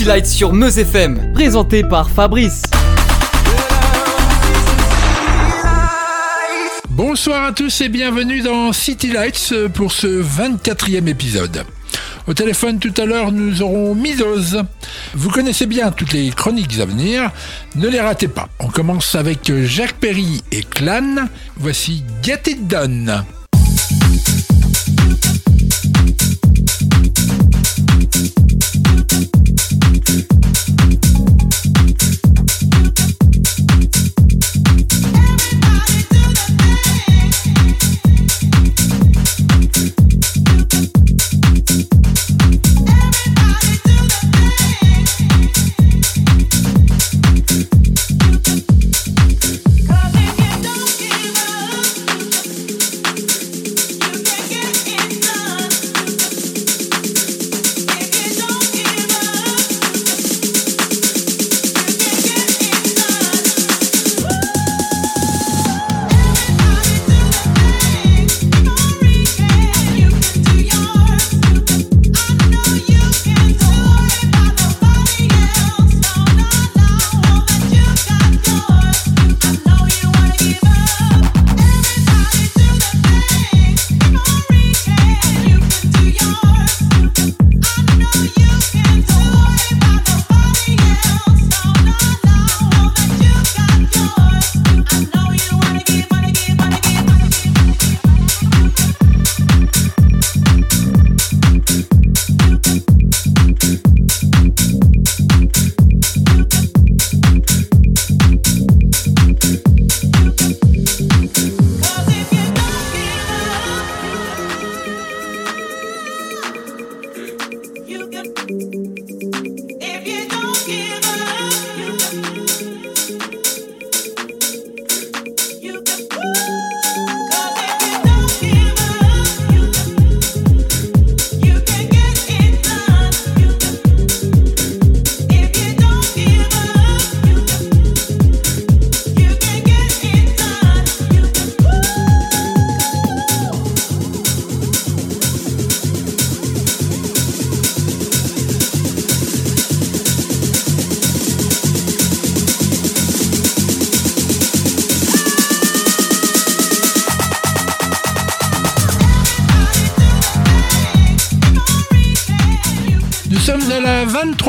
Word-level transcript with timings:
City 0.00 0.08
Lights 0.08 0.26
sur 0.28 0.54
Meuse 0.54 0.78
FM, 0.78 1.34
présenté 1.34 1.84
par 1.84 2.08
Fabrice. 2.08 2.62
Bonsoir 6.88 7.44
à 7.44 7.52
tous 7.52 7.82
et 7.82 7.90
bienvenue 7.90 8.40
dans 8.40 8.72
City 8.72 9.12
Lights 9.12 9.52
pour 9.74 9.92
ce 9.92 10.06
24e 10.06 11.06
épisode. 11.06 11.64
Au 12.26 12.32
téléphone 12.32 12.78
tout 12.78 12.94
à 12.96 13.04
l'heure, 13.04 13.30
nous 13.30 13.60
aurons 13.60 13.94
Midos. 13.94 14.62
Vous 15.12 15.28
connaissez 15.28 15.66
bien 15.66 15.90
toutes 15.90 16.14
les 16.14 16.30
chroniques 16.30 16.80
à 16.80 16.86
venir, 16.86 17.30
ne 17.76 17.86
les 17.86 18.00
ratez 18.00 18.28
pas. 18.28 18.48
On 18.58 18.68
commence 18.68 19.14
avec 19.14 19.52
Jacques 19.64 20.00
Perry 20.00 20.42
et 20.50 20.62
Clan. 20.62 21.26
Voici 21.58 22.04
Get 22.22 22.40
It 22.46 22.66
Done. 22.66 23.22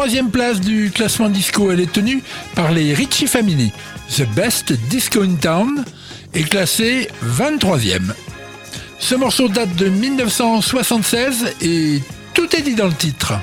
troisième 0.02 0.32
place 0.32 0.60
du 0.60 0.90
classement 0.90 1.30
disco, 1.30 1.72
elle 1.72 1.80
est 1.80 1.92
tenue 1.92 2.24
par 2.56 2.72
les 2.72 2.92
Richie 2.92 3.28
Family. 3.28 3.72
The 4.10 4.28
Best 4.36 4.74
Disco 4.90 5.22
in 5.22 5.36
Town 5.36 5.86
est 6.34 6.42
classé 6.42 7.08
23e. 7.24 8.12
Ce 8.98 9.14
morceau 9.14 9.48
date 9.48 9.76
de 9.76 9.90
1976 9.90 11.54
et 11.62 12.02
tout 12.34 12.56
est 12.56 12.64
dit 12.64 12.74
dans 12.74 12.88
le 12.88 12.94
titre. 12.94 13.34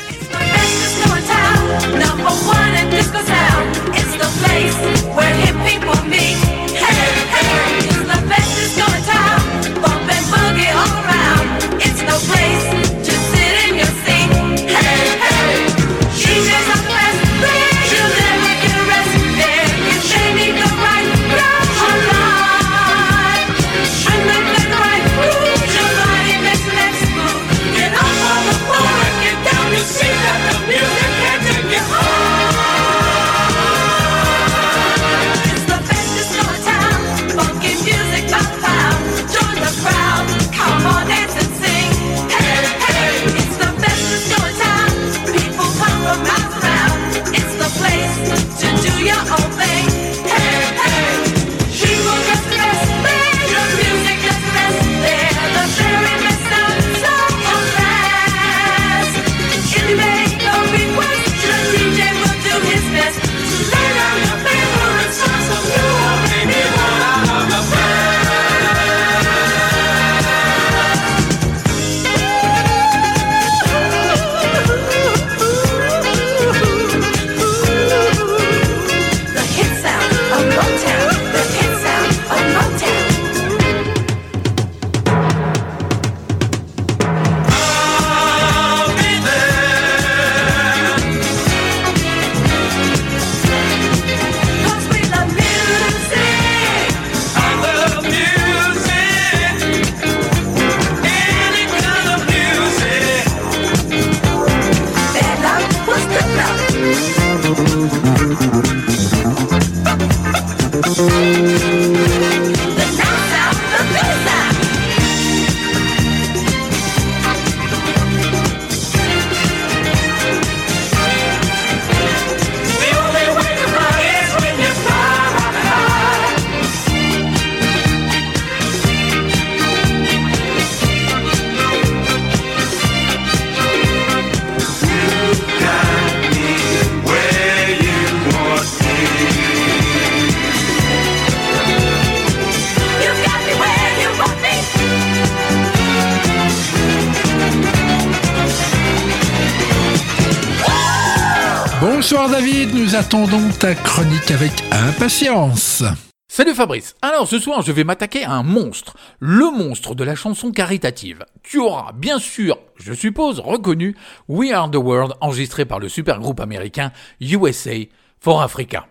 Bonsoir 151.80 152.28
David, 152.28 152.74
nous 152.74 152.96
attendons 152.96 153.50
ta 153.60 153.72
chronique 153.72 154.32
avec 154.32 154.50
impatience. 154.72 155.84
Salut 156.26 156.52
Fabrice. 156.52 156.96
Alors 157.02 157.28
ce 157.28 157.38
soir, 157.38 157.62
je 157.62 157.70
vais 157.70 157.84
m'attaquer 157.84 158.24
à 158.24 158.32
un 158.32 158.42
monstre, 158.42 158.96
le 159.20 159.56
monstre 159.56 159.94
de 159.94 160.02
la 160.02 160.16
chanson 160.16 160.50
caritative. 160.50 161.24
Tu 161.44 161.60
auras 161.60 161.92
bien 161.92 162.18
sûr, 162.18 162.58
je 162.78 162.92
suppose, 162.92 163.38
reconnu 163.38 163.94
We 164.28 164.50
Are 164.50 164.68
the 164.68 164.76
World 164.76 165.12
enregistré 165.20 165.66
par 165.66 165.78
le 165.78 165.88
super 165.88 166.18
groupe 166.18 166.40
américain 166.40 166.90
USA 167.20 167.76
for 168.18 168.42
Africa. 168.42 168.88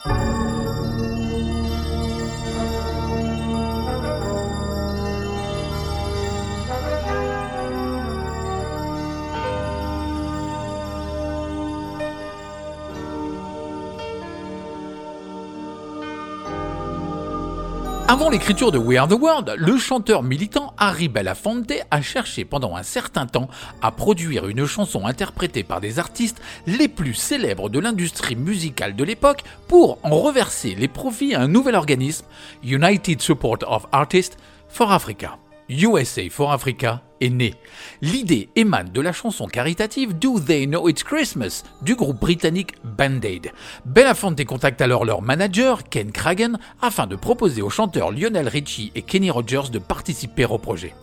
Avant 18.09 18.29
l'écriture 18.29 18.71
de 18.71 18.77
We 18.77 18.97
Are 18.97 19.09
the 19.09 19.19
World, 19.19 19.55
le 19.57 19.77
chanteur 19.77 20.23
militant 20.23 20.73
Harry 20.77 21.09
Belafonte 21.09 21.73
a 21.91 22.01
cherché 22.01 22.45
pendant 22.45 22.77
un 22.77 22.83
certain 22.83 23.25
temps 23.25 23.49
à 23.81 23.91
produire 23.91 24.47
une 24.47 24.65
chanson 24.65 25.05
interprétée 25.05 25.63
par 25.63 25.81
des 25.81 25.99
artistes 25.99 26.41
les 26.67 26.87
plus 26.87 27.13
célèbres 27.13 27.69
de 27.69 27.79
l'industrie 27.79 28.37
musicale 28.37 28.95
de 28.95 29.03
l'époque 29.03 29.43
pour 29.67 29.97
en 30.03 30.15
reverser 30.15 30.73
les 30.73 30.87
profits 30.87 31.35
à 31.35 31.41
un 31.41 31.49
nouvel 31.49 31.75
organisme, 31.75 32.25
United 32.63 33.21
Support 33.21 33.59
of 33.67 33.87
Artists 33.91 34.37
for 34.69 34.89
Africa. 34.93 35.37
USA 35.69 36.29
for 36.29 36.51
Africa 36.51 37.01
est 37.19 37.29
né. 37.29 37.53
L'idée 38.01 38.49
émane 38.55 38.89
de 38.89 39.01
la 39.01 39.11
chanson 39.11 39.47
caritative 39.47 40.17
Do 40.17 40.39
They 40.39 40.65
Know 40.65 40.87
It's 40.87 41.03
Christmas 41.03 41.63
du 41.81 41.95
groupe 41.95 42.21
britannique 42.21 42.75
Band-Aid. 42.83 43.51
Belafonte 43.85 44.43
contacte 44.45 44.81
alors 44.81 45.03
leur 45.03 45.21
manager, 45.21 45.83
Ken 45.83 46.11
Cragen, 46.11 46.57
afin 46.81 47.05
de 47.05 47.15
proposer 47.15 47.61
aux 47.61 47.69
chanteurs 47.69 48.11
Lionel 48.11 48.47
Richie 48.47 48.91
et 48.95 49.01
Kenny 49.01 49.29
Rogers 49.29 49.69
de 49.71 49.79
participer 49.79 50.45
au 50.45 50.57
projet. 50.57 50.93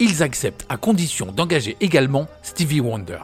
Ils 0.00 0.22
acceptent 0.22 0.66
à 0.68 0.76
condition 0.76 1.26
d'engager 1.26 1.76
également 1.80 2.26
Stevie 2.42 2.80
Wonder. 2.80 3.20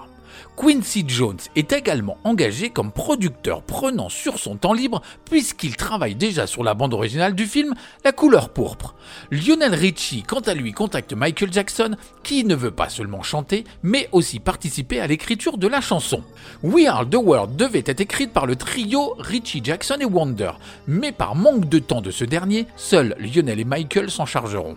Quincy 0.60 1.04
Jones 1.06 1.38
est 1.54 1.72
également 1.72 2.18
engagé 2.24 2.70
comme 2.70 2.90
producteur 2.90 3.62
prenant 3.62 4.08
sur 4.08 4.40
son 4.40 4.56
temps 4.56 4.72
libre 4.72 5.02
puisqu'il 5.24 5.76
travaille 5.76 6.16
déjà 6.16 6.48
sur 6.48 6.64
la 6.64 6.74
bande 6.74 6.94
originale 6.94 7.36
du 7.36 7.46
film 7.46 7.74
La 8.04 8.10
couleur 8.10 8.48
pourpre. 8.48 8.96
Lionel 9.30 9.72
Richie, 9.72 10.24
quant 10.24 10.40
à 10.40 10.54
lui, 10.54 10.72
contacte 10.72 11.12
Michael 11.12 11.52
Jackson 11.52 11.96
qui 12.24 12.42
ne 12.42 12.56
veut 12.56 12.72
pas 12.72 12.88
seulement 12.88 13.22
chanter 13.22 13.62
mais 13.84 14.08
aussi 14.10 14.40
participer 14.40 14.98
à 14.98 15.06
l'écriture 15.06 15.58
de 15.58 15.68
la 15.68 15.80
chanson. 15.80 16.24
We 16.64 16.88
Are 16.88 17.08
the 17.08 17.14
World 17.14 17.54
devait 17.54 17.84
être 17.86 18.00
écrite 18.00 18.32
par 18.32 18.46
le 18.46 18.56
trio 18.56 19.14
Richie 19.20 19.60
Jackson 19.62 19.98
et 20.00 20.06
Wonder, 20.06 20.50
mais 20.88 21.12
par 21.12 21.36
manque 21.36 21.68
de 21.68 21.78
temps 21.78 22.00
de 22.00 22.10
ce 22.10 22.24
dernier, 22.24 22.66
seuls 22.76 23.14
Lionel 23.20 23.60
et 23.60 23.64
Michael 23.64 24.10
s'en 24.10 24.26
chargeront. 24.26 24.76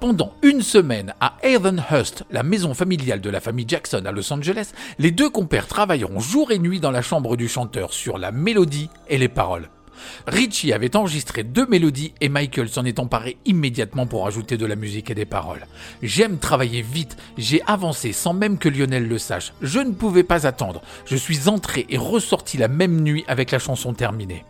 Pendant 0.00 0.34
une 0.42 0.62
semaine 0.62 1.14
à 1.20 1.34
Havenhurst, 1.42 2.24
la 2.30 2.42
maison 2.42 2.74
familiale 2.74 3.20
de 3.20 3.30
la 3.30 3.40
famille 3.40 3.66
Jackson 3.68 4.02
à 4.04 4.12
Los 4.12 4.32
Angeles, 4.32 4.72
les 4.98 5.10
deux 5.10 5.30
compères 5.30 5.66
travailleront 5.66 6.20
jour 6.20 6.50
et 6.52 6.58
nuit 6.58 6.80
dans 6.80 6.90
la 6.90 7.02
chambre 7.02 7.36
du 7.36 7.48
chanteur 7.48 7.92
sur 7.92 8.18
la 8.18 8.32
mélodie 8.32 8.90
et 9.08 9.18
les 9.18 9.28
paroles. 9.28 9.68
Richie 10.26 10.72
avait 10.72 10.96
enregistré 10.96 11.42
deux 11.42 11.66
mélodies 11.66 12.14
et 12.20 12.28
Michael 12.28 12.68
s'en 12.68 12.84
est 12.84 12.98
emparé 12.98 13.36
immédiatement 13.44 14.06
pour 14.06 14.26
ajouter 14.26 14.56
de 14.56 14.66
la 14.66 14.76
musique 14.76 15.10
et 15.10 15.14
des 15.14 15.24
paroles. 15.24 15.66
J'aime 16.02 16.38
travailler 16.38 16.82
vite, 16.82 17.16
j'ai 17.38 17.62
avancé 17.66 18.12
sans 18.12 18.34
même 18.34 18.58
que 18.58 18.68
Lionel 18.68 19.06
le 19.06 19.18
sache. 19.18 19.52
Je 19.62 19.80
ne 19.80 19.92
pouvais 19.92 20.24
pas 20.24 20.46
attendre. 20.46 20.82
Je 21.06 21.16
suis 21.16 21.48
entré 21.48 21.86
et 21.88 21.98
ressorti 21.98 22.56
la 22.58 22.68
même 22.68 23.00
nuit 23.00 23.24
avec 23.28 23.50
la 23.50 23.58
chanson 23.58 23.92
terminée. 23.92 24.44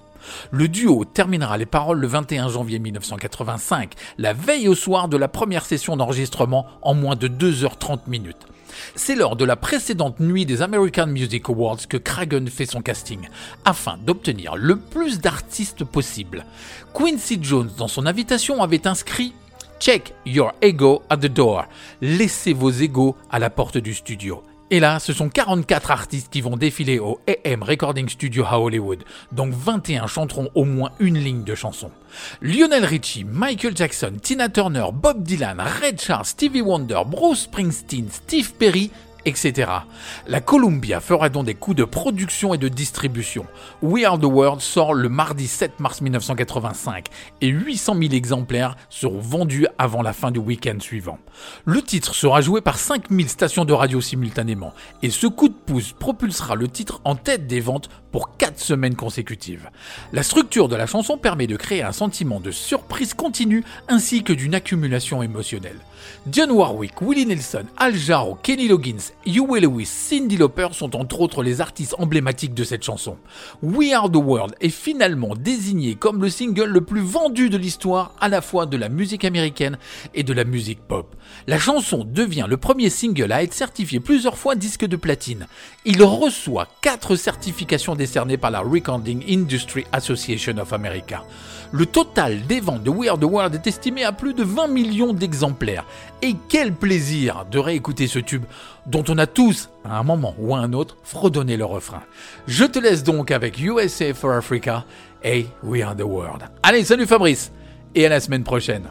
Le 0.51 0.69
duo 0.69 1.05
terminera 1.05 1.57
les 1.59 1.67
paroles 1.67 1.99
le 1.99 2.07
21 2.07 2.49
janvier 2.49 2.79
1985, 2.79 3.95
la 4.19 4.33
veille 4.33 4.69
au 4.69 4.75
soir 4.75 5.09
de 5.09 5.17
la 5.17 5.29
première 5.29 5.65
session 5.65 5.97
d'enregistrement 5.97 6.67
en 6.83 6.95
moins 6.95 7.17
de 7.17 7.29
2h30 7.29 8.01
minutes. 8.09 8.47
C'est 8.95 9.15
lors 9.15 9.37
de 9.37 9.45
la 9.45 9.57
précédente 9.57 10.21
nuit 10.21 10.47
des 10.47 10.63
American 10.63 11.07
Music 11.07 11.49
Awards 11.49 11.87
que 11.89 11.97
Cragen 11.97 12.49
fait 12.49 12.67
son 12.67 12.83
casting, 12.83 13.29
afin 13.65 13.99
d'obtenir 13.99 14.57
le 14.57 14.77
plus 14.77 15.21
d'artistes 15.21 15.85
possible. 15.85 16.45
Quincy 16.95 17.39
Jones, 17.43 17.71
dans 17.77 17.89
son 17.89 18.07
invitation, 18.07 18.63
avait 18.63 18.87
inscrit 18.87 19.35
Check 19.81 20.15
your 20.25 20.53
ego 20.63 21.03
at 21.11 21.17
the 21.17 21.27
door. 21.27 21.65
Laissez 22.01 22.53
vos 22.53 22.71
égos 22.71 23.17
à 23.31 23.41
la 23.41 23.51
porte 23.51 23.79
du 23.79 23.95
studio. 23.95 24.43
Et 24.73 24.81
là, 24.81 24.99
ce 25.01 25.13
sont 25.13 25.29
44 25.29 25.91
artistes 25.91 26.33
qui 26.33 26.41
vont 26.41 26.57
défiler 26.57 26.99
au 26.99 27.21
AM 27.29 27.63
Recording 27.63 28.09
Studio 28.09 28.47
à 28.49 28.59
Hollywood, 28.59 29.05
donc 29.31 29.53
21 29.53 30.07
chanteront 30.07 30.49
au 30.55 30.65
moins 30.65 30.93
une 30.99 31.19
ligne 31.19 31.45
de 31.45 31.55
chanson. 31.55 31.91
Lionel 32.41 32.87
Richie, 32.87 33.25
Michael 33.25 33.77
Jackson, 33.77 34.15
Tina 34.23 34.49
Turner, 34.49 34.87
Bob 34.91 35.25
Dylan, 35.25 35.61
Red 35.61 36.01
Charles, 36.01 36.25
Stevie 36.25 36.63
Wonder, 36.63 37.03
Bruce 37.07 37.41
Springsteen, 37.41 38.09
Steve 38.11 38.55
Perry 38.55 38.91
etc. 39.25 39.71
La 40.27 40.41
Columbia 40.41 41.01
fera 41.01 41.29
donc 41.29 41.47
des 41.47 41.55
coûts 41.55 41.75
de 41.75 41.85
production 41.85 42.55
et 42.55 42.59
de 42.59 42.69
distribution. 42.69 43.47
We 43.83 44.05
Are 44.05 44.19
the 44.19 44.25
World 44.25 44.61
sort 44.61 44.95
le 44.95 45.09
mardi 45.09 45.47
7 45.47 45.81
mars 45.81 46.01
1985 46.01 47.07
et 47.41 47.49
800 47.49 47.95
000 48.01 48.13
exemplaires 48.13 48.77
seront 48.89 49.21
vendus 49.21 49.67
avant 49.79 50.03
la 50.03 50.13
fin 50.13 50.31
du 50.31 50.39
week-end 50.39 50.79
suivant. 50.81 51.19
Le 51.65 51.83
titre 51.83 52.15
sera 52.15 52.41
joué 52.41 52.61
par 52.61 52.79
5000 52.79 53.29
stations 53.29 53.65
de 53.65 53.73
radio 53.73 54.01
simultanément 54.01 54.73
et 55.03 55.11
ce 55.11 55.27
coup 55.27 55.49
de 55.49 55.55
pouce 55.55 55.93
propulsera 55.93 56.55
le 56.55 56.69
titre 56.69 57.01
en 57.05 57.15
tête 57.15 57.47
des 57.47 57.61
ventes 57.61 57.89
pour 58.13 58.37
4 58.37 58.61
semaines 58.61 58.95
consécutives. 58.95 59.71
La 60.13 60.23
structure 60.23 60.69
de 60.69 60.77
la 60.77 60.87
chanson 60.87 61.19
permet 61.19 61.47
de 61.49 61.57
créer 61.57 61.83
un 61.83 61.93
sentiment 61.93 62.39
de 62.39 62.53
surprise 62.53 63.15
continue 63.15 63.65
ainsi 63.89 64.23
que 64.23 64.33
d'une 64.33 64.55
accumulation 64.55 65.23
émotionnelle. 65.23 65.79
John 66.31 66.51
Warwick, 66.51 67.01
Willie 67.01 67.27
Nelson, 67.27 67.65
Al 67.77 67.95
Jarreau, 67.95 68.37
Kenny 68.43 68.69
Loggins, 68.69 69.13
Huey 69.25 69.61
Lewis, 69.61 69.87
Cindy 69.87 70.37
Lauper 70.37 70.69
sont 70.73 70.97
entre 70.97 71.21
autres 71.21 71.43
les 71.43 71.61
artistes 71.61 71.95
emblématiques 71.99 72.55
de 72.55 72.65
cette 72.65 72.83
chanson. 72.83 73.17
We 73.63 73.93
Are 73.93 74.11
the 74.11 74.17
World 74.17 74.55
est 74.61 74.69
finalement 74.69 75.35
désigné 75.37 75.95
comme 75.95 76.21
le 76.21 76.29
single 76.29 76.71
le 76.71 76.81
plus 76.81 77.01
vendu 77.01 77.51
de 77.51 77.57
l'histoire 77.57 78.15
à 78.21 78.29
la 78.29 78.41
fois 78.41 78.67
de 78.67 78.77
la 78.77 78.89
musique 78.89 79.25
américaine 79.25 79.79
et 80.15 80.23
de 80.23 80.33
la 80.33 80.45
musique 80.45 80.81
pop. 80.81 81.15
La 81.47 81.59
chanson 81.59 82.05
devient 82.05 82.47
le 82.49 82.57
premier 82.57 82.91
single 82.91 83.33
à 83.33 83.43
être 83.43 83.55
certifié 83.55 84.01
plusieurs 84.01 84.37
fois 84.37 84.55
disque 84.55 84.85
de 84.85 84.97
platine. 84.97 85.47
Il 85.85 86.03
reçoit 86.03 86.69
4 86.83 87.17
certifications 87.17 87.95
décernées 88.03 88.37
par 88.37 88.51
la 88.51 88.59
Recording 88.59 89.23
Industry 89.29 89.87
Association 89.93 90.59
of 90.59 90.73
America. 90.73 91.23
Le 91.71 91.87
total 91.87 92.45
des 92.49 92.59
ventes 92.59 92.83
de 92.83 92.91
We 92.91 93.09
Are 93.09 93.17
the 93.17 93.25
World 93.25 93.55
est 93.55 93.69
estimé 93.69 94.03
à 94.03 94.11
plus 94.11 94.35
de 94.35 94.43
20 94.43 94.67
millions 94.67 95.13
d'exemplaires. 95.13 95.85
Et 96.21 96.35
quel 96.49 96.73
plaisir 96.73 97.47
de 97.49 97.61
réécouter 97.61 98.09
ce 98.09 98.19
tube 98.19 98.43
dont 98.87 99.05
on 99.09 99.17
a 99.19 99.29
tous, 99.29 99.71
à 99.85 100.01
un 100.01 100.03
moment 100.03 100.35
ou 100.41 100.53
à 100.57 100.59
un 100.59 100.73
autre, 100.73 100.97
fredonné 101.05 101.57
le 101.57 101.65
refrain. 101.65 102.03
Je 102.49 102.65
te 102.65 102.81
laisse 102.81 103.05
donc 103.05 103.31
avec 103.31 103.61
USA 103.61 104.13
for 104.13 104.33
Africa 104.33 104.85
et 105.23 105.47
We 105.63 105.83
Are 105.83 105.95
the 105.95 106.03
World. 106.03 106.43
Allez, 106.65 106.83
salut 106.83 107.07
Fabrice 107.07 107.53
et 107.95 108.05
à 108.05 108.09
la 108.09 108.19
semaine 108.19 108.43
prochaine. 108.43 108.83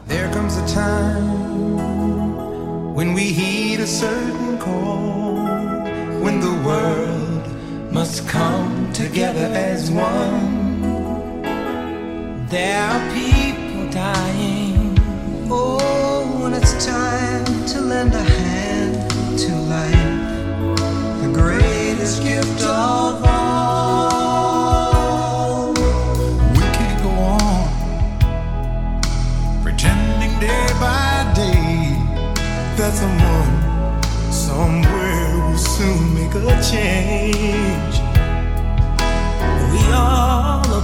Must 7.92 8.26
come 8.26 8.90
together 8.94 9.50
as 9.54 9.90
one. 9.90 11.42
There 12.48 12.80
are 12.80 13.12
people 13.12 13.90
dying. 13.90 14.98
Oh, 15.50 16.40
when 16.40 16.54
it's 16.54 16.86
time 16.86 17.44
to 17.66 17.80
lend 17.82 18.14
a 18.14 18.22
hand 18.22 19.10
to 19.40 19.54
life, 19.74 20.20
the 21.22 21.28
greatest 21.34 22.22
gift 22.22 22.62
of 22.62 23.22
all. 23.26 24.14
We 26.54 26.64
can't 26.78 27.02
go 27.02 27.10
on 27.10 27.68
pretending 29.62 30.40
day 30.40 30.66
by 30.80 31.30
day 31.34 31.94
that 32.78 32.94
someone 32.94 33.52
somewhere 34.32 35.36
will 35.44 35.58
soon 35.58 36.14
make 36.14 36.34
a 36.34 36.62
change. 36.62 37.71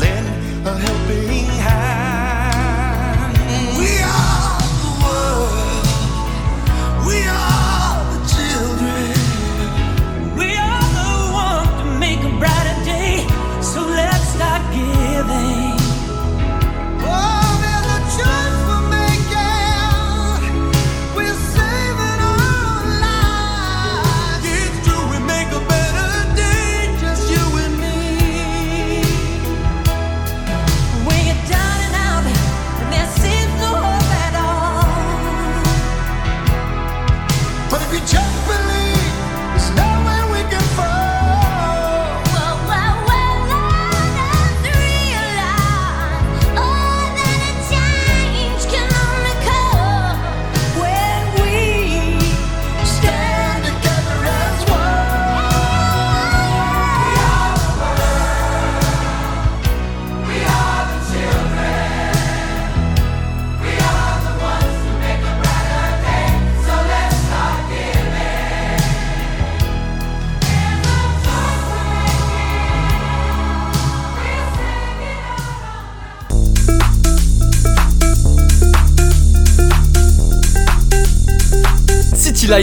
Lend 0.00 0.66
a 0.66 0.72
helping 0.78 1.46
hand. 1.64 1.97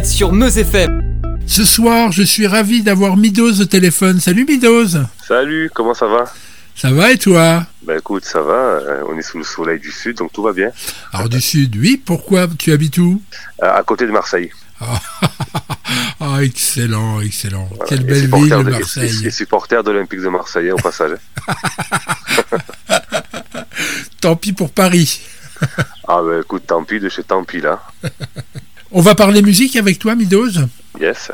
Sur 0.04 0.34
Meuse 0.34 0.58
FM. 0.58 1.00
Ce 1.46 1.63
soir, 1.63 2.12
je 2.12 2.24
suis 2.24 2.48
ravi 2.48 2.82
d'avoir 2.82 3.18
Midos 3.18 3.62
au 3.62 3.65
téléphone. 3.65 4.20
Salut 4.20 4.44
Midos 4.44 4.98
Salut, 5.27 5.70
comment 5.75 5.94
ça 5.94 6.08
va? 6.08 6.24
Ça 6.75 6.92
va 6.92 7.12
et 7.12 7.20
toi? 7.20 7.68
Bah 7.84 7.96
écoute, 7.96 8.25
ça 8.25 8.42
va, 8.42 8.54
euh, 8.56 9.04
on 9.08 9.15
est 9.15 9.22
sous 9.22 9.38
le 9.38 9.44
soleil 9.44 9.80
du 9.80 9.92
sud, 9.92 10.18
donc 10.18 10.34
tout 10.34 10.42
va 10.42 10.54
bien. 10.54 10.72
Alors 11.13 11.30
du 11.30 11.39
sud, 11.39 11.75
oui, 11.75 12.01
pourquoi 12.04 12.48
tu 12.58 12.72
habites 12.72 12.98
où? 12.98 13.22
Euh, 13.62 13.72
à 13.75 13.84
côté 13.84 14.08
de 14.08 14.12
Marseille. 14.12 14.50
Ah, 16.20 16.42
excellent, 16.42 17.22
excellent. 17.22 17.68
Voilà. 17.70 17.86
Quelle 17.88 18.01
Et 18.01 18.06
belle 18.06 18.32
ville, 18.34 18.50
de- 18.50 18.70
et- 18.70 18.80
Marseille. 18.80 19.27
Et, 19.27 19.32
supporter 19.32 19.84
de 19.84 19.92
l'Olympique 19.92 20.22
de 20.22 20.30
Marseille, 20.30 20.72
au 20.72 20.77
passage. 20.77 21.12
Tant 24.22 24.36
pis 24.36 24.51
pour 24.54 24.72
Paris. 24.72 25.22
ah 26.08 26.22
bah 26.24 26.39
écoute, 26.42 26.63
tant 26.65 26.84
pis 26.84 27.00
de 27.00 27.08
chez 27.08 27.24
tant 27.24 27.44
pis 27.44 27.62
là. 27.62 27.84
On 28.98 29.02
va 29.02 29.14
parler 29.14 29.42
musique 29.42 29.75
avec 29.75 30.00
toi, 30.00 30.16
Midos 30.16 30.52
Yes, 31.02 31.30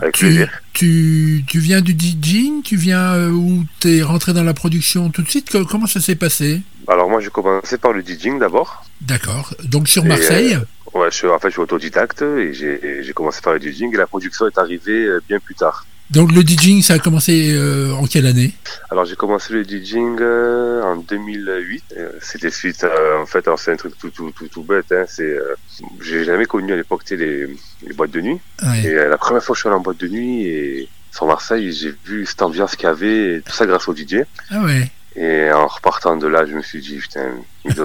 avec 0.00 0.14
tu, 0.14 0.24
plaisir. 0.24 0.48
tu, 0.72 1.44
tu 1.46 1.58
viens 1.58 1.82
du 1.82 1.92
DJing 1.92 2.62
Tu 2.62 2.76
viens 2.76 3.12
euh, 3.12 3.28
où 3.30 3.64
tu 3.80 3.98
es 3.98 4.02
rentré 4.02 4.32
dans 4.32 4.42
la 4.44 4.54
production 4.54 5.10
tout 5.10 5.20
de 5.20 5.28
suite 5.28 5.50
Co- 5.50 5.66
Comment 5.66 5.86
ça 5.86 6.00
s'est 6.00 6.14
passé 6.16 6.62
Alors 6.88 7.10
moi 7.10 7.20
j'ai 7.20 7.28
commencé 7.28 7.76
par 7.76 7.92
le 7.92 8.02
DJing 8.02 8.38
d'abord. 8.38 8.86
D'accord. 9.02 9.52
Donc 9.64 9.88
sur 9.88 10.02
Et, 10.06 10.08
Marseille 10.08 10.58
Ouais, 10.94 11.08
je 11.10 11.16
suis, 11.16 11.28
en 11.28 11.38
fait 11.38 11.48
je 11.48 11.52
suis 11.52 11.60
autodidacte 11.60 12.22
et 12.22 12.54
j'ai 12.54 12.80
et 12.82 13.02
j'ai 13.04 13.12
commencé 13.12 13.42
par 13.42 13.52
le 13.52 13.60
DJing 13.60 13.92
et 13.92 13.98
la 13.98 14.06
production 14.06 14.46
est 14.46 14.56
arrivée 14.56 15.04
euh, 15.04 15.20
bien 15.28 15.38
plus 15.38 15.54
tard. 15.54 15.84
Donc 16.12 16.30
le 16.32 16.42
DJing, 16.42 16.82
ça 16.82 16.94
a 16.94 16.98
commencé 16.98 17.54
euh, 17.54 17.92
en 17.94 18.06
quelle 18.06 18.26
année? 18.26 18.52
Alors 18.90 19.06
j'ai 19.06 19.16
commencé 19.16 19.54
le 19.54 19.64
DJing 19.64 20.18
euh, 20.20 20.82
en 20.82 20.96
2008. 20.96 21.84
Euh, 21.96 22.10
C'était 22.20 22.50
suite, 22.50 22.84
euh, 22.84 23.22
en 23.22 23.24
fait, 23.26 23.46
alors 23.46 23.58
c'est 23.58 23.72
un 23.72 23.76
truc 23.76 23.96
tout 23.98 24.10
tout 24.10 24.30
tout, 24.30 24.46
tout 24.48 24.62
bête. 24.62 24.92
Hein, 24.92 25.04
c'est, 25.08 25.22
euh, 25.22 25.54
j'ai 26.02 26.24
jamais 26.24 26.44
connu 26.44 26.70
à 26.72 26.76
l'époque 26.76 27.02
les, 27.10 27.46
les 27.86 27.94
boîtes 27.94 28.10
de 28.10 28.20
nuit. 28.20 28.38
Ouais. 28.62 28.84
Et 28.84 28.94
la 28.94 29.16
première 29.16 29.42
fois 29.42 29.54
que 29.54 29.56
je 29.56 29.60
suis 29.62 29.68
allé 29.68 29.76
en 29.76 29.80
boîte 29.80 29.98
de 29.98 30.08
nuit 30.08 30.46
et 30.46 30.88
sur 31.12 31.26
Marseille, 31.26 31.72
j'ai 31.72 31.94
vu 32.04 32.26
cette 32.26 32.42
ambiance 32.42 32.76
qu'il 32.76 32.84
y 32.86 32.90
avait, 32.90 33.36
et 33.36 33.40
tout 33.40 33.52
ça 33.52 33.64
grâce 33.66 33.88
au 33.88 33.94
DJ. 33.96 34.16
Ah 34.50 34.62
ouais, 34.64 34.90
Et 35.16 35.50
en 35.52 35.66
repartant 35.66 36.16
de 36.16 36.26
là, 36.26 36.44
je 36.46 36.54
me 36.54 36.62
suis 36.62 36.80
dit, 36.80 36.96
putain, 36.96 37.28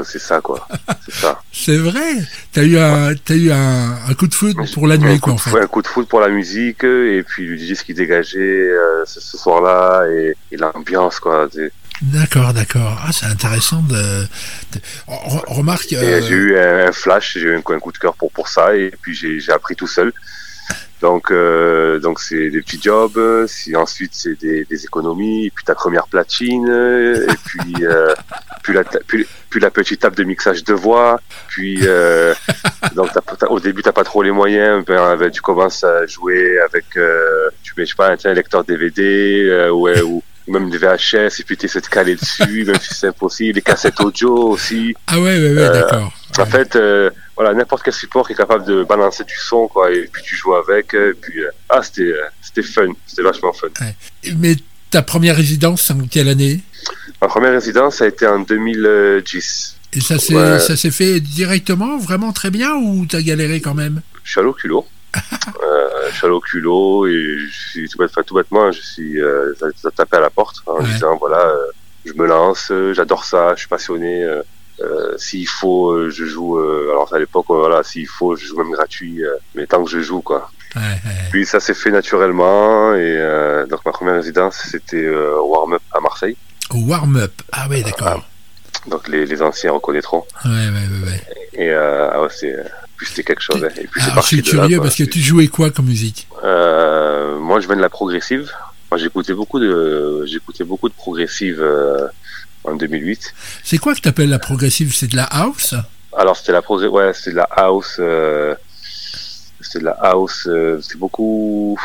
c'est 0.04 0.20
ça 0.20 0.40
quoi, 0.42 0.68
c'est 1.06 1.14
ça. 1.14 1.42
c'est 1.52 1.78
vrai. 1.78 2.16
T'as 2.54 2.64
eu 2.64 2.78
un, 2.78 3.14
t'as 3.16 3.36
eu 3.36 3.52
un, 3.52 3.98
un 4.08 4.14
coup 4.14 4.28
de 4.28 4.34
foot 4.34 4.56
pour 4.74 4.88
la 4.88 4.98
nuit, 4.98 5.20
quoi, 5.20 5.34
en 5.34 5.38
fait. 5.38 5.60
Un 5.60 5.68
coup 5.68 5.82
de 5.82 5.88
foot 5.88 6.08
pour 6.08 6.20
la 6.22 6.30
musique 6.30 6.84
et 6.84 7.24
puis 7.28 7.46
le 7.46 7.58
DJ 7.58 7.74
ce 7.76 7.84
qui 7.84 7.94
dégageait 7.94 8.40
euh, 8.40 9.04
ce, 9.06 9.20
ce 9.20 9.38
soir-là 9.38 10.06
et, 10.10 10.36
et 10.52 10.58
l'ambiance 10.58 11.20
quoi. 11.20 11.48
D'accord, 12.02 12.54
d'accord. 12.54 12.98
Ah, 13.04 13.12
c'est 13.12 13.26
intéressant 13.26 13.82
de. 13.82 13.96
de- 13.96 14.80
Re- 15.08 15.44
Remarque. 15.48 15.92
Euh, 15.94 16.22
j'ai 16.22 16.36
eu 16.36 16.58
un, 16.58 16.92
flash, 16.92 17.34
j'ai 17.34 17.48
eu 17.48 17.56
un, 17.58 17.62
coup- 17.62 17.92
de 17.92 17.98
cœur 17.98 18.14
pour 18.16 18.32
pour 18.32 18.48
ça 18.48 18.76
et 18.76 18.92
puis 19.02 19.16
j'ai 19.16 19.40
j'ai 19.40 19.52
appris 19.52 19.76
tout 19.76 19.88
seul. 19.88 20.14
Donc 21.02 21.30
euh, 21.30 22.00
donc 22.00 22.20
c'est 22.20 22.50
des 22.50 22.62
petits 22.62 22.82
jobs, 22.82 23.18
euh, 23.18 23.46
si 23.46 23.76
ensuite 23.76 24.12
c'est 24.14 24.40
des, 24.40 24.66
économies, 24.84 25.52
puis 25.52 25.64
ta 25.64 25.76
première 25.76 26.08
platine, 26.08 26.68
euh, 26.68 27.28
et 27.28 27.36
puis 27.46 27.86
euh, 27.86 28.16
puis 28.64 28.74
la 28.74 28.84
puis, 28.84 29.60
la 29.60 29.70
petite 29.70 30.02
table 30.02 30.16
de 30.16 30.24
mixage 30.24 30.64
de 30.64 30.74
voix, 30.74 31.20
puis 31.48 31.80
euh, 31.84 32.34
donc 32.96 33.10
au 33.50 33.60
début 33.60 33.84
t'as 33.84 33.92
pas 33.92 34.04
trop 34.04 34.24
les 34.24 34.32
moyens, 34.32 34.84
ben, 34.86 35.16
ben, 35.18 35.30
tu 35.30 35.42
commences 35.42 35.84
à 35.84 36.08
jouer 36.08 36.60
avec 36.60 36.86
euh, 36.98 37.50
tu 37.62 37.74
mets 37.78 37.86
je 37.86 37.92
sais 37.92 37.96
pas 37.96 38.10
un, 38.12 38.34
lecteur 38.34 38.64
DVD 38.64 39.44
euh, 39.50 39.70
ouais, 39.70 40.02
ou 40.02 40.24
même 40.48 40.70
des 40.70 40.78
VHS 40.78 41.40
et 41.40 41.44
puis 41.46 41.58
tu 41.58 41.66
essaies 41.66 41.82
de 41.82 41.88
caler 41.88 42.16
dessus, 42.16 42.64
même 42.66 42.80
si 42.80 42.94
c'est 42.94 43.08
impossible, 43.08 43.56
les 43.56 43.62
cassettes 43.62 44.00
audio 44.00 44.50
aussi. 44.50 44.96
Ah 45.08 45.20
ouais, 45.20 45.38
ouais, 45.40 45.54
ouais, 45.54 45.62
Euh, 45.62 45.74
d'accord. 45.74 46.12
En 46.40 46.46
fait, 46.46 46.76
euh, 46.76 47.10
voilà, 47.36 47.54
n'importe 47.54 47.84
quel 47.84 47.94
support 47.94 48.28
qui 48.28 48.34
est 48.34 48.36
capable 48.38 48.66
de 48.66 48.84
balancer 48.84 49.24
du 49.24 49.36
son, 49.36 49.68
quoi, 49.68 49.92
et 49.92 50.08
puis 50.12 50.22
tu 50.24 50.36
joues 50.36 50.56
avec, 50.56 50.94
euh, 50.94 51.12
et 51.12 51.14
puis 51.14 51.40
euh, 51.44 51.50
ah, 51.70 51.82
c'était, 51.82 52.14
c'était 52.42 52.64
fun, 52.64 52.88
c'était 53.06 53.24
vachement 53.24 53.54
fun. 53.54 53.68
Mais 54.38 54.56
ta 54.90 55.02
première 55.02 55.36
résidence, 55.36 55.90
en 55.92 56.00
quelle 56.08 56.30
année? 56.30 56.62
Ma 57.22 57.28
première 57.28 57.52
résidence 57.52 58.02
a 58.02 58.08
été 58.08 58.28
en 58.28 58.40
2010. 58.40 59.76
Et 59.94 60.02
ça 60.02 60.20
s'est, 60.20 60.60
ça 60.60 60.76
s'est 60.76 60.92
fait 60.92 61.20
directement, 61.20 61.98
vraiment 61.98 62.32
très 62.34 62.52
bien, 62.52 62.76
ou 62.76 63.06
t'as 63.06 63.22
galéré 63.22 63.62
quand 63.62 63.74
même? 63.74 64.02
Je 64.24 64.32
suis 64.32 64.40
allé 64.40 64.50
au 64.50 64.54
culot. 64.54 64.86
euh, 65.64 65.88
je 66.12 66.16
suis 66.16 66.26
allé 66.26 66.36
au 66.36 66.40
culot 66.42 67.08
et 67.08 67.38
je 67.50 67.70
suis 67.70 67.90
tout, 67.90 68.02
enfin, 68.04 68.24
tout 68.24 68.36
bêtement, 68.36 68.72
je 68.72 68.82
suis 68.82 69.22
euh, 69.22 69.54
ça- 69.60 69.68
ça 69.76 69.92
tapé 69.92 70.18
à 70.18 70.22
la 70.22 70.30
porte 70.30 70.58
en 70.66 70.78
Ouais. 70.80 70.86
disant 70.86 71.16
voilà, 71.18 71.40
euh, 71.42 71.66
je 72.06 72.14
me 72.14 72.26
lance, 72.28 72.70
euh, 72.72 72.94
j'adore 72.94 73.24
ça, 73.24 73.54
je 73.56 73.60
suis 73.60 73.68
passionné. 73.70 74.24
euh, 74.24 74.42
s'il 75.18 75.48
faut, 75.48 76.08
je 76.12 76.24
joue. 76.26 76.60
alors 76.60 77.12
à 77.12 77.18
l'époque, 77.18 77.46
voilà, 77.50 77.82
s'il 77.82 78.08
faut, 78.08 78.36
je 78.36 78.46
joue 78.46 78.58
même 78.58 78.70
gratuit, 78.72 79.24
mais 79.56 79.66
tant 79.66 79.84
que 79.84 79.90
je 79.90 80.02
joue, 80.02 80.22
quoi. 80.22 80.52
Ouais, 80.76 80.82
ouais. 80.82 81.12
Puis 81.32 81.48
ça 81.48 81.60
s'est 81.60 81.74
fait 81.74 81.90
naturellement 81.90 82.94
et 82.94 83.18
donc 83.68 83.84
ma 83.86 83.92
première 83.92 84.14
résidence 84.16 84.56
c'était 84.70 85.10
Warm 85.10 85.74
Up 85.74 85.82
à 85.92 86.00
Marseille. 86.00 86.38
Au 86.70 86.78
warm-up. 86.78 87.32
Ah 87.54 87.68
ouais, 87.70 87.82
d'accord. 87.82 88.24
Donc 88.88 89.08
les, 89.08 89.26
les 89.26 89.42
anciens 89.42 89.72
reconnaîtront. 89.72 90.24
Ouais, 90.46 90.52
ouais, 90.52 91.10
ouais. 91.10 91.22
Et 91.54 91.74
ah 91.74 92.22
ouais, 92.22 92.28
c'est 92.30 92.56
puis 92.98 93.08
c'était 93.08 93.24
quelque 93.24 93.42
chose. 93.42 93.64
Et 93.78 93.88
puis 93.88 94.02
c'est 94.02 94.12
Alors, 94.12 94.24
je 94.24 94.28
suis 94.28 94.38
là, 94.38 94.44
curieux 94.44 94.80
parce 94.80 94.96
que 94.96 95.04
tu 95.04 95.20
jouais 95.20 95.48
quoi 95.48 95.70
comme 95.72 95.86
musique? 95.86 96.28
Euh, 96.44 97.40
moi 97.40 97.60
je 97.62 97.68
viens 97.68 97.76
de 97.78 97.82
la 97.82 97.90
progressive. 97.90 98.52
Moi 98.92 98.98
j'écoutais 99.00 99.34
beaucoup 99.34 99.60
de 99.60 100.26
j'écoutais 100.26 100.64
beaucoup 100.64 100.90
de 100.90 100.94
progressive 100.94 101.62
euh, 101.62 102.08
en 102.64 102.76
2008. 102.76 103.34
C'est 103.64 103.78
quoi 103.78 103.94
que 103.96 104.00
t'appelles 104.02 104.30
la 104.30 104.40
progressive? 104.40 104.94
C'est 104.96 105.08
de 105.12 105.16
la 105.16 105.26
house? 105.26 105.76
Alors 106.18 106.36
c'était 106.36 106.54
la 106.54 106.62
progr 106.62 106.92
ouais 106.92 107.14
c'était 107.14 107.32
de 107.32 107.36
la 107.38 107.50
house. 107.52 107.98
Euh, 108.00 108.56
c'était 109.62 109.80
de 109.80 109.86
la 109.86 109.98
house. 110.02 110.48
C'était 110.82 110.98
beaucoup 110.98 111.78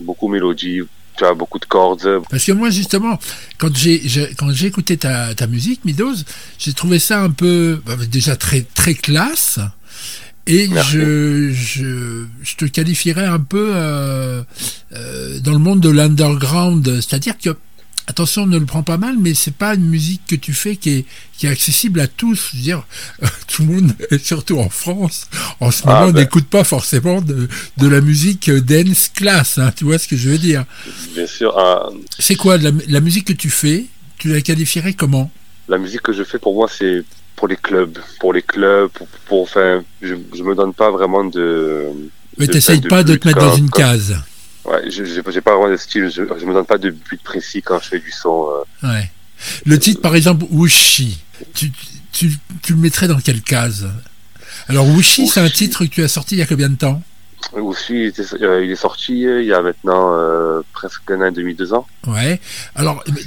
beaucoup 0.00 0.28
mélodie. 0.28 0.80
Tu 1.16 1.24
as 1.26 1.34
beaucoup 1.34 1.58
de 1.58 1.66
cordes. 1.66 2.22
Parce 2.30 2.44
que 2.44 2.52
moi, 2.52 2.70
justement, 2.70 3.18
quand 3.58 3.74
j'ai 3.76 4.00
j'ai- 4.04 4.34
quand 4.34 4.50
j'ai 4.50 4.66
écouté 4.68 4.96
ta, 4.96 5.34
ta 5.34 5.46
musique, 5.46 5.84
Midos, 5.84 6.14
j'ai 6.58 6.72
trouvé 6.72 6.98
ça 6.98 7.20
un 7.20 7.28
peu 7.30 7.82
bah, 7.84 7.96
déjà 8.10 8.34
très 8.34 8.62
très 8.62 8.94
classe. 8.94 9.58
Et 10.46 10.68
je, 10.90 11.50
je, 11.52 12.24
je 12.42 12.56
te 12.56 12.64
qualifierais 12.64 13.26
un 13.26 13.38
peu 13.40 13.72
euh, 13.74 14.42
euh, 14.92 15.38
dans 15.40 15.52
le 15.52 15.58
monde 15.58 15.80
de 15.80 15.88
l'underground. 15.88 16.84
C'est-à-dire 17.00 17.38
que, 17.38 17.56
attention, 18.08 18.46
ne 18.46 18.58
le 18.58 18.66
prends 18.66 18.82
pas 18.82 18.96
mal, 18.98 19.16
mais 19.20 19.34
c'est 19.34 19.54
pas 19.54 19.74
une 19.74 19.86
musique 19.88 20.22
que 20.26 20.34
tu 20.34 20.52
fais 20.52 20.74
qui 20.76 20.90
est, 20.90 21.04
qui 21.38 21.46
est 21.46 21.48
accessible 21.48 22.00
à 22.00 22.08
tous. 22.08 22.50
Je 22.52 22.56
veux 22.56 22.62
dire, 22.64 22.84
tout 23.46 23.62
le 23.62 23.68
monde, 23.68 23.92
surtout 24.22 24.58
en 24.58 24.68
France, 24.68 25.28
en 25.60 25.70
ce 25.70 25.82
Ah, 25.86 26.00
moment, 26.00 26.12
ben. 26.12 26.20
n'écoute 26.22 26.46
pas 26.48 26.64
forcément 26.64 27.20
de, 27.22 27.48
de 27.76 27.86
la 27.88 28.00
musique 28.00 28.50
dance 28.50 29.10
class. 29.14 29.58
hein, 29.58 29.72
tu 29.76 29.84
vois 29.84 29.98
ce 29.98 30.08
que 30.08 30.16
je 30.16 30.28
veux 30.30 30.38
dire 30.38 30.64
Bien 31.14 31.26
sûr. 31.28 31.56
euh, 31.56 31.88
c'est 32.18 32.34
quoi 32.34 32.58
la, 32.58 32.72
la 32.88 33.00
musique 33.00 33.26
que 33.28 33.32
tu 33.32 33.48
fais? 33.48 33.86
Tu 34.18 34.28
la 34.32 34.40
qualifierais 34.40 34.94
comment? 34.94 35.30
La 35.68 35.78
musique 35.78 36.02
que 36.02 36.12
je 36.12 36.24
fais 36.24 36.38
pour 36.40 36.54
moi, 36.54 36.68
c'est 36.68 37.04
pour 37.36 37.48
les 37.48 37.56
clubs, 37.56 37.98
pour 38.20 38.32
les 38.32 38.42
clubs, 38.42 38.88
pour, 38.90 39.06
pour- 39.26 39.42
enfin, 39.42 39.82
je, 40.00 40.14
je 40.34 40.42
me 40.42 40.54
donne 40.54 40.74
pas 40.74 40.90
vraiment 40.90 41.24
de. 41.24 41.86
Mais 42.38 42.46
t'essayes 42.46 42.80
pas 42.80 43.02
de 43.02 43.14
te 43.16 43.26
mettre 43.28 43.40
quand- 43.40 43.46
dans 43.48 43.56
une 43.56 43.70
quand- 43.70 43.78
case. 43.80 44.16
Ouais, 44.64 44.88
je 44.90 45.04
j'ai 45.04 45.40
pas 45.40 45.56
vraiment 45.56 45.70
de 45.72 45.76
style. 45.76 46.08
Je, 46.08 46.22
je 46.38 46.44
me 46.46 46.52
donne 46.54 46.64
pas 46.66 46.78
de 46.78 46.90
but 46.90 47.20
précis 47.22 47.62
quand 47.62 47.80
je 47.80 47.88
fais 47.88 47.98
du 47.98 48.12
son. 48.12 48.46
euh. 48.82 48.88
Ouais. 48.88 49.10
Le 49.66 49.76
titre, 49.78 50.00
par 50.00 50.14
exemple, 50.14 50.44
Wushi, 50.50 51.18
tu, 51.52 51.72
tu, 52.12 52.32
tu 52.62 52.72
le 52.74 52.78
mettrais 52.78 53.08
dans 53.08 53.18
quelle 53.18 53.42
case? 53.42 53.88
Alors, 54.68 54.86
Wushi, 54.86 55.26
c'est 55.26 55.40
un 55.40 55.44
Wushi. 55.44 55.54
titre 55.54 55.84
que 55.84 55.90
tu 55.90 56.02
as 56.04 56.08
sorti 56.08 56.36
il 56.36 56.38
y 56.38 56.42
a 56.42 56.46
combien 56.46 56.68
de 56.68 56.76
temps? 56.76 57.02
Il, 57.56 58.06
était- 58.06 58.22
euh, 58.40 58.64
il 58.64 58.70
est 58.70 58.76
sorti 58.76 59.26
euh, 59.26 59.42
il 59.42 59.48
y 59.48 59.52
a 59.52 59.60
maintenant 59.60 60.14
euh, 60.16 60.60
presque 60.72 61.10
un 61.10 61.20
an 61.22 61.26
et 61.26 61.32
demi, 61.32 61.54
deux 61.54 61.74
ans. 61.74 61.88
Ouais. 62.06 62.40
Alors, 62.76 63.02
mais, 63.12 63.20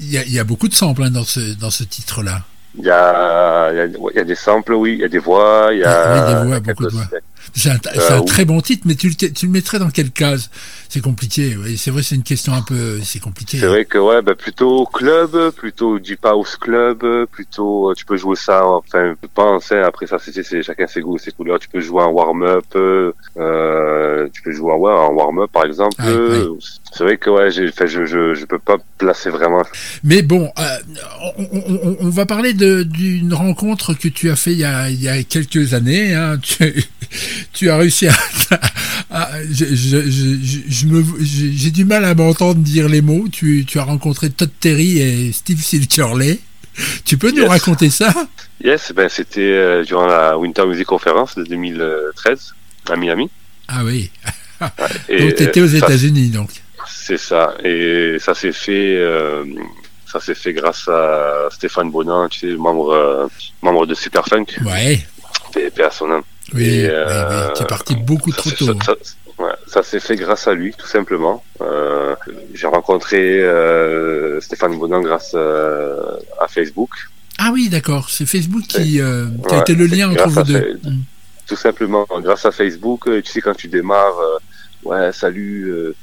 il 0.00 0.10
y 0.10 0.18
a, 0.18 0.24
il 0.26 0.32
y 0.32 0.38
a 0.38 0.44
beaucoup 0.44 0.68
de 0.68 0.74
samples 0.74 1.04
hein, 1.04 1.10
dans 1.10 1.24
ce, 1.24 1.54
dans 1.54 1.70
ce 1.70 1.84
titre-là. 1.84 2.44
Il 2.78 2.84
y 2.84 2.90
a, 2.90 3.70
il 3.72 3.76
y, 3.76 3.80
a, 3.80 3.98
ouais, 3.98 4.12
y 4.14 4.18
a 4.20 4.24
des 4.24 4.34
samples, 4.36 4.74
oui, 4.74 4.92
il 4.92 4.98
y 5.00 5.04
a 5.04 5.08
des 5.08 5.18
voix, 5.18 5.70
il 5.72 5.80
y 5.80 5.84
a. 5.84 5.90
Ah, 5.90 6.14
oui, 6.14 6.34
des 6.34 6.48
voix, 6.48 6.60
beaucoup 6.60 6.84
de 6.86 6.90
voix. 6.90 7.04
C'est 7.52 7.70
un, 7.70 7.74
un 8.14 8.20
oui. 8.20 8.24
très 8.26 8.44
bon 8.44 8.60
titre, 8.60 8.82
mais 8.86 8.94
tu, 8.94 9.08
le- 9.08 9.14
tu 9.32 9.46
le 9.46 9.50
mettrais 9.52 9.80
dans 9.80 9.90
quelle 9.90 10.12
case? 10.12 10.50
C'est 10.88 11.00
compliqué. 11.00 11.56
oui. 11.60 11.76
C'est 11.76 11.90
vrai, 11.90 12.02
c'est 12.02 12.14
une 12.14 12.22
question 12.22 12.52
un 12.52 12.62
peu. 12.62 13.00
C'est 13.02 13.18
compliqué. 13.18 13.58
C'est 13.58 13.66
vrai 13.66 13.84
que 13.86 13.98
ouais, 13.98 14.22
bah, 14.22 14.36
plutôt 14.36 14.86
club, 14.86 15.50
plutôt 15.56 15.98
deep 15.98 16.24
house 16.24 16.56
club, 16.56 17.04
plutôt 17.32 17.90
euh, 17.90 17.94
tu 17.94 18.04
peux 18.04 18.16
jouer 18.16 18.36
ça. 18.36 18.64
Enfin, 18.64 19.14
je 19.20 19.28
pense. 19.34 19.72
hein, 19.72 19.82
après 19.84 20.06
ça, 20.06 20.18
c'est 20.20 20.62
chacun 20.62 20.86
ses 20.86 21.00
goûts, 21.00 21.18
ses 21.18 21.32
couleurs. 21.32 21.58
Tu 21.58 21.68
peux 21.68 21.80
jouer 21.80 22.02
en 22.04 22.10
warm 22.10 22.42
up, 22.44 22.64
euh, 22.76 24.28
tu 24.32 24.42
peux 24.42 24.52
jouer 24.52 24.72
en, 24.72 24.76
ouais, 24.76 24.92
en 24.92 25.12
warm 25.12 25.40
up 25.40 25.50
par 25.52 25.64
exemple. 25.64 25.96
Ah, 25.98 26.06
oui, 26.08 26.58
C'est 26.92 27.04
vrai 27.04 27.18
que 27.18 27.30
ouais, 27.30 27.50
je, 27.52 27.66
je 27.66 28.34
je 28.34 28.44
peux 28.46 28.58
pas 28.58 28.76
placer 28.98 29.30
vraiment. 29.30 29.62
Mais 30.02 30.22
bon, 30.22 30.50
euh, 30.58 30.62
on, 31.38 31.44
on- 31.52 31.80
on- 31.90 31.96
on 32.00 32.08
va 32.10 32.26
parler 32.26 32.52
d'une 32.52 33.32
rencontre 33.32 33.94
que 33.94 34.08
tu 34.08 34.28
as 34.30 34.36
fait 34.36 34.52
il 34.52 34.58
y 34.58 34.64
a, 34.64 34.90
il 34.90 35.00
y 35.00 35.08
a 35.08 35.22
quelques 35.22 35.72
années. 35.74 36.14
hein. 36.14 36.38
Tu, 36.48 36.84
tu 37.52 37.70
as 37.70 37.76
réussi 37.76 38.06
à... 38.06 38.12
à- 39.10 39.30
j'ai 39.50 40.00
du 41.70 41.84
mal 41.84 42.04
à 42.04 42.14
m'entendre 42.14 42.60
dire 42.60 42.88
les 42.88 43.02
mots. 43.02 43.26
Tu, 43.30 43.64
tu 43.66 43.78
as 43.78 43.84
rencontré 43.84 44.30
Todd 44.30 44.50
Terry 44.60 44.98
et 44.98 45.32
Steve 45.32 45.60
Silcherley. 45.62 46.38
Tu 47.04 47.18
peux 47.18 47.30
nous 47.30 47.38
Yes. 47.42 47.48
raconter 47.48 47.90
ça? 47.90 48.12
Yes, 48.64 48.92
ben 48.94 49.08
c'était 49.08 49.40
euh, 49.40 49.84
durant 49.84 50.06
la 50.06 50.38
Winter 50.38 50.64
Music 50.66 50.86
Conference 50.86 51.34
de 51.34 51.44
2013 51.44 52.54
à 52.90 52.96
Miami. 52.96 53.28
Ah 53.68 53.84
oui. 53.84 54.10
Et, 55.08 55.18
Donc 55.20 55.34
tu 55.36 55.42
étais 55.42 55.60
aux 55.60 55.74
euh, 55.74 55.78
États-Unis, 55.78 56.28
donc. 56.28 56.50
C'est 57.10 57.18
ça. 57.18 57.54
Et 57.64 58.18
ça 58.20 58.34
s'est 58.34 58.52
fait, 58.52 58.94
euh, 58.96 59.44
ça 60.06 60.20
s'est 60.20 60.34
fait 60.36 60.52
grâce 60.52 60.86
à 60.86 61.48
Stéphane 61.50 61.90
Bonin, 61.90 62.28
tu 62.28 62.38
sais, 62.52 62.56
membre, 62.56 62.90
euh, 62.90 63.26
membre 63.62 63.84
de 63.86 63.94
Superfunk, 63.94 64.56
Ouais. 64.64 65.00
paix 65.52 65.72
à 65.82 65.90
son 65.90 66.08
âme. 66.12 66.22
Oui, 66.54 66.62
Et, 66.66 66.82
oui, 66.82 66.86
euh, 66.88 67.46
oui. 67.48 67.52
Tu 67.56 67.62
es 67.62 67.66
parti 67.66 67.96
beaucoup 67.96 68.30
trop 68.30 68.50
tôt. 68.52 68.66
ça- 68.66 68.74
ça- 69.02 69.42
ouais, 69.42 69.50
ça 69.66 69.82
s'est 69.82 69.98
fait 69.98 70.14
grâce 70.14 70.46
à 70.46 70.54
lui, 70.54 70.72
tout 70.78 70.86
simplement. 70.86 71.42
Euh, 71.60 72.14
j'ai 72.54 72.68
rencontré 72.68 73.42
Stéphane 74.40 74.78
Bonin 74.78 75.00
grâce 75.00 75.34
à 75.34 76.46
Facebook. 76.48 76.90
Ah 77.38 77.50
oui, 77.52 77.68
d'accord. 77.68 78.08
C'est 78.08 78.26
Facebook 78.26 78.62
qui, 78.68 78.82
qui 78.92 79.00
a 79.00 79.24
Ouais, 79.24 79.58
été 79.58 79.74
le 79.74 79.86
lien 79.86 80.10
entre 80.12 80.28
vous 80.28 80.42
deux. 80.44 80.78
Mm. 80.84 80.98
tout 81.48 81.56
simplement 81.56 82.06
grâce 82.22 82.46
à 82.46 82.52
Facebook. 82.52 83.08
Tu 83.24 83.32
sais, 83.32 83.40
quand 83.40 83.54
tu 83.56 83.66
démarres, 83.66 84.14
ouais, 84.84 85.12
salut, 85.12 85.68
euh, 85.70 85.94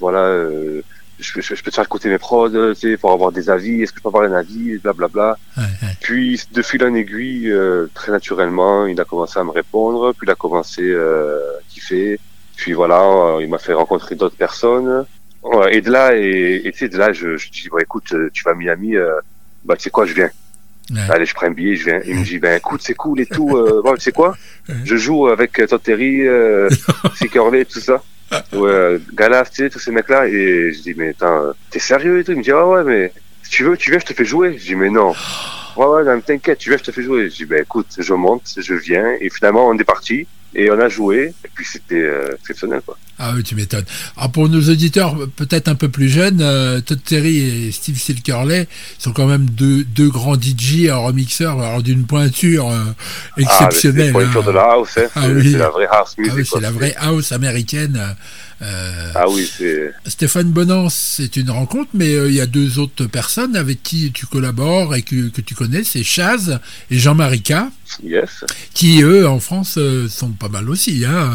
voilà, 0.00 0.20
euh, 0.24 0.82
je, 1.18 1.32
peux- 1.32 1.40
je, 1.40 1.54
je 1.54 1.62
peux 1.62 1.70
te 1.70 1.74
faire 1.76 1.84
écouter 1.84 2.08
mes 2.08 2.18
prods, 2.18 2.48
euh, 2.54 2.74
tu 2.74 2.90
sais, 2.90 2.96
pour 2.96 3.12
avoir 3.12 3.32
des 3.32 3.50
avis, 3.50 3.82
est-ce 3.82 3.92
que 3.92 3.98
je 3.98 4.02
peux 4.02 4.08
avoir 4.08 4.24
un 4.24 4.32
avis, 4.32 4.78
blablabla. 4.78 5.36
Ouais, 5.56 5.62
ouais. 5.62 5.88
Puis, 6.00 6.42
de 6.52 6.62
fil 6.62 6.82
en 6.84 6.94
aiguille, 6.94 7.50
euh, 7.50 7.86
très 7.94 8.12
naturellement, 8.12 8.86
il 8.86 9.00
a 9.00 9.04
commencé 9.04 9.38
à 9.38 9.44
me 9.44 9.50
répondre, 9.50 10.12
puis 10.16 10.26
il 10.26 10.30
a 10.30 10.34
commencé 10.34 10.82
euh, 10.82 11.36
à 11.58 11.62
kiffer. 11.68 12.18
Puis 12.56 12.72
voilà, 12.72 13.02
euh, 13.02 13.38
il 13.42 13.48
m'a 13.48 13.58
fait 13.58 13.72
rencontrer 13.72 14.14
d'autres 14.16 14.36
personnes. 14.36 15.04
Ouais, 15.42 15.74
et 15.76 15.80
de 15.80 15.90
là, 15.90 16.14
et 16.16 16.60
et 16.64 16.72
tu 16.72 16.78
sais, 16.80 16.88
de 16.88 16.98
là, 16.98 17.12
je, 17.12 17.36
je 17.36 17.50
dis, 17.50 17.68
bon, 17.70 17.78
écoute, 17.78 18.14
tu 18.32 18.42
vas 18.44 18.50
à 18.50 18.54
Miami, 18.54 18.96
euh, 18.96 19.12
bah, 19.64 19.76
tu 19.76 19.84
sais 19.84 19.90
quoi, 19.90 20.04
je 20.04 20.12
viens. 20.14 20.30
Ouais. 20.90 21.00
Allez, 21.08 21.24
je 21.24 21.34
prends 21.34 21.46
un 21.46 21.52
billet, 21.52 21.76
je 21.76 21.84
viens. 21.84 22.00
Il 22.04 22.16
me 22.16 22.24
dit, 22.24 22.38
ben 22.38 22.56
écoute, 22.56 22.80
c'est 22.82 22.94
cool 22.94 23.20
et 23.20 23.26
tout. 23.26 23.56
Euh, 23.56 23.80
bon, 23.84 23.94
tu 23.94 24.00
sais 24.00 24.12
quoi? 24.12 24.36
Je 24.84 24.96
joue 24.96 25.28
avec 25.28 25.52
Todd 25.68 25.82
Terry, 25.82 26.26
euh, 26.26 26.68
Sick 27.14 27.32
tout 27.32 27.80
ça. 27.80 28.02
Ouais, 28.52 28.70
euh, 28.70 28.98
Galas, 29.12 29.44
tous 29.44 29.78
ces 29.78 29.90
mecs-là. 29.90 30.28
Et 30.28 30.72
je 30.72 30.82
dis, 30.82 30.94
mais 30.96 31.14
t'es 31.70 31.78
sérieux 31.78 32.20
et 32.20 32.24
tout? 32.24 32.32
Il 32.32 32.38
me 32.38 32.42
dit, 32.42 32.52
ah 32.52 32.66
ouais, 32.66 32.84
mais 32.84 33.12
si 33.42 33.50
tu 33.50 33.64
veux, 33.64 33.76
tu 33.76 33.90
viens, 33.90 33.98
je 33.98 34.06
te 34.06 34.14
fais 34.14 34.24
jouer. 34.24 34.56
Je 34.58 34.64
dis, 34.64 34.74
mais 34.74 34.90
non. 34.90 35.14
Ouais, 35.76 35.86
ouais, 35.86 36.04
non, 36.04 36.20
t'inquiète, 36.20 36.58
tu 36.58 36.68
viens, 36.68 36.78
je 36.78 36.84
te 36.84 36.92
fais 36.92 37.02
jouer. 37.02 37.30
Je 37.30 37.36
dis, 37.36 37.44
ben 37.44 37.62
écoute, 37.62 37.88
je 37.98 38.14
monte, 38.14 38.42
je 38.56 38.74
viens. 38.74 39.16
Et 39.20 39.30
finalement, 39.30 39.68
on 39.68 39.78
est 39.78 39.84
parti. 39.84 40.26
Et 40.54 40.70
on 40.70 40.78
a 40.80 40.88
joué. 40.88 41.32
Et 41.44 41.48
puis, 41.54 41.64
c'était 41.64 42.02
euh, 42.02 42.34
exceptionnel, 42.40 42.82
quoi. 42.84 42.96
Ah 43.22 43.32
oui, 43.36 43.42
tu 43.42 43.54
m'étonnes. 43.54 43.84
Alors 44.16 44.32
pour 44.32 44.48
nos 44.48 44.62
auditeurs 44.70 45.14
peut-être 45.36 45.68
un 45.68 45.74
peu 45.74 45.90
plus 45.90 46.08
jeunes, 46.08 46.40
euh, 46.40 46.80
Todd 46.80 47.00
Terry 47.04 47.36
et 47.66 47.70
Steve 47.70 47.98
Silkerley 48.00 48.66
sont 48.98 49.12
quand 49.12 49.26
même 49.26 49.44
deux, 49.50 49.84
deux 49.84 50.08
grands 50.08 50.40
DJ 50.40 50.88
en 50.90 51.04
remixeurs, 51.04 51.60
alors 51.60 51.82
d'une 51.82 52.06
pointure 52.06 52.70
euh, 52.70 52.78
exceptionnelle. 53.36 54.14
Ah, 54.16 54.20
c'est 54.32 54.38
hein. 54.38 54.42
de 54.46 54.50
la 54.52 54.62
house, 54.62 54.88
hein. 54.96 55.02
Ah 55.14 55.20
C'est 55.26 55.32
oui. 55.34 55.52
c'est 55.52 55.58
la 55.58 55.68
vraie 55.68 55.86
house 55.90 56.14
Ah 56.16 56.20
music. 56.22 56.34
oui, 56.36 56.48
c'est 56.50 56.60
la 56.60 56.70
vraie 56.70 56.94
house 56.98 57.32
américaine. 57.32 58.16
Euh, 58.62 59.12
Ah 59.14 59.24
oui, 59.28 59.46
c'est. 59.58 59.92
Stéphane 60.06 60.50
Bonan, 60.50 60.88
c'est 60.88 61.36
une 61.36 61.50
rencontre, 61.50 61.90
mais 61.94 62.12
il 62.28 62.34
y 62.34 62.40
a 62.40 62.46
deux 62.46 62.78
autres 62.78 63.04
personnes 63.06 63.54
avec 63.56 63.82
qui 63.82 64.12
tu 64.12 64.24
collabores 64.26 64.94
et 64.94 65.02
que, 65.02 65.28
que 65.28 65.40
tu 65.42 65.54
connais, 65.54 65.84
c'est 65.84 66.02
Chaz 66.04 66.58
et 66.90 66.98
Jean-Marie 66.98 67.42
K, 67.42 67.52
Yes. 68.02 68.44
qui 68.74 69.02
eux, 69.02 69.28
en 69.28 69.40
France, 69.40 69.78
sont 70.08 70.30
pas 70.30 70.48
mal 70.48 70.68
aussi. 70.70 71.04
Hein, 71.06 71.30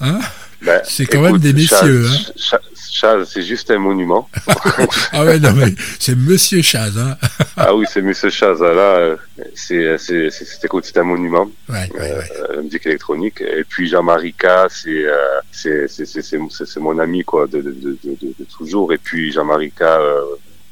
hein 0.00 0.18
Ben, 0.62 0.80
C'est 0.84 1.06
quand 1.06 1.22
même 1.22 1.38
des 1.38 1.52
Chaz- 1.52 1.82
messieurs, 1.86 2.06
hein. 2.06 2.32
Chaz- 2.36 2.60
Chaz, 2.92 3.24
c'est 3.32 3.42
juste 3.42 3.70
un 3.70 3.78
monument. 3.78 4.28
ah 5.12 5.24
ouais, 5.24 5.38
non 5.38 5.52
mais 5.54 5.74
c'est 5.98 6.14
Monsieur 6.14 6.60
Chaz. 6.60 6.98
Hein. 6.98 7.16
ah 7.56 7.74
oui, 7.74 7.86
c'est 7.90 8.02
Monsieur 8.02 8.28
Chaz. 8.30 8.60
Là, 8.60 9.16
c'est, 9.54 9.96
c'est, 9.96 10.28
c'est, 10.30 10.44
c'est, 10.44 10.64
écoute, 10.64 10.84
c'est 10.84 10.98
un 10.98 11.04
monument, 11.04 11.50
Ouais, 11.68 11.88
ouais, 11.94 12.00
ouais. 12.00 12.32
euh, 12.50 12.56
la 12.56 12.62
musique 12.62 12.84
électronique. 12.86 13.40
Et 13.40 13.64
puis 13.66 13.88
Jean-Marie 13.88 14.34
K, 14.34 14.46
c'est, 14.68 14.88
euh, 15.06 15.16
c'est, 15.50 15.88
c'est, 15.88 16.04
c'est, 16.04 16.20
c'est, 16.22 16.38
c'est- 16.50 16.66
c'est 16.66 16.80
mon 16.80 16.98
ami, 16.98 17.22
quoi, 17.24 17.46
de, 17.46 17.62
de, 17.62 17.70
de, 17.70 17.96
de, 18.04 18.16
de 18.38 18.44
toujours. 18.58 18.92
Et 18.92 18.98
puis 18.98 19.32
Jean-Marie 19.32 19.70
K, 19.72 19.82
euh, 19.82 20.20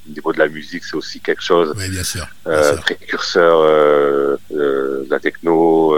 au 0.09 0.13
niveau 0.13 0.33
de 0.33 0.39
la 0.39 0.49
musique, 0.49 0.85
c'est 0.85 0.97
aussi 0.97 1.21
quelque 1.21 1.43
chose. 1.43 1.75
Ouais, 1.77 1.89
bien 1.89 2.03
sûr. 2.05 2.27
bien 2.47 2.55
Euh, 2.55 2.73
sûr. 2.73 2.81
précurseur 2.83 3.59
euh, 3.61 4.37
euh, 4.55 5.05
de 5.05 5.11
la 5.11 5.21
techno, 5.21 5.95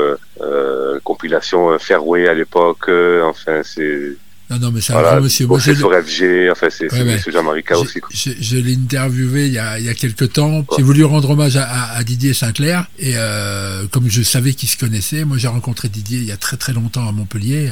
compilation 1.04 1.78
Fairway 1.78 2.28
à 2.28 2.34
l'époque. 2.34 2.88
enfin, 3.24 3.60
c'est 3.64 4.16
Non, 4.50 4.58
non, 4.58 4.70
mais 4.72 4.80
c'est 4.80 4.92
un 4.92 4.96
voilà, 4.96 5.12
grand 5.12 5.20
monsieur. 5.22 5.46
Moi, 5.46 5.58
je, 5.60 5.72
sur 5.74 5.92
FG. 5.92 6.50
Enfin, 6.50 6.68
c'est, 6.70 6.92
Ouais, 6.92 7.02
ouais. 7.02 7.62
K 7.62 7.72
aussi. 7.76 8.00
je, 8.10 8.30
je 8.40 8.56
l'ai 8.56 8.74
interviewé 8.74 9.46
il 9.46 9.52
y 9.52 9.58
a, 9.58 9.78
il 9.78 9.84
y 9.84 9.88
a 9.88 9.94
quelques 9.94 10.32
temps. 10.32 10.64
J'ai 10.76 10.82
voulu 10.82 11.04
rendre 11.04 11.30
hommage 11.30 11.56
à, 11.56 11.64
à- 11.64 11.96
à 11.98 12.04
Didier 12.04 12.34
Sinclair. 12.34 12.86
Et 12.98 13.12
euh, 13.16 13.86
comme 13.92 14.08
je 14.10 14.22
savais 14.22 14.54
qu'ils 14.54 14.68
se 14.68 14.76
connaissaient, 14.76 15.24
moi 15.24 15.36
j'ai 15.38 15.48
rencontré 15.48 15.88
Didier 15.88 16.18
il 16.18 16.24
y 16.24 16.32
a 16.32 16.36
très 16.36 16.56
très 16.56 16.72
longtemps 16.72 17.08
à 17.08 17.12
Montpellier. 17.12 17.70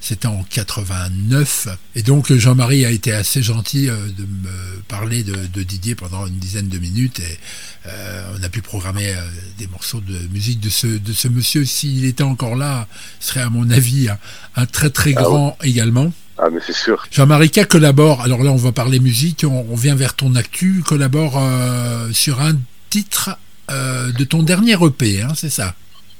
C'était 0.00 0.26
en 0.26 0.42
89. 0.48 1.68
Et 1.94 2.02
donc 2.02 2.32
Jean-Marie 2.32 2.84
a 2.84 2.90
été 2.90 3.12
assez 3.12 3.42
gentil 3.42 3.88
euh, 3.88 3.94
de 4.16 4.22
me 4.22 4.80
parler 4.88 5.22
de, 5.22 5.34
de 5.34 5.62
Didier 5.62 5.94
pendant 5.94 6.26
une 6.26 6.38
dizaine 6.38 6.68
de 6.68 6.78
minutes. 6.78 7.20
Et 7.20 7.38
euh, 7.86 8.32
on 8.38 8.42
a 8.42 8.48
pu 8.48 8.62
programmer 8.62 9.12
euh, 9.12 9.20
des 9.58 9.66
morceaux 9.66 10.00
de 10.00 10.18
musique 10.32 10.60
de 10.60 10.70
ce, 10.70 10.86
de 10.86 11.12
ce 11.12 11.28
monsieur. 11.28 11.64
S'il 11.64 12.04
était 12.06 12.22
encore 12.22 12.56
là, 12.56 12.86
ce 13.20 13.28
serait 13.28 13.42
à 13.42 13.50
mon 13.50 13.70
avis 13.70 14.08
un, 14.08 14.18
un 14.56 14.66
très 14.66 14.90
très 14.90 15.12
Ah 15.16 15.22
grand 15.22 15.56
également. 15.62 16.12
Ah, 16.42 16.48
mais 16.50 16.60
c'est 16.64 16.72
sûr. 16.72 17.04
Jean-Marie 17.10 17.50
K 17.50 17.66
collabore, 17.66 18.22
alors 18.22 18.42
là 18.42 18.50
on 18.50 18.56
va 18.56 18.72
parler 18.72 18.98
musique, 18.98 19.44
on, 19.46 19.66
on 19.68 19.74
vient 19.74 19.94
vers 19.94 20.14
ton 20.14 20.34
actu, 20.36 20.82
collabore 20.86 21.36
euh, 21.36 22.10
sur 22.12 22.40
un 22.40 22.52
titre 22.88 23.36
euh, 23.70 24.10
de 24.12 24.24
ton 24.24 24.42
dernier 24.42 24.72
EP, 24.82 25.20
hein, 25.20 25.32
c'est 25.36 25.50
ça? 25.50 25.74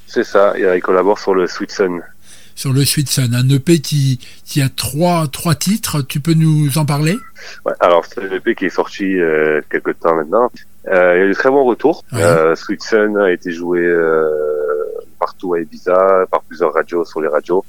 C'est 0.06 0.24
ça. 0.24 0.52
Et, 0.58 0.66
il 0.76 0.82
collabore 0.82 1.18
sur 1.18 1.34
le 1.34 1.46
Sweet 1.46 1.70
Sun. 1.70 2.02
Sur 2.60 2.74
le 2.74 2.84
Sun, 2.84 3.34
un 3.34 3.48
EP 3.48 3.78
qui, 3.78 4.20
qui 4.44 4.60
a 4.60 4.68
trois, 4.68 5.26
trois 5.28 5.54
titres, 5.54 6.02
tu 6.02 6.20
peux 6.20 6.34
nous 6.34 6.76
en 6.76 6.84
parler? 6.84 7.16
Ouais, 7.64 7.72
alors, 7.80 8.04
c'est 8.04 8.22
un 8.22 8.30
EP 8.30 8.54
qui 8.54 8.66
est 8.66 8.68
sorti 8.68 9.18
euh, 9.18 9.62
quelque 9.70 9.92
temps 9.92 10.14
maintenant. 10.14 10.52
Euh, 10.88 11.16
il 11.16 11.20
y 11.20 11.22
a 11.22 11.24
eu 11.24 11.28
de 11.30 11.34
très 11.34 11.48
bons 11.48 11.64
retours. 11.64 12.04
Ouais. 12.12 12.20
Euh, 12.22 12.54
Sweet 12.54 12.82
Sun 12.82 13.16
a 13.16 13.32
été 13.32 13.50
joué 13.50 13.80
euh, 13.80 14.28
partout 15.18 15.54
à 15.54 15.60
Ibiza, 15.60 16.26
par 16.30 16.42
plusieurs 16.42 16.74
radios 16.74 17.06
sur 17.06 17.22
les 17.22 17.28
radios, 17.28 17.64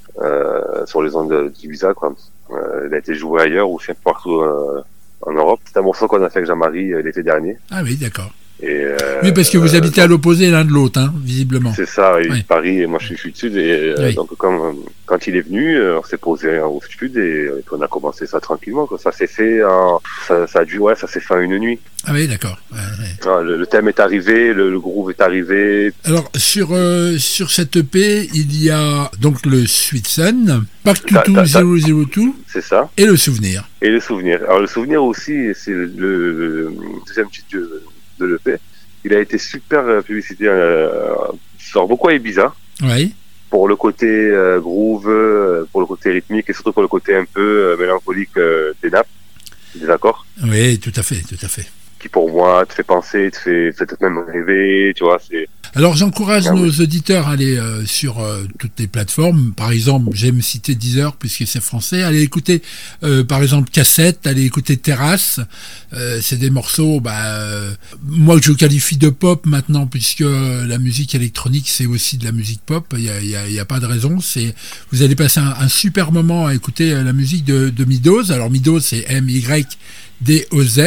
sur 0.85 1.01
les 1.01 1.15
ondes 1.15 1.53
d'Ibiza. 1.53 1.93
Quoi. 1.93 2.13
Il 2.49 2.93
a 2.93 2.97
été 2.97 3.15
joué 3.15 3.43
ailleurs 3.43 3.69
ou 3.69 3.79
partout 4.03 4.43
en 5.21 5.31
Europe. 5.31 5.61
C'est 5.63 5.79
un 5.79 5.83
morceau 5.83 6.09
qu'on 6.09 6.21
a 6.21 6.29
fait 6.29 6.39
avec 6.39 6.47
Jean-Marie 6.47 7.01
l'été 7.01 7.23
dernier. 7.23 7.57
Ah 7.71 7.79
oui, 7.81 7.95
d'accord. 7.95 8.33
Et, 8.63 8.67
euh, 8.69 8.95
Oui, 9.23 9.31
parce 9.31 9.49
que 9.49 9.57
vous 9.57 9.73
euh, 9.73 9.77
habitez 9.77 10.01
à 10.01 10.07
l'opposé 10.07 10.49
l'un 10.51 10.63
de 10.65 10.71
l'autre, 10.71 10.99
hein, 10.99 11.13
visiblement. 11.23 11.73
C'est 11.75 11.87
ça, 11.87 12.15
oui, 12.17 12.27
Oui. 12.29 12.43
Paris 12.43 12.81
et 12.81 12.85
moi 12.87 12.99
je 13.01 13.13
suis, 13.15 13.31
du 13.31 13.37
sud 13.37 13.55
et 13.57 13.71
euh, 13.97 14.07
Oui. 14.07 14.13
donc 14.15 14.29
quand, 14.37 14.75
quand 15.05 15.27
il 15.27 15.35
est 15.35 15.41
venu, 15.41 15.79
on 15.81 16.03
s'est 16.03 16.17
posé 16.17 16.59
au 16.59 16.79
sud 16.87 17.17
et 17.17 17.19
euh, 17.47 17.63
on 17.71 17.81
a 17.81 17.87
commencé 17.87 18.27
ça 18.27 18.39
tranquillement. 18.39 18.85
Quoi. 18.85 18.99
Ça 18.99 19.11
s'est 19.11 19.27
fait, 19.27 19.63
en, 19.63 19.99
ça, 20.27 20.45
ça 20.47 20.59
a 20.59 20.65
dû, 20.65 20.77
ouais, 20.77 20.95
ça 20.95 21.07
s'est 21.07 21.19
fait 21.19 21.33
en 21.33 21.39
une 21.39 21.57
nuit. 21.57 21.79
Ah 22.05 22.11
oui, 22.13 22.27
d'accord. 22.27 22.57
Ouais, 22.71 22.77
ouais. 22.77 23.11
Ah, 23.25 23.41
le, 23.43 23.57
le 23.57 23.65
thème 23.65 23.87
est 23.87 23.99
arrivé, 23.99 24.53
le, 24.53 24.69
le 24.71 24.79
groove 24.79 25.11
est 25.11 25.21
arrivé. 25.21 25.91
Alors, 26.03 26.29
sur, 26.35 26.69
euh, 26.71 27.17
sur 27.17 27.51
cette 27.51 27.75
EP, 27.77 28.27
il 28.33 28.63
y 28.63 28.69
a 28.69 29.09
donc 29.19 29.45
le 29.45 29.65
Sweet 29.65 30.07
Sun, 30.07 30.65
ça- 30.85 31.61
2002 31.61 32.21
C'est 32.47 32.61
ça. 32.63 32.89
et 32.97 33.05
le 33.05 33.17
souvenir. 33.17 33.67
Et 33.81 33.89
le 33.89 33.99
souvenir. 33.99 34.39
Alors 34.47 34.59
le 34.61 34.67
souvenir 34.67 35.03
aussi, 35.03 35.49
c'est 35.55 35.71
le, 35.71 35.85
le 35.95 36.71
deuxième 37.07 37.29
titre 37.29 37.47
de, 37.53 37.83
de 38.21 38.27
l'EP. 38.27 38.57
Il 39.03 39.13
a 39.13 39.19
été 39.19 39.37
super 39.37 39.79
euh, 39.87 40.01
publicité. 40.01 40.45
Euh, 40.47 41.15
sort 41.59 41.87
beaucoup 41.87 42.07
à 42.09 42.13
Ibiza 42.13 42.53
Oui. 42.83 43.13
pour 43.49 43.67
le 43.67 43.75
côté 43.75 44.07
euh, 44.07 44.59
groove, 44.59 45.09
pour 45.71 45.81
le 45.81 45.87
côté 45.87 46.11
rythmique 46.11 46.49
et 46.49 46.53
surtout 46.53 46.73
pour 46.73 46.81
le 46.81 46.87
côté 46.87 47.15
un 47.15 47.25
peu 47.25 47.75
mélancolique 47.79 48.35
des 48.81 48.89
nappes, 48.89 49.07
des 49.75 49.89
accords, 49.89 50.25
Oui, 50.43 50.79
tout 50.79 50.91
à 50.95 51.03
fait, 51.03 51.21
tout 51.27 51.37
à 51.41 51.47
fait. 51.47 51.65
Qui 52.01 52.09
pour 52.09 52.31
moi 52.31 52.65
te 52.65 52.73
fait 52.73 52.83
penser, 52.83 53.29
te 53.31 53.37
fait 53.37 53.71
peut-être 53.77 54.01
même 54.01 54.17
rêver, 54.27 54.93
tu 54.95 55.03
vois. 55.03 55.19
C'est 55.29 55.47
Alors 55.75 55.95
j'encourage 55.95 56.45
Ah 56.47 56.53
oui. 56.53 56.61
nos 56.61 56.71
auditeurs 56.83 57.27
à 57.27 57.31
aller 57.31 57.57
euh, 57.57 57.85
sur 57.85 58.19
euh, 58.19 58.43
toutes 58.59 58.77
les 58.79 58.87
plateformes. 58.87 59.53
Par 59.55 59.71
exemple, 59.71 60.09
j'aime 60.13 60.41
citer 60.41 60.75
Deezer 60.75 61.15
puisque 61.15 61.45
c'est 61.47 61.61
français. 61.61 62.03
Allez 62.03 62.21
écouter 62.21 62.61
euh, 63.03 63.23
par 63.23 63.41
exemple 63.41 63.69
Cassette, 63.71 64.25
allez 64.27 64.43
écouter 64.45 64.77
Terrasse. 64.77 65.39
C'est 66.21 66.37
des 66.37 66.49
morceaux, 66.49 67.01
bah, 67.01 67.45
moi 68.05 68.39
que 68.39 68.45
je 68.45 68.53
qualifie 68.53 68.97
de 68.97 69.09
pop 69.09 69.45
maintenant 69.45 69.87
puisque 69.87 70.23
la 70.25 70.77
musique 70.77 71.15
électronique 71.15 71.67
c'est 71.67 71.85
aussi 71.85 72.17
de 72.17 72.23
la 72.23 72.31
musique 72.31 72.61
pop. 72.65 72.85
Il 72.97 73.03
y 73.03 73.09
a, 73.09 73.21
y 73.21 73.35
a- 73.35 73.47
il 73.47 73.53
y 73.53 73.59
a 73.59 73.65
pas 73.65 73.79
de 73.79 73.85
raison. 73.85 74.19
C'est 74.21 74.55
vous 74.91 75.01
allez 75.03 75.15
passer 75.15 75.39
un, 75.41 75.53
un 75.59 75.67
super 75.67 76.11
moment 76.11 76.47
à 76.47 76.53
écouter 76.55 76.91
la 76.93 77.13
musique 77.13 77.43
de, 77.45 77.69
de 77.69 77.83
Midos. 77.85 78.31
Alors 78.31 78.49
Midos 78.49 78.79
c'est 78.79 79.05
M 79.09 79.29
Y 79.29 79.77
D 80.21 80.47
O 80.51 80.63
Z. 80.63 80.81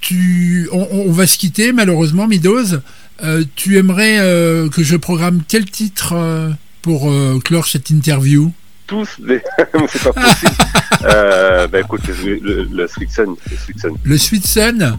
Tu, 0.00 0.68
on, 0.72 0.86
on 0.92 1.12
va 1.12 1.26
se 1.26 1.36
quitter 1.38 1.72
malheureusement 1.72 2.26
Midos. 2.28 2.76
Euh, 3.22 3.44
tu 3.54 3.78
aimerais 3.78 4.18
euh, 4.18 4.68
que 4.68 4.82
je 4.82 4.96
programme 4.96 5.42
quel 5.48 5.64
titre 5.70 6.12
euh, 6.14 6.50
pour 6.82 7.10
clore 7.44 7.66
cette 7.66 7.90
interview? 7.90 8.52
Tous 8.86 9.08
les, 9.18 9.40
Mais 9.74 9.86
c'est 9.88 10.02
pas 10.02 10.12
possible. 10.12 10.54
bah 11.02 11.80
écoute, 11.80 12.02
le, 12.06 12.36
le, 12.36 12.64
le 12.64 12.86
Sweet 12.86 13.10
Sun, 13.10 13.34
le 13.50 13.56
Sweet 13.56 13.80
Sun. 13.80 13.90
Le 14.04 14.18
Sweet 14.18 14.46
Sun 14.46 14.98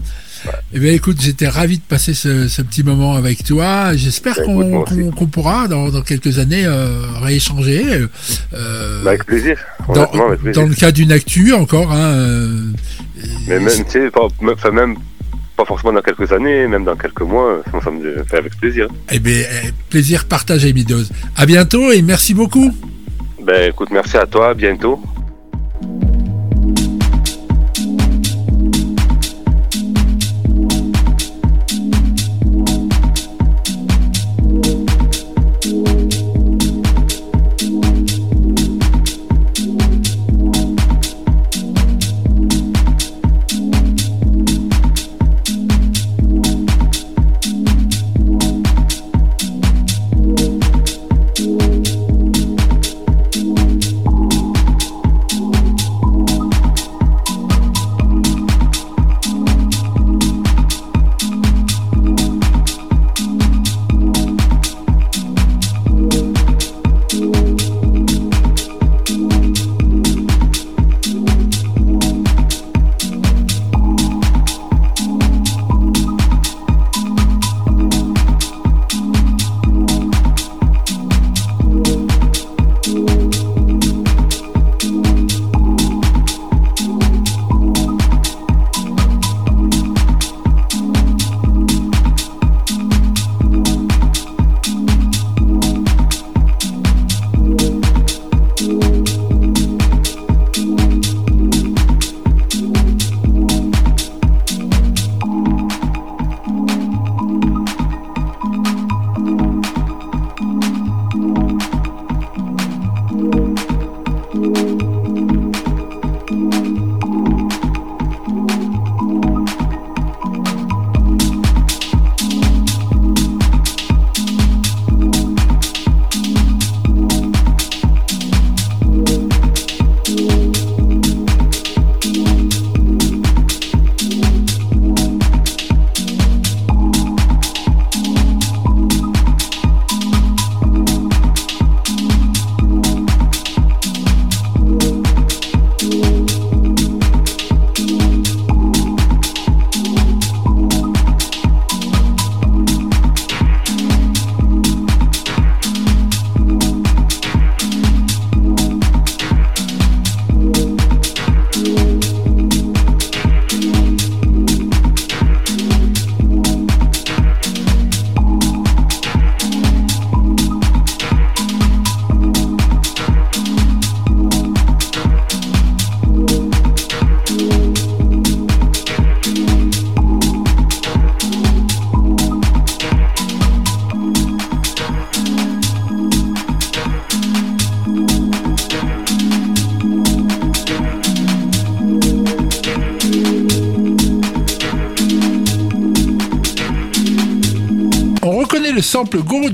Eh 0.72 0.78
bien, 0.78 0.92
écoute, 0.92 1.18
j'étais 1.20 1.48
ravi 1.48 1.78
de 1.78 1.82
passer 1.82 2.14
ce, 2.14 2.48
ce 2.48 2.62
petit 2.62 2.82
moment 2.82 3.14
avec 3.14 3.44
toi. 3.44 3.94
J'espère 3.96 4.36
Bah, 4.36 4.84
qu'on 5.16 5.26
pourra, 5.26 5.68
dans, 5.68 5.88
dans 5.90 6.02
quelques 6.02 6.38
années, 6.38 6.64
euh, 6.66 7.02
rééchanger. 7.22 7.84
Euh, 8.54 9.02
Bah, 9.04 9.10
avec 9.10 9.24
plaisir. 9.24 9.56
dans, 9.88 9.94
Honnêtement, 10.02 10.26
avec 10.28 10.40
plaisir. 10.40 10.62
dans 10.62 10.68
le 10.68 10.74
cas 10.74 10.92
d'une 10.92 11.12
actu, 11.12 11.52
encore. 11.52 11.92
Hein, 11.92 12.12
euh, 12.12 12.62
Mais 13.48 13.58
même, 13.60 13.84
tu 13.84 13.90
sais, 13.90 14.10
pas, 14.10 14.26
enfin, 14.52 14.70
même 14.70 14.96
pas 15.56 15.64
forcément 15.64 15.92
dans 15.92 16.02
quelques 16.02 16.30
années, 16.32 16.66
même 16.68 16.84
dans 16.84 16.94
quelques 16.96 17.22
mois, 17.22 17.62
ça, 17.72 17.80
ça 17.82 17.90
me 17.90 18.22
fait 18.24 18.36
avec 18.38 18.56
plaisir. 18.58 18.86
eh 19.10 19.18
bien, 19.18 19.42
eh, 19.64 19.70
plaisir 19.90 20.24
partagé, 20.26 20.72
Midos. 20.72 21.04
À 21.36 21.46
bientôt 21.46 21.90
et 21.90 22.00
merci 22.02 22.32
beaucoup. 22.34 22.72
Ben 23.44 23.70
écoute, 23.70 23.88
merci 23.90 24.16
à 24.16 24.26
toi, 24.26 24.50
à 24.50 24.54
bientôt. 24.54 25.02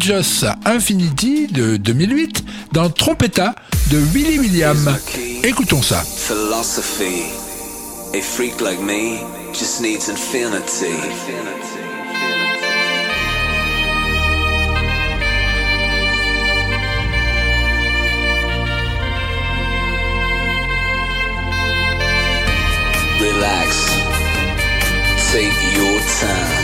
Religious 0.05 0.45
Infinity 0.67 1.47
de 1.47 1.79
2008 1.79 2.45
dans 2.73 2.91
Trompetta 2.91 3.55
de 3.91 3.97
Willie 4.13 4.39
William. 4.39 4.77
Écoutons 5.43 5.81
ça. 5.81 6.03
Philosophy. 6.05 7.25
A 8.13 8.21
freak 8.21 8.61
like 8.61 8.81
me 8.83 9.19
just 9.55 9.81
needs 9.81 10.11
infinity. 10.11 10.93
Relax. 23.21 23.89
Take 25.33 25.79
your 25.79 26.01
time. 26.21 26.64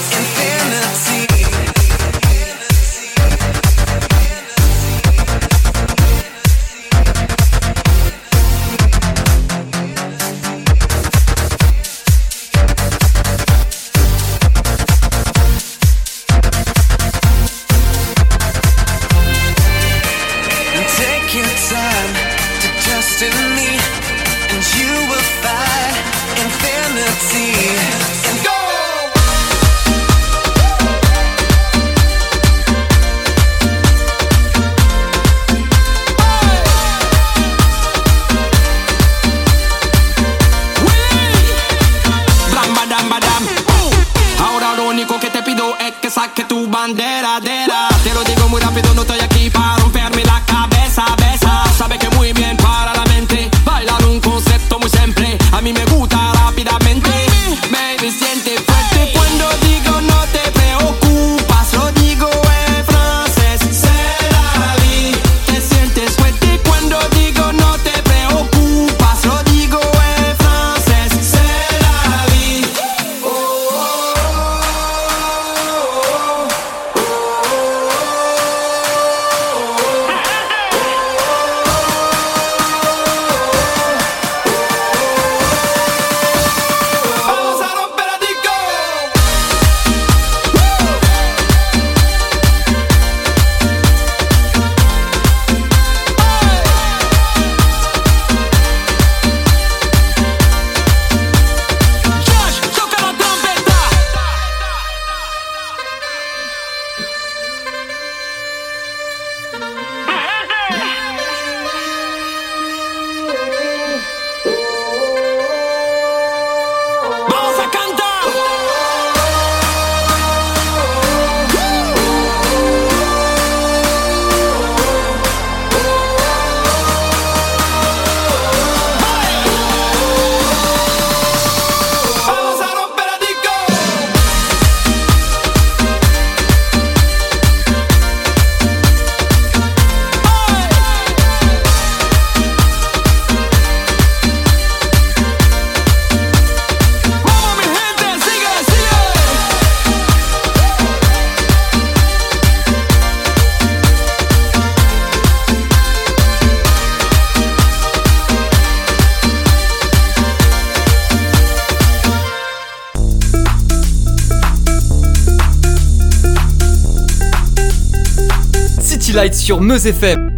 Sur 169.51 169.59
Meuse 169.59 169.85
FM. 169.85 170.31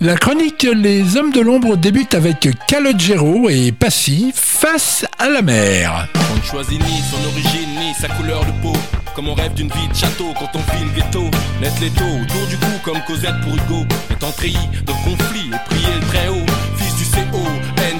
La 0.00 0.16
chronique 0.16 0.66
Les 0.74 1.16
Hommes 1.16 1.30
de 1.30 1.40
l'Ombre 1.40 1.76
débute 1.76 2.12
avec 2.12 2.48
Calogero 2.66 3.48
et 3.48 3.70
Passy 3.70 4.32
face 4.34 5.06
à 5.16 5.28
la 5.28 5.42
mer. 5.42 6.08
On 6.32 6.36
ne 6.36 6.42
choisit 6.42 6.80
ni 6.80 7.00
son 7.08 7.24
origine 7.28 7.68
ni 7.78 7.94
sa 7.94 8.08
couleur 8.08 8.44
de 8.44 8.50
peau. 8.62 8.72
Comme 9.14 9.28
on 9.28 9.34
rêve 9.34 9.54
d'une 9.54 9.68
vie 9.68 9.88
de 9.88 9.94
château 9.94 10.34
quand 10.36 10.50
on 10.54 10.76
vit 10.76 10.82
le 10.82 10.90
ghetto. 11.00 11.30
Laisse 11.62 11.78
les 11.80 11.90
taux 11.90 12.02
autour 12.02 12.48
du 12.48 12.56
cou 12.56 12.72
comme 12.82 13.00
Cosette 13.06 13.40
pour 13.44 13.54
Hugo. 13.54 13.86
Étant 14.10 14.32
treillis 14.32 14.68
de 14.84 14.92
conflit 15.04 15.46
et 15.46 15.70
prier 15.70 15.94
le 15.94 16.06
très 16.08 16.26
haut. 16.26 16.46
Fils 16.78 16.96
du 16.96 17.04
CO, 17.04 17.46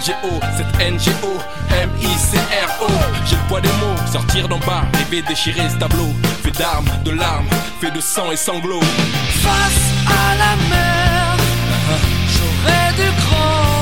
NGO, 0.07 0.41
cette 0.57 0.79
NGO, 0.79 1.37
M-I-C-R-O. 1.69 2.87
J'ai 3.29 3.35
le 3.35 3.43
poids 3.49 3.61
des 3.61 3.69
mots, 3.69 3.97
sortir 4.13 4.47
d'en 4.47 4.59
bas, 4.59 4.85
rêver 4.95 5.23
déchirer 5.23 5.69
ce 5.69 5.77
tableau. 5.77 6.15
Fait 6.45 6.53
d'armes, 6.53 6.87
de 7.05 7.11
larmes, 7.11 7.49
fait 7.81 7.91
de 7.91 8.01
sang 8.01 8.31
et 8.31 8.37
sanglots. 8.37 8.81
Face 9.43 9.91
à 10.07 10.37
la 10.37 10.57
mer, 10.71 11.37
j'aurais 12.29 12.93
dû 12.95 13.11
grandir 13.21 13.76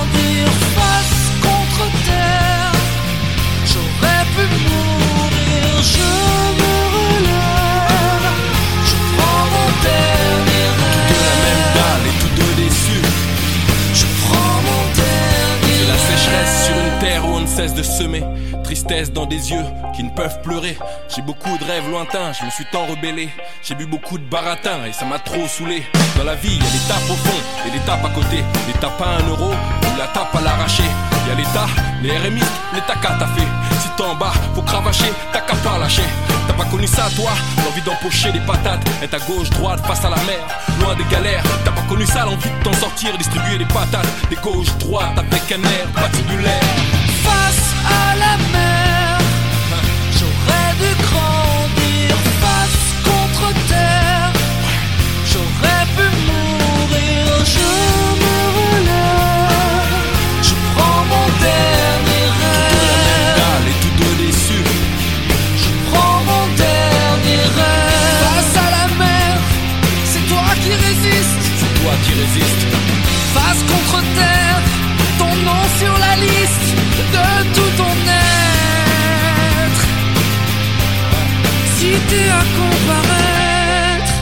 de 17.72 17.82
semer. 17.82 18.22
Tristesse 18.62 19.10
dans 19.10 19.24
des 19.24 19.50
yeux 19.50 19.64
qui 19.96 20.02
ne 20.02 20.10
peuvent 20.10 20.42
pleurer. 20.42 20.76
J'ai 21.08 21.22
beaucoup 21.22 21.56
de 21.56 21.64
rêves 21.64 21.88
lointains, 21.90 22.32
je 22.32 22.44
me 22.44 22.50
suis 22.50 22.66
tant 22.70 22.84
rebellé. 22.84 23.30
J'ai 23.62 23.74
bu 23.74 23.86
beaucoup 23.86 24.18
de 24.18 24.24
baratin 24.24 24.84
et 24.86 24.92
ça 24.92 25.06
m'a 25.06 25.18
trop 25.18 25.46
saoulé. 25.46 25.82
Dans 26.18 26.24
la 26.24 26.34
vie, 26.34 26.56
y 26.56 26.60
a 26.60 26.70
l'étape 26.72 27.10
au 27.10 27.14
fond 27.14 27.40
et 27.66 27.70
l'étape 27.70 28.04
à 28.04 28.10
côté. 28.10 28.44
L'étape 28.66 29.00
à 29.00 29.16
un 29.16 29.28
euro 29.28 29.52
ou 29.52 29.98
la 29.98 30.08
tape 30.08 30.34
à 30.34 30.40
l'arracher. 30.42 30.82
Il 31.24 31.28
y 31.28 31.32
a 31.32 31.36
les 32.02 32.18
RMI, 32.18 32.42
l'état 32.74 32.96
qu'à 33.00 33.16
t'as 33.18 33.26
fait. 33.28 33.63
T'es 33.96 34.02
en 34.02 34.14
bas, 34.16 34.32
faut 34.54 34.62
cravacher, 34.62 35.12
t'as 35.32 35.40
qu'à 35.40 35.54
pas 35.56 35.78
lâcher. 35.78 36.02
T'as 36.46 36.54
pas 36.54 36.64
connu 36.64 36.86
ça, 36.86 37.04
toi 37.14 37.30
L'envie 37.64 37.82
d'empocher 37.82 38.32
des 38.32 38.40
patates, 38.40 38.84
être 39.02 39.14
à 39.14 39.18
gauche, 39.20 39.50
droite, 39.50 39.80
face 39.86 40.04
à 40.04 40.10
la 40.10 40.16
mer, 40.16 40.42
loin 40.80 40.94
des 40.96 41.04
galères. 41.04 41.44
T'as 41.64 41.70
pas 41.70 41.82
connu 41.88 42.06
ça, 42.06 42.24
l'envie 42.24 42.48
de 42.48 42.64
t'en 42.64 42.72
sortir, 42.72 43.16
distribuer 43.16 43.58
des 43.58 43.66
patates, 43.66 44.08
des 44.28 44.36
gauche, 44.36 44.68
droite, 44.78 45.16
avec 45.16 45.52
un 45.52 45.62
air 45.62 45.86
patibulaire. 45.94 46.60
face 47.22 47.74
à 47.86 48.16
la 48.16 48.36
mer. 48.52 49.03
Face 72.40 73.62
contre 73.62 74.02
terre, 74.14 74.60
ton 75.18 75.34
nom 75.44 75.62
sur 75.78 75.98
la 75.98 76.16
liste 76.16 76.74
de 77.12 77.26
tout 77.54 77.72
ton 77.76 77.94
être. 78.10 79.84
Si 81.76 81.90
t'aider 81.90 82.28
à 82.30 82.42
comparaître. 82.58 84.14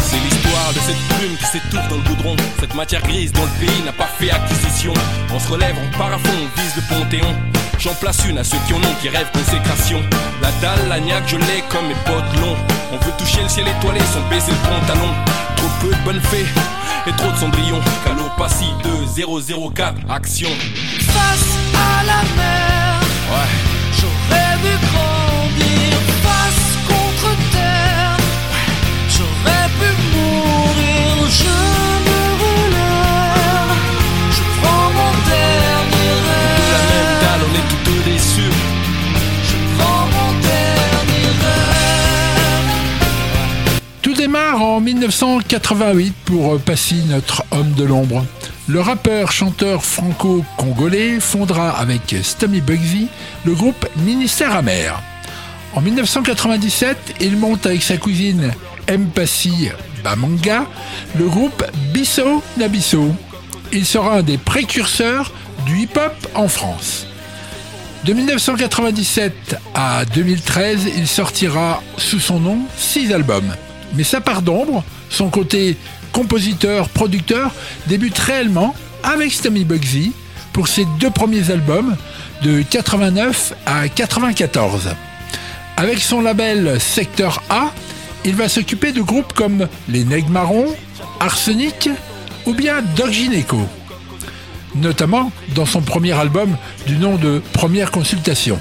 C'est 0.00 0.20
l'histoire 0.20 0.72
de 0.74 0.80
cette 0.80 1.02
plume 1.18 1.36
qui 1.36 1.44
s'étouffe 1.46 1.88
dans 1.88 1.96
le 1.96 2.02
goudron. 2.02 2.36
Cette 2.60 2.74
matière 2.74 3.02
grise 3.02 3.32
dont 3.32 3.44
le 3.44 3.66
pays 3.66 3.82
n'a 3.84 3.92
pas 3.92 4.08
fait 4.18 4.30
acquisition. 4.30 4.92
On 5.32 5.38
se 5.38 5.48
relève, 5.48 5.76
on 5.82 5.96
part 5.96 6.12
à 6.12 6.18
fond, 6.18 6.28
on 6.34 6.60
vise 6.60 6.76
le 6.76 6.82
panthéon. 6.94 7.34
J'en 7.78 7.94
place 7.94 8.18
une 8.28 8.38
à 8.38 8.44
ceux 8.44 8.58
qui 8.66 8.74
en 8.74 8.78
ont, 8.78 8.94
qui 9.00 9.08
rêvent 9.08 9.30
consécration. 9.32 10.02
La 10.42 10.50
dalle, 10.60 10.88
la 10.88 10.98
niaque, 11.00 11.24
je 11.28 11.36
l'ai 11.36 11.62
comme 11.68 11.86
mes 11.86 11.94
potes 12.04 12.40
longs. 12.40 12.56
On 12.92 12.96
veut 13.04 13.12
toucher 13.18 13.42
le 13.42 13.48
ciel 13.48 13.66
étoilé 13.68 14.00
sans 14.00 14.20
baisser 14.28 14.50
le 14.50 14.68
pantalon. 14.68 15.08
Trop 15.56 15.68
peu 15.80 15.94
de 15.94 16.02
bonnes 16.04 16.20
fées 16.20 16.46
et 17.06 17.12
trop 17.12 17.30
de 17.30 17.36
cendrillon. 17.36 17.80
Calopassie 18.04 18.72
2 18.82 19.24
004, 19.74 19.94
action. 20.10 20.50
Face 21.00 21.56
à 21.74 22.04
la 22.04 22.22
mer, 22.36 23.00
Ouais. 23.30 23.48
j'aurais 24.00 24.56
dû 24.62 24.86
grandir. 24.86 25.17
1988 44.94 46.14
pour 46.24 46.54
euh, 46.54 46.58
Passy, 46.58 47.02
notre 47.08 47.44
homme 47.50 47.72
de 47.72 47.84
l'ombre. 47.84 48.24
Le 48.68 48.80
rappeur 48.80 49.32
chanteur 49.32 49.84
franco-congolais 49.84 51.20
fondera 51.20 51.78
avec 51.78 52.16
Stommy 52.22 52.62
Bugsy 52.62 53.08
le 53.44 53.52
groupe 53.52 53.86
Ministère 53.98 54.54
Amer. 54.54 54.98
En 55.74 55.82
1997, 55.82 57.16
il 57.20 57.36
monte 57.36 57.66
avec 57.66 57.82
sa 57.82 57.98
cousine 57.98 58.50
M. 58.86 59.08
Passy 59.08 59.68
Bamanga 60.02 60.64
le 61.18 61.28
groupe 61.28 61.62
Bisso 61.92 62.42
Nabisso. 62.56 63.14
Il 63.72 63.84
sera 63.84 64.16
un 64.16 64.22
des 64.22 64.38
précurseurs 64.38 65.34
du 65.66 65.80
hip-hop 65.80 66.14
en 66.34 66.48
France. 66.48 67.06
De 68.04 68.14
1997 68.14 69.56
à 69.74 70.06
2013, 70.06 70.86
il 70.96 71.06
sortira 71.06 71.82
sous 71.98 72.20
son 72.20 72.40
nom 72.40 72.60
six 72.78 73.12
albums. 73.12 73.52
Mais 73.94 74.04
sa 74.04 74.20
part 74.20 74.42
d'ombre, 74.42 74.84
son 75.10 75.28
côté 75.28 75.76
compositeur, 76.12 76.88
producteur, 76.88 77.52
débute 77.86 78.18
réellement 78.18 78.74
avec 79.02 79.32
Stommy 79.32 79.64
Bugsy 79.64 80.12
pour 80.52 80.68
ses 80.68 80.86
deux 80.98 81.10
premiers 81.10 81.50
albums 81.50 81.96
de 82.42 82.62
89 82.62 83.54
à 83.66 83.88
94. 83.88 84.90
Avec 85.76 86.00
son 86.00 86.20
label 86.20 86.80
Secteur 86.80 87.42
A, 87.50 87.72
il 88.24 88.34
va 88.34 88.48
s'occuper 88.48 88.92
de 88.92 89.00
groupes 89.00 89.32
comme 89.32 89.68
les 89.88 90.04
Nègres 90.04 90.30
Marrons, 90.30 90.74
Arsenic 91.20 91.88
ou 92.46 92.54
bien 92.54 92.82
Doc 92.96 93.10
Gineco 93.10 93.68
notamment 94.74 95.32
dans 95.54 95.66
son 95.66 95.80
premier 95.80 96.12
album 96.12 96.56
du 96.86 96.96
nom 96.96 97.16
de 97.16 97.42
Première 97.52 97.90
Consultation. 97.90 98.58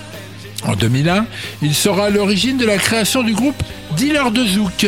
En 0.66 0.76
2001, 0.76 1.26
il 1.62 1.76
sera 1.76 2.06
à 2.06 2.10
l'origine 2.10 2.58
de 2.58 2.66
la 2.66 2.78
création 2.78 3.24
du 3.24 3.34
groupe 3.34 3.62
Dealer 3.96 4.32
de 4.32 4.46
Zouk. 4.46 4.88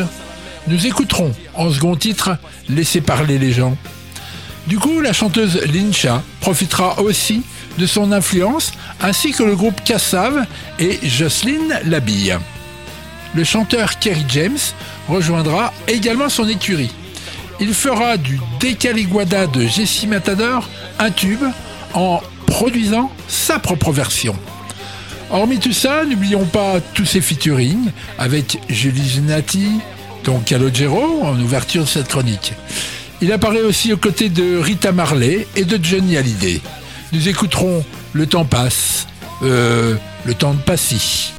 Nous 0.68 0.86
écouterons 0.86 1.34
en 1.56 1.72
second 1.72 1.96
titre 1.96 2.38
Laissez 2.70 3.02
parler 3.02 3.38
les 3.38 3.52
gens. 3.52 3.76
Du 4.68 4.78
coup, 4.78 5.02
la 5.02 5.14
chanteuse 5.14 5.62
Lincha 5.74 6.22
profitera 6.42 7.02
aussi 7.02 7.42
de 7.78 7.86
son 7.86 8.12
influence 8.12 8.74
ainsi 9.02 9.32
que 9.32 9.44
le 9.44 9.56
groupe 9.56 9.84
Cassav 9.84 10.46
et 10.78 11.00
Jocelyne 11.04 11.80
Labille. 11.86 12.38
Le 13.36 13.44
chanteur 13.44 13.98
Kerry 14.00 14.26
James 14.30 14.58
rejoindra 15.08 15.74
également 15.88 16.30
son 16.30 16.48
écurie. 16.48 16.92
Il 17.60 17.74
fera 17.74 18.18
du 18.18 18.40
Décaliguada 18.60 19.48
de 19.48 19.66
Jessie 19.66 20.08
Matador 20.08 20.68
un 20.98 21.12
tube 21.12 21.44
en 21.94 22.22
produisant 22.46 23.12
sa 23.28 23.60
propre 23.60 23.92
version. 23.92 24.36
Hormis 25.32 25.60
tout 25.60 25.74
ça, 25.74 26.06
n'oublions 26.06 26.46
pas 26.46 26.80
tous 26.94 27.06
ses 27.06 27.22
featuring 27.22 27.92
avec 28.18 28.60
Julie 28.70 29.08
Zenati, 29.08 29.80
donc 30.24 30.46
Calogero 30.46 31.24
en 31.24 31.40
ouverture 31.40 31.84
de 31.84 31.88
cette 31.88 32.08
chronique. 32.08 32.54
Il 33.22 33.32
apparaît 33.32 33.62
aussi 33.62 33.92
aux 33.92 33.98
côtés 33.98 34.30
de 34.30 34.58
Rita 34.58 34.92
Marley 34.92 35.48
et 35.56 35.66
de 35.66 35.84
Johnny 35.84 36.18
Hallyday. 36.18 36.62
Nous 37.12 37.28
écouterons 37.28 37.84
Le 38.14 38.28
temps 38.28 38.46
passe, 38.46 39.08
euh, 39.44 39.96
le 40.26 40.34
temps 40.34 40.54
de 40.54 40.62
Passy. 40.62 41.34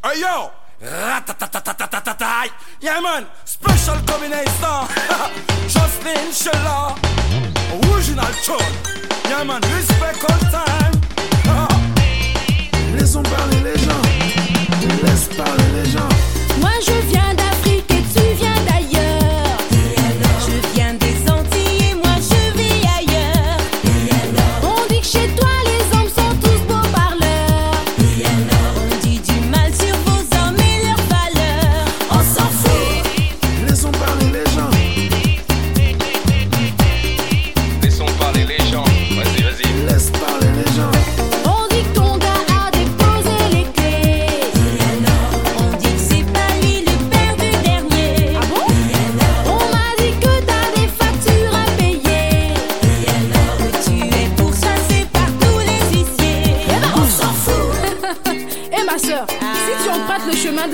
Moi 16.61 16.71
je 16.87 16.93
viens 17.11 17.35
d'Afrique 17.35 17.49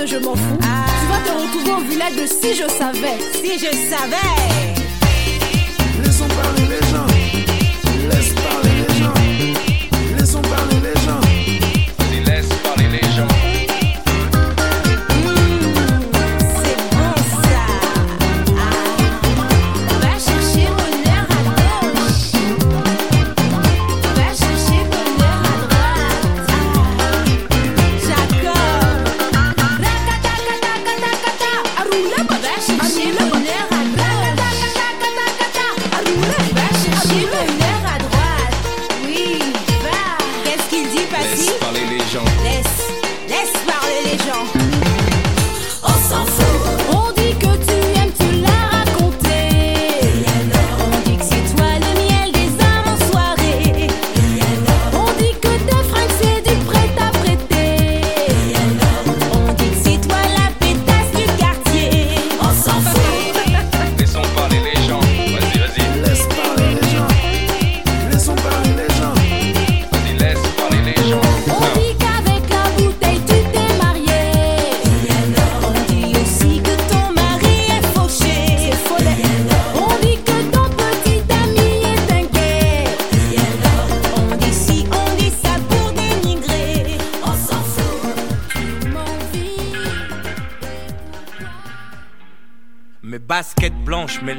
je 0.07 0.19
m'en 0.19 0.37
fous, 0.37 0.59
tu 0.61 1.07
vas 1.09 1.19
te 1.25 1.33
retrouver 1.33 1.73
au 1.73 1.91
village 1.91 2.15
de 2.15 2.27
si 2.27 2.55
je 2.55 2.69
savais. 2.69 3.19
Si 3.33 3.59
je 3.59 3.73
savais. 3.91 4.76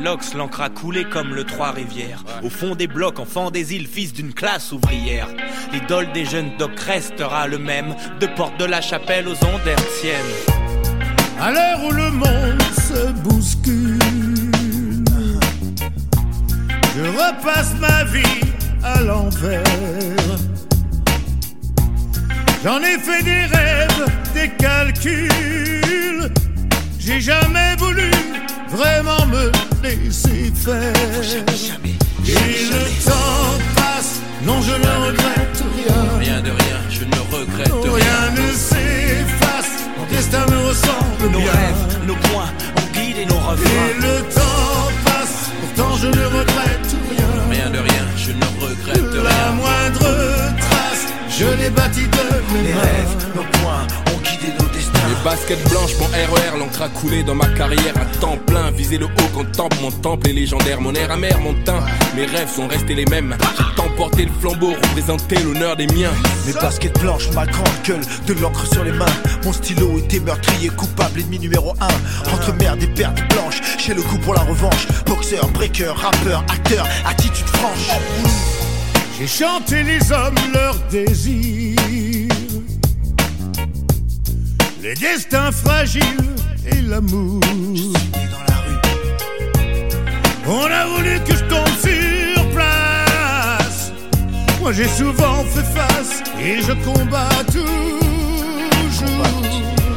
Locks, 0.07 0.33
l'encre 0.35 0.61
a 0.61 0.69
coulé 0.69 1.03
comme 1.03 1.35
le 1.35 1.43
Trois-Rivières. 1.43 2.23
Au 2.41 2.49
fond 2.49 2.75
des 2.75 2.87
blocs, 2.87 3.19
enfant 3.19 3.51
des 3.51 3.75
îles, 3.75 3.87
fils 3.87 4.13
d'une 4.13 4.33
classe 4.33 4.71
ouvrière. 4.71 5.27
L'idole 5.73 6.09
des 6.13 6.23
jeunes 6.23 6.51
docs 6.57 6.79
restera 6.79 7.45
le 7.45 7.57
même, 7.57 7.93
de 8.21 8.27
porte 8.27 8.57
de 8.57 8.63
la 8.63 8.79
chapelle 8.79 9.27
aux 9.27 9.43
ondes 9.43 9.67
hertziennes. 9.67 10.35
À 11.41 11.51
l'heure 11.51 11.83
où 11.83 11.91
le 11.91 12.09
monde 12.11 12.61
se 12.89 13.11
bouscule, 13.23 13.99
je 16.95 17.03
repasse 17.21 17.73
ma 17.81 18.05
vie 18.05 18.41
à 18.83 19.01
l'envers. 19.01 19.63
J'en 22.63 22.79
ai 22.79 22.97
fait 22.97 23.23
des 23.23 23.45
rêves, 23.57 24.05
des 24.33 24.49
calculs. 24.57 26.31
J'ai 26.97 27.19
jamais 27.19 27.75
voulu 27.77 28.09
vraiment 28.69 29.25
me 29.25 29.51
faire. 29.81 30.93
Et 32.25 32.65
le 32.71 33.05
temps 33.05 33.57
passe, 33.75 34.21
non 34.43 34.61
je 34.61 34.71
ne 34.71 35.05
regrette 35.05 35.63
rien. 35.75 36.19
Rien 36.19 36.41
de 36.41 36.49
rien, 36.49 36.77
je 36.89 37.03
ne 37.03 37.35
regrette 37.35 37.73
rien. 37.73 37.93
Rien 37.93 38.31
ne 38.31 38.51
s'efface, 38.51 39.83
mon 39.97 40.05
destin 40.09 40.45
me 40.49 40.67
ressemble 40.67 41.31
Nos 41.31 41.39
bien. 41.39 41.51
rêves, 41.51 42.05
nos 42.07 42.15
points, 42.15 42.51
ont 42.77 42.93
guidé 42.93 43.25
nos 43.25 43.35
Et 43.35 43.49
refrains. 43.51 44.01
le 44.01 44.21
temps 44.33 44.91
passe, 45.05 45.51
pourtant 45.61 45.95
je 45.97 46.07
ne 46.07 46.25
regrette 46.25 46.95
rien. 47.11 47.27
Rien 47.49 47.69
de 47.69 47.77
rien, 47.79 48.05
je 48.17 48.31
ne 48.31 48.45
regrette 48.65 49.23
La 49.23 49.29
rien. 49.29 49.51
moindre 49.53 50.53
trace, 50.59 51.05
je 51.29 51.45
l'ai 51.45 51.69
bâti 51.69 52.01
de 52.01 52.53
mes 52.53 52.63
Les 52.63 52.73
rêves, 52.73 53.25
nos 53.35 53.43
points, 53.59 53.87
nos 54.59 54.69
destins. 54.69 55.07
Mes 55.07 55.23
baskets 55.23 55.69
blanches, 55.69 55.97
mon 55.99 56.07
RER, 56.07 56.57
l'encre 56.59 56.81
a 56.81 56.89
coulé 56.89 57.23
dans 57.23 57.35
ma 57.35 57.47
carrière 57.47 57.93
à 57.95 58.05
temps 58.19 58.37
plein. 58.45 58.71
Viser 58.71 58.97
le 58.97 59.05
haut 59.05 59.29
quand 59.33 59.51
temple, 59.51 59.77
mon 59.81 59.91
temple 59.91 60.29
est 60.29 60.33
légendaire. 60.33 60.81
Mon 60.81 60.93
air 60.93 61.11
amer, 61.11 61.39
mon 61.41 61.53
teint, 61.65 61.83
mes 62.15 62.25
rêves 62.25 62.49
sont 62.49 62.67
restés 62.67 62.95
les 62.95 63.05
mêmes. 63.05 63.35
J'ai 63.57 63.75
tant 63.75 63.89
porté 63.95 64.25
le 64.25 64.31
flambeau, 64.39 64.71
représenté 64.71 65.35
l'honneur 65.43 65.75
des 65.75 65.87
miens. 65.87 66.13
Mes 66.45 66.53
baskets 66.53 66.99
blanches, 66.99 67.29
ma 67.33 67.45
grande 67.45 67.67
gueule, 67.85 68.01
de 68.27 68.33
l'encre 68.41 68.65
sur 68.71 68.83
les 68.83 68.91
mains. 68.91 69.05
Mon 69.43 69.53
stylo 69.53 69.97
était 69.97 70.19
meurtrier, 70.19 70.69
coupable, 70.69 71.21
ennemi 71.21 71.39
numéro 71.39 71.73
un. 71.79 72.31
Entre 72.33 72.53
merde 72.53 72.81
et 72.83 72.87
pertes 72.87 73.21
blanches, 73.29 73.61
j'ai 73.77 73.93
le 73.93 74.01
coup 74.01 74.17
pour 74.19 74.33
la 74.33 74.41
revanche. 74.41 74.87
Boxeur, 75.05 75.47
breaker, 75.49 75.93
rappeur, 75.95 76.43
acteur, 76.49 76.87
attitude 77.05 77.47
franche. 77.47 77.89
J'ai 79.19 79.27
chanté 79.27 79.81
les 79.81 80.11
hommes 80.11 80.35
leurs 80.53 80.77
désirs, 80.91 81.75
les 84.87 84.93
destins 84.95 85.51
fragiles 85.51 86.35
et 86.65 86.81
l'amour. 86.81 87.41
On 90.47 90.65
a 90.65 90.85
voulu 90.85 91.19
que 91.25 91.35
je 91.35 91.43
tombe 91.43 91.75
sur 91.85 92.49
place. 92.51 93.91
Moi 94.61 94.71
j'ai 94.71 94.87
souvent 94.87 95.43
fait 95.53 95.67
face 95.77 96.23
et 96.39 96.61
je 96.61 96.71
combats 96.85 97.43
toujours. 97.47 98.07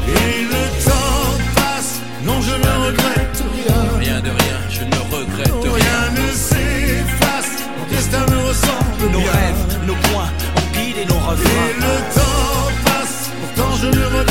Et 0.09 0.43
le 0.55 0.62
temps 0.84 1.38
passe, 1.55 2.01
non 2.24 2.41
je 2.41 2.51
ne 2.51 2.72
regrette 2.86 3.45
rien. 3.55 3.99
Rien 4.01 4.20
de 4.20 4.30
rien, 4.30 4.59
je 4.70 4.82
ne 4.93 4.99
regrette 5.16 5.55
rien. 5.62 5.72
Rien 5.72 6.03
ne 6.20 6.28
s'efface, 6.32 7.53
mon 7.78 7.86
destin 7.95 8.26
me 8.32 8.38
ressemble 8.49 9.12
Nos 9.12 9.20
bien. 9.20 9.30
rêves, 9.30 9.86
nos 9.86 9.95
points, 10.09 10.30
ont 10.57 10.68
guidé 10.76 11.05
nos 11.07 11.14
Et 11.14 11.30
refrains. 11.30 11.74
le 11.78 11.95
temps 12.16 12.70
passe, 12.86 13.30
pourtant 13.41 13.76
je 13.82 13.86
ne 13.86 14.05
regrette 14.05 14.30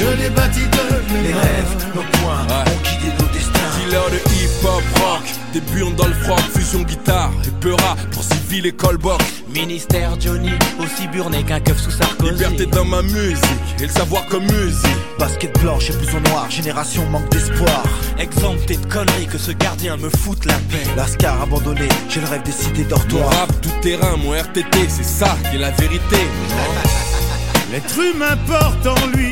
je 0.00 0.22
l'ai 0.22 0.30
bâti 0.30 0.60
de 0.60 1.12
mes 1.14 1.32
rêves, 1.32 1.76
nos 1.94 2.02
points, 2.02 2.46
Ouais. 2.48 2.72
ont 2.72 2.82
guidé 2.82 3.12
nos 3.20 3.28
destins. 3.28 3.60
Dealer 3.78 4.10
de 4.10 4.16
hip-hop 4.16 4.82
rock, 5.02 5.24
début 5.52 5.84
dans 5.96 6.06
le 6.06 6.14
froc, 6.14 6.40
fusion 6.54 6.82
guitare 6.82 7.30
et 7.46 7.50
peura 7.60 7.96
pour 8.12 8.22
civil 8.22 8.66
et 8.66 8.72
callbox. 8.72 9.24
Ministère 9.48 10.18
Johnny, 10.20 10.50
aussi 10.78 11.06
burné 11.08 11.42
qu'un 11.42 11.60
keuf 11.60 11.78
sous 11.78 11.90
Sarkozy. 11.90 12.32
Liberté 12.32 12.66
dans 12.66 12.84
ma 12.84 13.02
musique 13.02 13.70
et 13.78 13.82
le 13.82 13.88
savoir 13.88 14.24
comme 14.26 14.44
musique. 14.44 14.96
Basket 15.18 15.52
blanche 15.60 15.90
et 15.90 15.92
blouson 15.92 16.20
noir, 16.30 16.50
génération 16.50 17.04
manque 17.10 17.28
d'espoir. 17.30 17.82
Exempté 18.18 18.76
de 18.76 18.86
conneries 18.86 19.26
que 19.26 19.38
ce 19.38 19.52
gardien 19.52 19.96
me 19.98 20.08
foute 20.08 20.44
la 20.46 20.54
paix. 20.70 20.86
Lascar 20.96 21.42
abandonné, 21.42 21.88
j'ai 22.08 22.20
le 22.20 22.26
rêve 22.26 22.42
des 22.44 22.52
cités 22.52 22.86
Mon 23.12 23.26
rap 23.26 23.50
tout 23.60 23.70
terrain, 23.82 24.16
mon 24.16 24.32
RTT, 24.32 24.88
c'est 24.88 25.04
ça 25.04 25.36
qui 25.50 25.56
est 25.56 25.60
la 25.60 25.72
vérité. 25.72 26.16
L'être 27.72 27.98
humain 28.00 28.36
porte 28.48 28.86
en 28.86 29.06
lui 29.16 29.29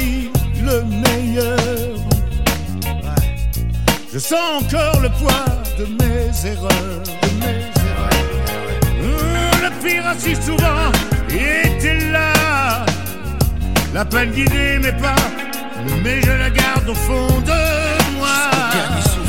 le 0.69 0.83
meilleur. 0.83 1.95
Je 4.12 4.19
sens 4.19 4.62
encore 4.62 5.01
le 5.01 5.09
poids 5.11 5.47
de 5.79 5.85
mes 5.99 6.51
erreurs. 6.53 7.03
De 7.23 7.31
mes 7.41 7.61
erreurs. 7.91 8.27
Mmh, 9.03 9.62
Le 9.64 9.71
pire 9.83 10.07
a 10.07 10.14
si 10.19 10.35
souvent 10.35 10.91
était 11.31 12.11
là. 12.11 12.85
La 13.95 14.05
peine 14.05 14.31
guidée 14.33 14.79
mes 14.79 14.93
pas, 14.93 15.23
mais 16.05 16.21
je 16.23 16.33
la 16.33 16.51
garde 16.51 16.89
au 16.89 16.95
fond 16.95 17.41
de 17.51 17.61
moi. 18.19 18.39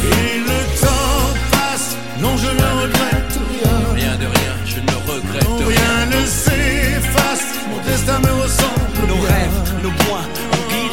Et 0.04 0.40
le 0.40 0.60
temps 0.82 1.30
passe, 1.52 1.96
non 2.22 2.36
je 2.38 2.48
ne 2.48 2.68
regrette 2.82 3.36
rien. 3.52 3.78
Rien 3.96 4.16
de 4.18 4.26
rien, 4.26 4.54
je 4.66 4.80
ne 4.90 4.96
regrette 5.12 5.48
rien. 5.48 5.68
Rien 5.68 6.06
ne 6.14 6.26
s'efface, 6.26 7.48
mon 7.70 7.80
destin 7.90 8.20
me 8.20 8.32
ressemble 8.42 9.08
Nos 9.08 9.16
bien. 9.16 9.28
rêves, 9.28 9.84
nos 9.84 9.92
points, 10.04 10.28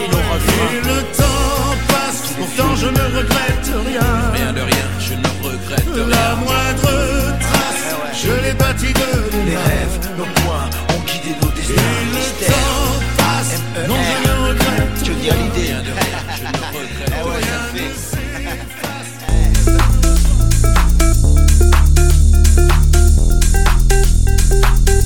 Et 0.09 0.81
le 0.89 1.03
temps 1.17 1.75
passe, 1.89 2.33
pourtant 2.37 2.77
je 2.77 2.87
ne 2.87 3.17
regrette 3.19 3.71
rien. 3.87 4.31
Rien 4.33 4.53
de 4.53 4.61
rien, 4.61 4.87
je 5.01 5.15
ne 5.15 5.29
regrette 5.43 5.87
La 6.09 6.17
rien. 6.17 6.37
moindre 6.37 7.39
trace, 7.41 7.97
je 8.15 8.33
l'ai 8.45 8.55
bâti 8.55 8.93
de 8.93 9.37
mes 9.45 9.57
rêves, 9.57 9.99
nos 10.19 10.25
points, 10.25 10.71
ont 10.95 11.01
guidé 11.07 11.35
nos 11.43 11.49
Et 11.49 11.55
destins. 11.57 11.75
le 11.75 12.17
Mystère, 12.17 12.49
temps 12.49 13.01
passe, 13.19 13.55
non 13.89 13.95
je 13.97 14.29
ne 14.29 14.49
regrette 14.49 15.05
Johnny 15.05 15.31
Hallyday. 15.31 15.67
Rien 15.73 15.83
de 15.83 15.93
rien, 15.93 16.21
je 16.37 16.43
ne 16.45 16.49
regrette 16.79 17.15
rien. 17.25 17.97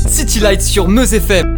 City 0.08 0.40
Lights 0.40 0.62
sur 0.62 0.88
Meuse 0.88 1.14
FM. 1.14 1.49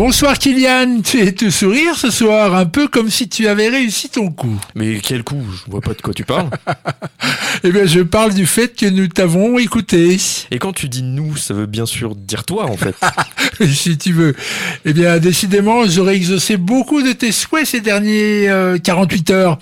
Bonsoir 0.00 0.38
Kylian, 0.38 1.02
tu 1.02 1.20
es 1.20 1.32
tout 1.32 1.50
sourire 1.50 1.94
ce 1.94 2.10
soir, 2.10 2.54
un 2.54 2.64
peu 2.64 2.88
comme 2.88 3.10
si 3.10 3.28
tu 3.28 3.46
avais 3.48 3.68
réussi 3.68 4.08
ton 4.08 4.30
coup. 4.30 4.58
Mais 4.74 4.98
quel 5.00 5.22
coup? 5.22 5.42
Je 5.52 5.70
vois 5.70 5.82
pas 5.82 5.92
de 5.92 6.00
quoi 6.00 6.14
tu 6.14 6.24
parles. 6.24 6.48
Eh 7.62 7.70
bien, 7.70 7.84
je 7.84 8.00
parle 8.00 8.32
du 8.32 8.46
fait 8.46 8.74
que 8.74 8.86
nous 8.86 9.08
t'avons 9.08 9.58
écouté. 9.58 10.16
Et 10.50 10.58
quand 10.58 10.72
tu 10.72 10.88
dis 10.88 11.02
nous, 11.02 11.36
ça 11.36 11.52
veut 11.52 11.66
bien 11.66 11.84
sûr 11.84 12.14
dire 12.14 12.44
toi 12.44 12.64
en 12.64 12.76
fait. 12.78 12.94
si 13.66 13.98
tu 13.98 14.12
veux. 14.14 14.34
Eh 14.86 14.94
bien, 14.94 15.18
décidément, 15.18 15.86
j'aurais 15.86 16.16
exaucé 16.16 16.56
beaucoup 16.56 17.02
de 17.02 17.12
tes 17.12 17.32
souhaits 17.32 17.66
ces 17.66 17.80
derniers 17.82 18.48
euh, 18.48 18.78
48 18.78 19.30
heures. 19.30 19.58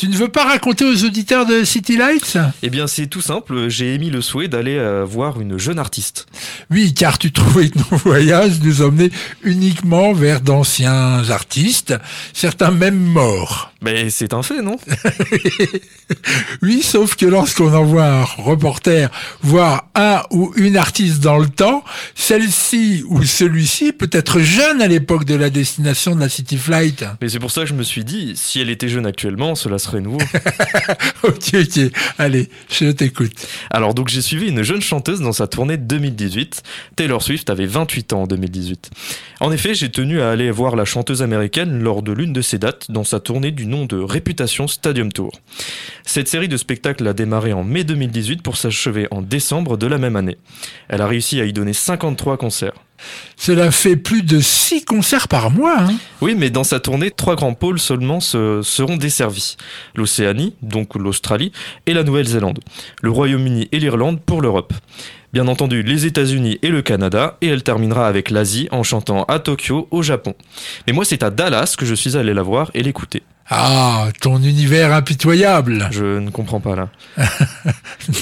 Tu 0.00 0.08
ne 0.08 0.16
veux 0.16 0.30
pas 0.30 0.46
raconter 0.46 0.86
aux 0.86 1.04
auditeurs 1.04 1.44
de 1.44 1.62
City 1.62 1.98
Lights? 1.98 2.38
Eh 2.62 2.70
bien 2.70 2.86
c'est 2.86 3.06
tout 3.06 3.20
simple, 3.20 3.68
j'ai 3.68 3.92
émis 3.92 4.08
le 4.08 4.22
souhait 4.22 4.48
d'aller 4.48 4.78
euh, 4.78 5.04
voir 5.04 5.42
une 5.42 5.58
jeune 5.58 5.78
artiste. 5.78 6.26
Oui, 6.70 6.94
car 6.94 7.18
tu 7.18 7.32
trouvais 7.32 7.68
que 7.68 7.78
nos 7.78 7.96
voyages 7.98 8.62
nous 8.62 8.80
emmenaient 8.80 9.10
uniquement 9.42 10.14
vers 10.14 10.40
d'anciens 10.40 11.28
artistes, 11.28 11.92
certains 12.32 12.70
même 12.70 12.96
morts. 12.96 13.74
Mais 13.82 14.08
c'est 14.08 14.32
un 14.32 14.42
fait, 14.42 14.62
non? 14.62 14.78
Oui, 16.62 16.82
sauf 16.82 17.14
que 17.14 17.24
lorsqu'on 17.24 17.72
envoie 17.72 18.04
un 18.04 18.24
reporter 18.24 19.10
voir 19.42 19.88
un 19.94 20.22
ou 20.30 20.52
une 20.56 20.76
artiste 20.76 21.20
dans 21.20 21.38
le 21.38 21.48
temps, 21.48 21.84
celle-ci 22.14 23.04
ou 23.08 23.22
celui-ci 23.22 23.92
peut 23.92 24.10
être 24.12 24.40
jeune 24.40 24.82
à 24.82 24.88
l'époque 24.88 25.24
de 25.24 25.34
la 25.34 25.50
destination 25.50 26.14
de 26.14 26.20
la 26.20 26.28
City 26.28 26.58
Flight. 26.58 27.04
Mais 27.22 27.28
c'est 27.28 27.38
pour 27.38 27.50
ça 27.50 27.62
que 27.62 27.68
je 27.68 27.74
me 27.74 27.82
suis 27.82 28.04
dit, 28.04 28.32
si 28.36 28.60
elle 28.60 28.70
était 28.70 28.88
jeune 28.88 29.06
actuellement, 29.06 29.54
cela 29.54 29.78
serait 29.78 29.89
nouveau. 29.98 30.18
ok, 31.24 31.54
ok. 31.54 31.80
Allez, 32.18 32.48
je 32.70 32.90
t'écoute. 32.90 33.32
Alors 33.70 33.94
donc 33.94 34.08
j'ai 34.08 34.22
suivi 34.22 34.48
une 34.48 34.62
jeune 34.62 34.80
chanteuse 34.80 35.20
dans 35.20 35.32
sa 35.32 35.46
tournée 35.46 35.76
de 35.76 35.84
2018. 35.84 36.62
Taylor 36.96 37.22
Swift 37.22 37.50
avait 37.50 37.66
28 37.66 38.12
ans 38.12 38.22
en 38.22 38.26
2018. 38.26 38.90
En 39.40 39.50
effet, 39.52 39.74
j'ai 39.74 39.90
tenu 39.90 40.20
à 40.20 40.30
aller 40.30 40.50
voir 40.50 40.76
la 40.76 40.84
chanteuse 40.84 41.22
américaine 41.22 41.82
lors 41.82 42.02
de 42.02 42.12
l'une 42.12 42.32
de 42.32 42.42
ses 42.42 42.58
dates 42.58 42.90
dans 42.90 43.04
sa 43.04 43.20
tournée 43.20 43.50
du 43.50 43.66
nom 43.66 43.86
de 43.86 43.96
Réputation 43.96 44.68
Stadium 44.68 45.10
Tour. 45.10 45.32
Cette 46.04 46.28
série 46.28 46.48
de 46.48 46.56
spectacles 46.56 47.08
a 47.08 47.12
démarré 47.12 47.52
en 47.52 47.64
mai 47.64 47.84
2018 47.84 48.42
pour 48.42 48.56
s'achever 48.56 49.08
en 49.10 49.22
décembre 49.22 49.76
de 49.76 49.86
la 49.86 49.98
même 49.98 50.16
année. 50.16 50.38
Elle 50.88 51.00
a 51.00 51.06
réussi 51.06 51.40
à 51.40 51.44
y 51.44 51.52
donner 51.52 51.72
53 51.72 52.36
concerts. 52.36 52.74
Cela 53.36 53.70
fait 53.70 53.96
plus 53.96 54.22
de 54.22 54.40
six 54.40 54.84
concerts 54.84 55.28
par 55.28 55.50
mois. 55.50 55.76
Hein. 55.80 55.94
Oui, 56.20 56.34
mais 56.36 56.50
dans 56.50 56.64
sa 56.64 56.80
tournée, 56.80 57.10
trois 57.10 57.36
grands 57.36 57.54
pôles 57.54 57.78
seulement 57.78 58.20
se- 58.20 58.60
seront 58.62 58.96
desservis. 58.96 59.56
L'Océanie, 59.94 60.54
donc 60.62 60.94
l'Australie, 60.94 61.52
et 61.86 61.94
la 61.94 62.02
Nouvelle-Zélande. 62.04 62.60
Le 63.02 63.10
Royaume-Uni 63.10 63.68
et 63.72 63.78
l'Irlande 63.78 64.20
pour 64.20 64.42
l'Europe. 64.42 64.72
Bien 65.32 65.46
entendu, 65.46 65.82
les 65.82 66.06
États-Unis 66.06 66.58
et 66.62 66.68
le 66.68 66.82
Canada, 66.82 67.36
et 67.40 67.46
elle 67.46 67.62
terminera 67.62 68.08
avec 68.08 68.30
l'Asie 68.30 68.68
en 68.72 68.82
chantant 68.82 69.22
à 69.24 69.38
Tokyo, 69.38 69.86
au 69.92 70.02
Japon. 70.02 70.34
Mais 70.86 70.92
moi, 70.92 71.04
c'est 71.04 71.22
à 71.22 71.30
Dallas 71.30 71.76
que 71.78 71.86
je 71.86 71.94
suis 71.94 72.16
allé 72.16 72.34
la 72.34 72.42
voir 72.42 72.70
et 72.74 72.82
l'écouter. 72.82 73.22
Ah, 73.52 74.08
ton 74.20 74.40
univers 74.40 74.92
impitoyable. 74.92 75.88
Je 75.90 76.20
ne 76.20 76.30
comprends 76.30 76.60
pas 76.60 76.76
là. 76.76 76.88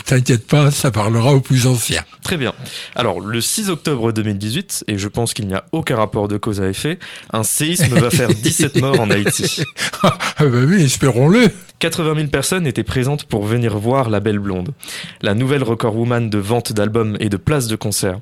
T'inquiète 0.07 0.47
pas, 0.47 0.71
ça 0.71 0.91
parlera 0.91 1.35
aux 1.35 1.41
plus 1.41 1.67
anciens. 1.67 2.03
Très 2.23 2.39
bien. 2.39 2.55
Alors, 2.95 3.21
le 3.21 3.41
6 3.43 3.69
octobre 3.69 4.13
2018, 4.13 4.85
et 4.89 4.97
je 4.97 5.07
pense 5.07 5.35
qu'il 5.35 5.47
n'y 5.47 5.55
a 5.55 5.67
aucun 5.73 5.97
rapport 5.97 6.29
de 6.29 6.39
cause 6.39 6.63
à 6.63 6.69
effet, 6.69 6.99
un 7.31 7.43
séisme 7.43 7.99
va 7.99 8.09
faire 8.09 8.29
17 8.35 8.81
morts 8.81 9.01
en 9.01 9.11
Haïti. 9.11 9.63
Ah 10.03 10.17
bah 10.41 10.47
oui, 10.67 10.83
espérons-le. 10.85 11.51
80 11.79 12.15
000 12.17 12.29
personnes 12.29 12.67
étaient 12.67 12.83
présentes 12.83 13.25
pour 13.25 13.45
venir 13.45 13.79
voir 13.79 14.11
La 14.11 14.21
Belle 14.21 14.39
Blonde, 14.39 14.71
la 15.23 15.35
nouvelle 15.35 15.63
record 15.63 15.97
woman 15.97 16.29
de 16.31 16.39
vente 16.39 16.73
d'albums 16.73 17.17
et 17.21 17.29
de 17.29 17.37
places 17.37 17.69
de 17.69 17.77
concert. 17.77 18.19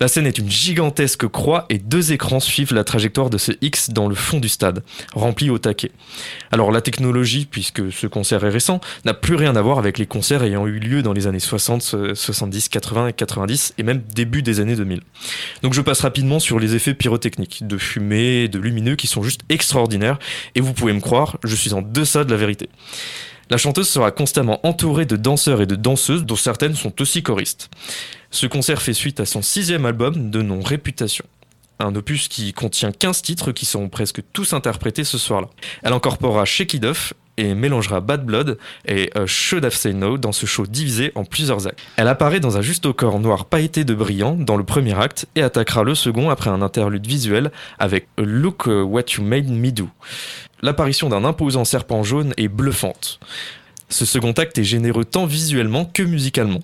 La 0.00 0.08
scène 0.08 0.26
est 0.26 0.38
une 0.38 0.50
gigantesque 0.50 1.28
croix 1.28 1.66
et 1.68 1.78
deux 1.78 2.12
écrans 2.12 2.40
suivent 2.40 2.74
la 2.74 2.84
trajectoire 2.84 3.30
de 3.30 3.38
ce 3.38 3.52
X 3.60 3.90
dans 3.90 4.08
le 4.08 4.14
fond 4.14 4.40
du 4.40 4.48
stade, 4.48 4.82
rempli 5.12 5.50
au 5.50 5.58
taquet. 5.58 5.92
Alors 6.50 6.72
la 6.72 6.80
technologie, 6.80 7.46
puisque 7.48 7.92
ce 7.92 8.06
concert 8.06 8.44
est 8.44 8.50
récent, 8.50 8.80
n'a 9.04 9.14
plus 9.14 9.36
rien 9.36 9.54
à 9.54 9.62
voir 9.62 9.78
avec 9.78 9.98
les 9.98 10.06
concerts 10.06 10.42
ayant 10.42 10.66
eu 10.66 10.78
lieu 10.78 11.02
dans 11.02 11.12
les 11.12 11.26
années 11.26 11.38
60, 11.38 12.14
70, 12.14 12.68
80 12.68 13.08
et 13.08 13.12
90 13.12 13.74
et 13.78 13.82
même 13.82 14.02
début 14.14 14.42
des 14.42 14.60
années 14.60 14.76
2000. 14.76 15.00
Donc 15.62 15.74
je 15.74 15.80
passe 15.80 16.00
rapidement 16.00 16.40
sur 16.40 16.58
les 16.58 16.74
effets 16.74 16.94
pyrotechniques, 16.94 17.66
de 17.66 17.78
fumée 17.78 18.48
de 18.48 18.58
lumineux 18.58 18.96
qui 18.96 19.06
sont 19.06 19.22
juste 19.22 19.42
extraordinaires 19.48 20.18
et 20.54 20.60
vous 20.60 20.72
pouvez 20.72 20.92
me 20.92 21.00
croire, 21.00 21.38
je 21.44 21.54
suis 21.54 21.74
en 21.74 21.82
deçà 21.82 22.24
de 22.24 22.30
la 22.30 22.36
vérité. 22.36 22.68
La 23.52 23.58
chanteuse 23.58 23.90
sera 23.90 24.10
constamment 24.12 24.66
entourée 24.66 25.04
de 25.04 25.14
danseurs 25.14 25.60
et 25.60 25.66
de 25.66 25.74
danseuses 25.74 26.24
dont 26.24 26.36
certaines 26.36 26.74
sont 26.74 27.02
aussi 27.02 27.22
choristes. 27.22 27.68
Ce 28.30 28.46
concert 28.46 28.80
fait 28.80 28.94
suite 28.94 29.20
à 29.20 29.26
son 29.26 29.42
sixième 29.42 29.84
album 29.84 30.30
de 30.30 30.40
nom 30.40 30.62
Réputation. 30.62 31.26
Un 31.78 31.94
opus 31.94 32.28
qui 32.28 32.54
contient 32.54 32.92
15 32.92 33.20
titres 33.20 33.52
qui 33.52 33.66
seront 33.66 33.90
presque 33.90 34.22
tous 34.32 34.54
interprétés 34.54 35.04
ce 35.04 35.18
soir-là. 35.18 35.50
Elle 35.82 35.92
incorporera 35.92 36.46
Shake 36.46 36.76
et 37.36 37.54
mélangera 37.54 38.00
Bad 38.00 38.24
Blood 38.24 38.58
et 38.86 39.10
euh, 39.16 39.26
Should 39.26 39.64
Have 39.64 39.74
Say 39.74 39.92
No 39.92 40.18
dans 40.18 40.32
ce 40.32 40.46
show 40.46 40.66
divisé 40.66 41.12
en 41.14 41.24
plusieurs 41.24 41.66
actes. 41.66 41.80
Elle 41.96 42.08
apparaît 42.08 42.40
dans 42.40 42.56
un 42.56 42.62
juste 42.62 42.86
au 42.86 42.92
corps 42.92 43.20
noir 43.20 43.46
pailleté 43.46 43.84
de 43.84 43.94
brillant 43.94 44.34
dans 44.34 44.56
le 44.56 44.64
premier 44.64 44.98
acte 44.98 45.26
et 45.34 45.42
attaquera 45.42 45.84
le 45.84 45.94
second 45.94 46.30
après 46.30 46.50
un 46.50 46.62
interlude 46.62 47.06
visuel 47.06 47.50
avec 47.78 48.08
Look 48.18 48.66
What 48.66 49.04
You 49.16 49.22
Made 49.22 49.48
Me 49.48 49.70
Do. 49.70 49.88
L'apparition 50.62 51.08
d'un 51.08 51.24
imposant 51.24 51.64
serpent 51.64 52.02
jaune 52.02 52.34
est 52.36 52.48
bluffante. 52.48 53.18
Ce 53.88 54.06
second 54.06 54.32
acte 54.32 54.58
est 54.58 54.64
généreux 54.64 55.04
tant 55.04 55.26
visuellement 55.26 55.84
que 55.84 56.02
musicalement. 56.02 56.60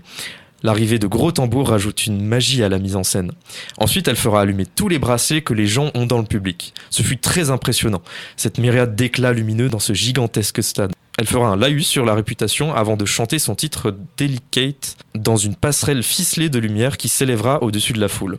L'arrivée 0.62 0.98
de 0.98 1.06
gros 1.06 1.30
tambours 1.30 1.68
rajoute 1.68 2.06
une 2.06 2.24
magie 2.24 2.64
à 2.64 2.68
la 2.68 2.78
mise 2.78 2.96
en 2.96 3.04
scène. 3.04 3.30
Ensuite, 3.78 4.09
elle 4.09 4.16
fera 4.16 4.40
allumer 4.40 4.66
tous 4.66 4.88
les 4.88 4.98
bracelets 4.98 5.42
que 5.42 5.54
les 5.54 5.66
gens 5.66 5.90
ont 5.94 6.06
dans 6.06 6.18
le 6.18 6.24
public. 6.24 6.74
Ce 6.90 7.02
fut 7.02 7.18
très 7.18 7.50
impressionnant, 7.50 8.02
cette 8.36 8.59
myriade 8.59 8.96
d'éclats 8.96 9.32
lumineux 9.32 9.68
dans 9.68 9.78
ce 9.78 9.92
gigantesque 9.92 10.62
stade. 10.62 10.92
Elle 11.18 11.26
fera 11.26 11.48
un 11.48 11.56
laïus 11.56 11.86
sur 11.86 12.04
la 12.04 12.14
réputation 12.14 12.72
avant 12.74 12.96
de 12.96 13.04
chanter 13.04 13.40
son 13.40 13.56
titre 13.56 13.96
Delicate 14.16 14.96
dans 15.16 15.36
une 15.36 15.56
passerelle 15.56 16.04
ficelée 16.04 16.48
de 16.48 16.61
lumière 16.61 16.96
qui 16.96 17.09
s'élèvera 17.09 17.61
au-dessus 17.62 17.92
de 17.92 18.00
la 18.00 18.06
foule. 18.06 18.38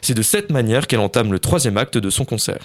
C'est 0.00 0.14
de 0.14 0.22
cette 0.22 0.50
manière 0.50 0.88
qu'elle 0.88 0.98
entame 0.98 1.32
le 1.32 1.38
troisième 1.38 1.76
acte 1.76 1.96
de 1.96 2.10
son 2.10 2.24
concert. 2.24 2.58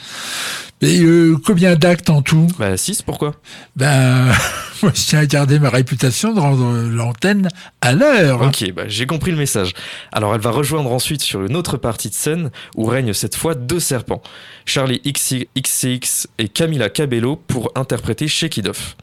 Et 0.84 1.02
euh, 1.02 1.38
combien 1.46 1.78
d'actes 1.78 2.10
en 2.10 2.22
tout? 2.22 2.48
Bah 2.60 2.76
6, 2.76 3.04
pourquoi? 3.04 3.36
Ben, 3.78 4.26
moi 4.84 4.92
je 4.94 5.02
tiens 5.02 5.20
à 5.20 5.26
garder 5.26 5.58
ma 5.58 5.70
réputation 5.70 6.34
de 6.34 6.42
rendre 6.42 6.90
l'antenne 6.90 7.48
à 7.80 7.94
l'heure. 7.94 8.42
Ok, 8.42 8.70
bah, 8.74 8.84
j'ai 8.88 9.06
compris 9.06 9.32
le 9.32 9.38
message. 9.38 9.72
Alors 10.12 10.36
elle 10.36 10.42
va 10.42 10.52
rejoindre 10.52 10.92
ensuite 10.92 11.22
sur 11.22 11.46
une 11.46 11.56
autre 11.56 11.78
partie 11.78 12.10
de 12.10 12.14
scène 12.14 12.52
où 12.76 12.84
règnent 12.84 13.14
cette 13.14 13.38
fois 13.38 13.56
deux 13.56 13.80
serpents, 13.80 14.22
Charlie 14.66 15.02
XCX 15.02 16.28
et 16.38 16.50
Camila 16.50 16.90
Cabello 16.90 17.38
pour 17.38 17.72
interpréter 17.76 18.28
Shake 18.28 18.58
It 18.58 18.68
Off. 18.68 18.98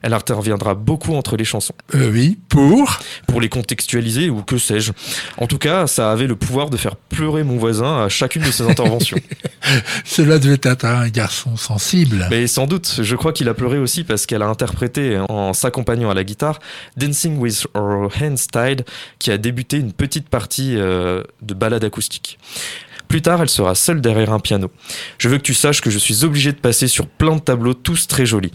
Elle 0.00 0.14
interviendra 0.14 0.74
beaucoup 0.74 1.16
entre 1.16 1.36
les 1.36 1.44
chansons. 1.44 1.74
Euh, 1.94 2.10
oui, 2.12 2.38
pour? 2.48 3.00
Pour 3.26 3.40
les 3.40 3.48
contextualiser 3.48 4.30
ou 4.30 4.42
que 4.42 4.56
sais-je. 4.56 4.92
En 5.36 5.48
tout 5.48 5.58
cas, 5.58 5.86
ça 5.86 6.12
avait 6.12 6.28
le 6.28 6.36
pouvoir 6.36 6.70
de 6.70 6.76
faire 6.76 6.96
pleurer 6.96 7.42
mon 7.42 7.56
voisin 7.56 8.04
à 8.04 8.08
chacune 8.08 8.42
de 8.42 8.50
ses 8.50 8.62
interventions. 8.70 9.18
Cela 10.04 10.38
devait 10.38 10.60
être 10.62 10.84
un 10.84 11.08
sensible. 11.30 12.26
Mais 12.30 12.46
sans 12.46 12.66
doute, 12.66 13.00
je 13.02 13.16
crois 13.16 13.32
qu'il 13.32 13.48
a 13.48 13.54
pleuré 13.54 13.78
aussi 13.78 14.04
parce 14.04 14.26
qu'elle 14.26 14.42
a 14.42 14.48
interprété, 14.48 15.18
en 15.28 15.52
s'accompagnant 15.52 16.10
à 16.10 16.14
la 16.14 16.24
guitare, 16.24 16.58
Dancing 16.96 17.38
with 17.38 17.66
Her 17.74 18.08
Hands 18.20 18.34
Tied, 18.52 18.84
qui 19.18 19.30
a 19.30 19.38
débuté 19.38 19.78
une 19.78 19.92
petite 19.92 20.28
partie 20.28 20.76
euh, 20.76 21.22
de 21.42 21.54
ballade 21.54 21.84
acoustique. 21.84 22.38
Plus 23.08 23.22
tard, 23.22 23.40
elle 23.42 23.48
sera 23.48 23.74
seule 23.74 24.00
derrière 24.00 24.32
un 24.32 24.40
piano. 24.40 24.70
Je 25.18 25.28
veux 25.28 25.38
que 25.38 25.42
tu 25.42 25.54
saches 25.54 25.80
que 25.80 25.90
je 25.90 25.98
suis 25.98 26.24
obligé 26.24 26.52
de 26.52 26.58
passer 26.58 26.88
sur 26.88 27.06
plein 27.06 27.36
de 27.36 27.40
tableaux, 27.40 27.74
tous 27.74 28.08
très 28.08 28.26
jolis. 28.26 28.52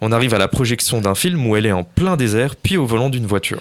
On 0.00 0.12
arrive 0.12 0.34
à 0.34 0.38
la 0.38 0.48
projection 0.48 1.00
d'un 1.00 1.14
film 1.14 1.46
où 1.46 1.56
elle 1.56 1.66
est 1.66 1.72
en 1.72 1.84
plein 1.84 2.16
désert, 2.16 2.56
puis 2.56 2.76
au 2.76 2.86
volant 2.86 3.10
d'une 3.10 3.26
voiture. 3.26 3.60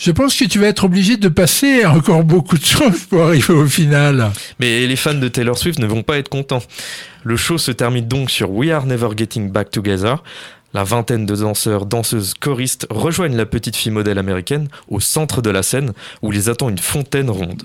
Je 0.00 0.12
pense 0.12 0.34
que 0.34 0.46
tu 0.46 0.58
vas 0.58 0.68
être 0.68 0.84
obligé 0.84 1.18
de 1.18 1.28
passer 1.28 1.84
encore 1.84 2.24
beaucoup 2.24 2.56
de 2.56 2.64
choses 2.64 3.04
pour 3.04 3.22
arriver 3.22 3.52
au 3.52 3.66
final. 3.66 4.30
Mais 4.58 4.86
les 4.86 4.96
fans 4.96 5.12
de 5.12 5.28
Taylor 5.28 5.58
Swift 5.58 5.78
ne 5.78 5.84
vont 5.84 6.02
pas 6.02 6.16
être 6.16 6.30
contents. 6.30 6.62
Le 7.22 7.36
show 7.36 7.58
se 7.58 7.70
termine 7.70 8.08
donc 8.08 8.30
sur 8.30 8.50
We 8.50 8.70
Are 8.70 8.86
Never 8.86 9.08
Getting 9.14 9.50
Back 9.50 9.70
Together. 9.70 10.22
La 10.72 10.84
vingtaine 10.84 11.26
de 11.26 11.36
danseurs, 11.36 11.84
danseuses, 11.84 12.32
choristes 12.32 12.86
rejoignent 12.88 13.36
la 13.36 13.44
petite 13.44 13.76
fille 13.76 13.92
modèle 13.92 14.16
américaine 14.16 14.68
au 14.88 15.00
centre 15.00 15.42
de 15.42 15.50
la 15.50 15.62
scène 15.62 15.92
où 16.22 16.30
les 16.30 16.48
attend 16.48 16.70
une 16.70 16.78
fontaine 16.78 17.28
ronde. 17.28 17.64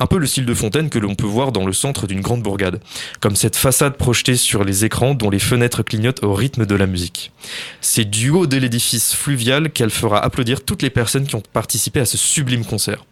Un 0.00 0.06
peu 0.06 0.18
le 0.18 0.26
style 0.26 0.46
de 0.46 0.54
fontaine 0.54 0.90
que 0.90 0.98
l'on 0.98 1.14
peut 1.14 1.26
voir 1.26 1.52
dans 1.52 1.66
le 1.66 1.72
centre 1.72 2.06
d'une 2.06 2.20
grande 2.20 2.42
bourgade, 2.42 2.80
comme 3.20 3.36
cette 3.36 3.56
façade 3.56 3.96
projetée 3.96 4.36
sur 4.36 4.64
les 4.64 4.84
écrans 4.84 5.14
dont 5.14 5.30
les 5.30 5.38
fenêtres 5.38 5.82
clignotent 5.82 6.22
au 6.22 6.34
rythme 6.34 6.66
de 6.66 6.74
la 6.74 6.86
musique. 6.86 7.32
C'est 7.80 8.04
du 8.04 8.30
haut 8.30 8.46
de 8.46 8.56
l'édifice 8.56 9.14
fluvial 9.14 9.70
qu'elle 9.70 9.90
fera 9.90 10.22
applaudir 10.22 10.64
toutes 10.64 10.82
les 10.82 10.90
personnes 10.90 11.26
qui 11.26 11.34
ont 11.34 11.42
participé 11.52 12.00
à 12.00 12.04
ce 12.04 12.16
sublime 12.16 12.64
concert. 12.64 13.04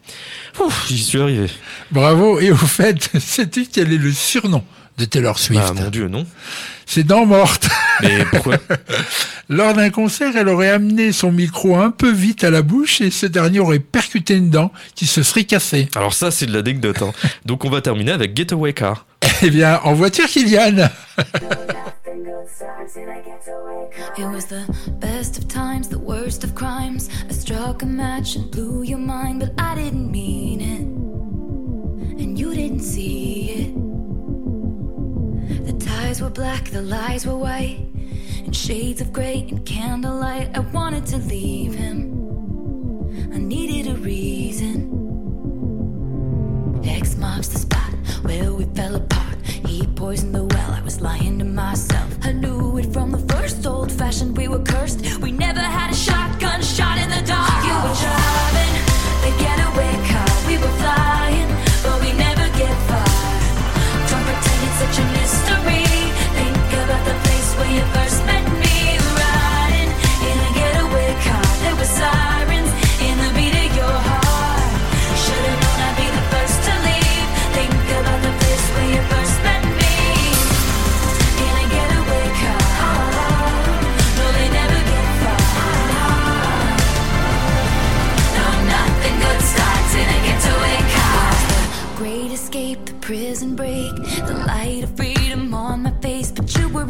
J'y 0.88 1.02
suis 1.02 1.20
arrivé. 1.20 1.48
Bravo. 1.90 2.40
Et 2.40 2.50
au 2.50 2.56
fait, 2.56 3.10
sais-tu 3.18 3.66
quel 3.66 3.92
est 3.92 3.98
le 3.98 4.12
surnom 4.12 4.64
de 4.98 5.04
Taylor 5.04 5.38
Swift? 5.38 5.62
Ah 5.66 5.72
mon 5.72 5.90
dieu, 5.90 6.08
non. 6.08 6.26
C'est 6.86 7.04
Dents 7.04 7.26
Morte. 7.26 7.68
Mais 8.02 8.24
pourquoi 8.30 8.56
Lors 9.48 9.74
d'un 9.74 9.90
concert, 9.90 10.36
elle 10.36 10.48
aurait 10.48 10.70
amené 10.70 11.12
son 11.12 11.32
micro 11.32 11.76
un 11.76 11.90
peu 11.90 12.10
vite 12.10 12.44
à 12.44 12.50
la 12.50 12.62
bouche 12.62 13.00
et 13.00 13.10
ce 13.10 13.26
dernier 13.26 13.60
aurait 13.60 13.78
percuté 13.78 14.34
une 14.34 14.50
dent 14.50 14.72
qui 14.94 15.06
se 15.06 15.22
serait 15.22 15.44
cassée. 15.44 15.88
Alors 15.94 16.14
ça, 16.14 16.30
c'est 16.30 16.46
de 16.46 16.52
l'anecdote. 16.52 17.02
Hein. 17.02 17.12
Donc 17.46 17.64
on 17.64 17.70
va 17.70 17.80
terminer 17.80 18.12
avec 18.12 18.36
Getaway 18.36 18.72
Car. 18.72 19.06
Eh 19.42 19.50
bien, 19.50 19.80
en 19.84 19.92
voiture, 19.92 20.26
Kylian 20.26 20.88
It 24.18 24.24
was 24.24 24.46
the 24.46 24.64
best 24.98 25.38
of 25.38 25.46
times, 25.46 25.88
the 25.88 25.98
worst 25.98 26.42
of 26.42 26.54
crimes. 26.54 27.10
I 27.28 27.32
struck 27.32 27.82
a 27.82 27.86
match 27.86 28.36
and 28.36 28.50
blew 28.50 28.82
your 28.82 28.98
mind, 28.98 29.40
but 29.40 29.52
I 29.58 29.74
didn't 29.74 30.10
mean 30.10 30.60
it. 30.60 30.86
And 32.22 32.38
you 32.38 32.54
didn't 32.54 32.80
see 32.80 33.15
black, 36.36 36.68
the 36.68 36.82
lies 36.82 37.26
were 37.26 37.34
white. 37.34 37.80
In 38.44 38.52
shades 38.52 39.00
of 39.00 39.10
grey 39.10 39.46
and 39.48 39.64
candlelight, 39.64 40.54
I 40.54 40.60
wanted 40.60 41.06
to 41.06 41.16
leave 41.16 41.74
him. 41.74 42.12
I 43.32 43.38
needed 43.38 43.90
a 43.90 43.96
reason. 43.96 44.92
X 46.84 47.16
marks 47.16 47.48
the 47.48 47.58
spot 47.58 47.90
where 48.20 48.52
we 48.52 48.66
fell 48.74 48.96
apart. 48.96 49.38
He 49.46 49.86
poisoned 49.86 50.34
the 50.34 50.44
well, 50.44 50.72
I 50.72 50.82
was 50.82 51.00
lying 51.00 51.38
to 51.38 51.46
myself. 51.46 52.18
I 52.22 52.32
knew 52.32 52.76
it 52.76 52.92
from 52.92 53.12
the 53.12 53.34
first 53.34 53.66
old 53.66 53.90
fashioned, 53.90 54.36
we 54.36 54.46
were 54.46 54.62
cursed. 54.62 55.00
We 55.22 55.32